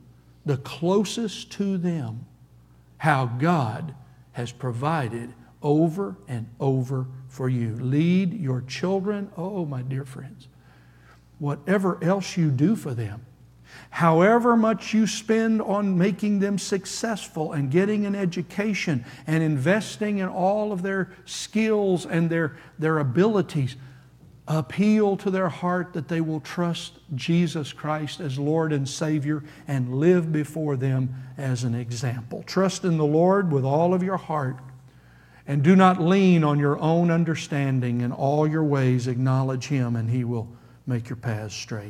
the 0.44 0.56
closest 0.56 1.52
to 1.52 1.78
them, 1.78 2.26
how 2.96 3.26
God 3.26 3.94
has 4.32 4.50
provided 4.50 5.32
over 5.62 6.16
and 6.26 6.48
over 6.58 7.06
for 7.28 7.48
you. 7.48 7.76
Lead 7.76 8.34
your 8.34 8.62
children, 8.62 9.30
oh, 9.36 9.64
my 9.64 9.82
dear 9.82 10.04
friends, 10.04 10.48
whatever 11.38 12.02
else 12.02 12.36
you 12.36 12.50
do 12.50 12.74
for 12.74 12.94
them, 12.94 13.24
however 13.90 14.56
much 14.56 14.92
you 14.94 15.06
spend 15.06 15.62
on 15.62 15.96
making 15.96 16.38
them 16.38 16.58
successful 16.58 17.52
and 17.52 17.70
getting 17.70 18.06
an 18.06 18.14
education 18.14 19.04
and 19.26 19.42
investing 19.42 20.18
in 20.18 20.28
all 20.28 20.72
of 20.72 20.82
their 20.82 21.10
skills 21.24 22.06
and 22.06 22.28
their, 22.30 22.56
their 22.78 22.98
abilities, 22.98 23.76
appeal 24.46 25.16
to 25.16 25.30
their 25.30 25.48
heart 25.48 25.92
that 25.92 26.08
they 26.08 26.20
will 26.20 26.40
trust 26.40 26.98
Jesus 27.14 27.72
Christ 27.72 28.20
as 28.20 28.38
Lord 28.38 28.72
and 28.72 28.88
Savior 28.88 29.44
and 29.66 29.94
live 29.96 30.32
before 30.32 30.76
them 30.76 31.14
as 31.36 31.64
an 31.64 31.74
example. 31.74 32.42
Trust 32.44 32.84
in 32.84 32.96
the 32.96 33.04
Lord 33.04 33.52
with 33.52 33.64
all 33.64 33.92
of 33.92 34.02
your 34.02 34.16
heart 34.16 34.56
and 35.48 35.62
do 35.62 35.74
not 35.74 36.00
lean 36.00 36.44
on 36.44 36.58
your 36.58 36.78
own 36.78 37.10
understanding. 37.10 38.02
In 38.02 38.12
all 38.12 38.46
your 38.46 38.64
ways, 38.64 39.08
acknowledge 39.08 39.66
Him, 39.66 39.96
and 39.96 40.08
He 40.08 40.22
will 40.22 40.46
make 40.86 41.08
your 41.08 41.16
paths 41.16 41.54
straight. 41.54 41.86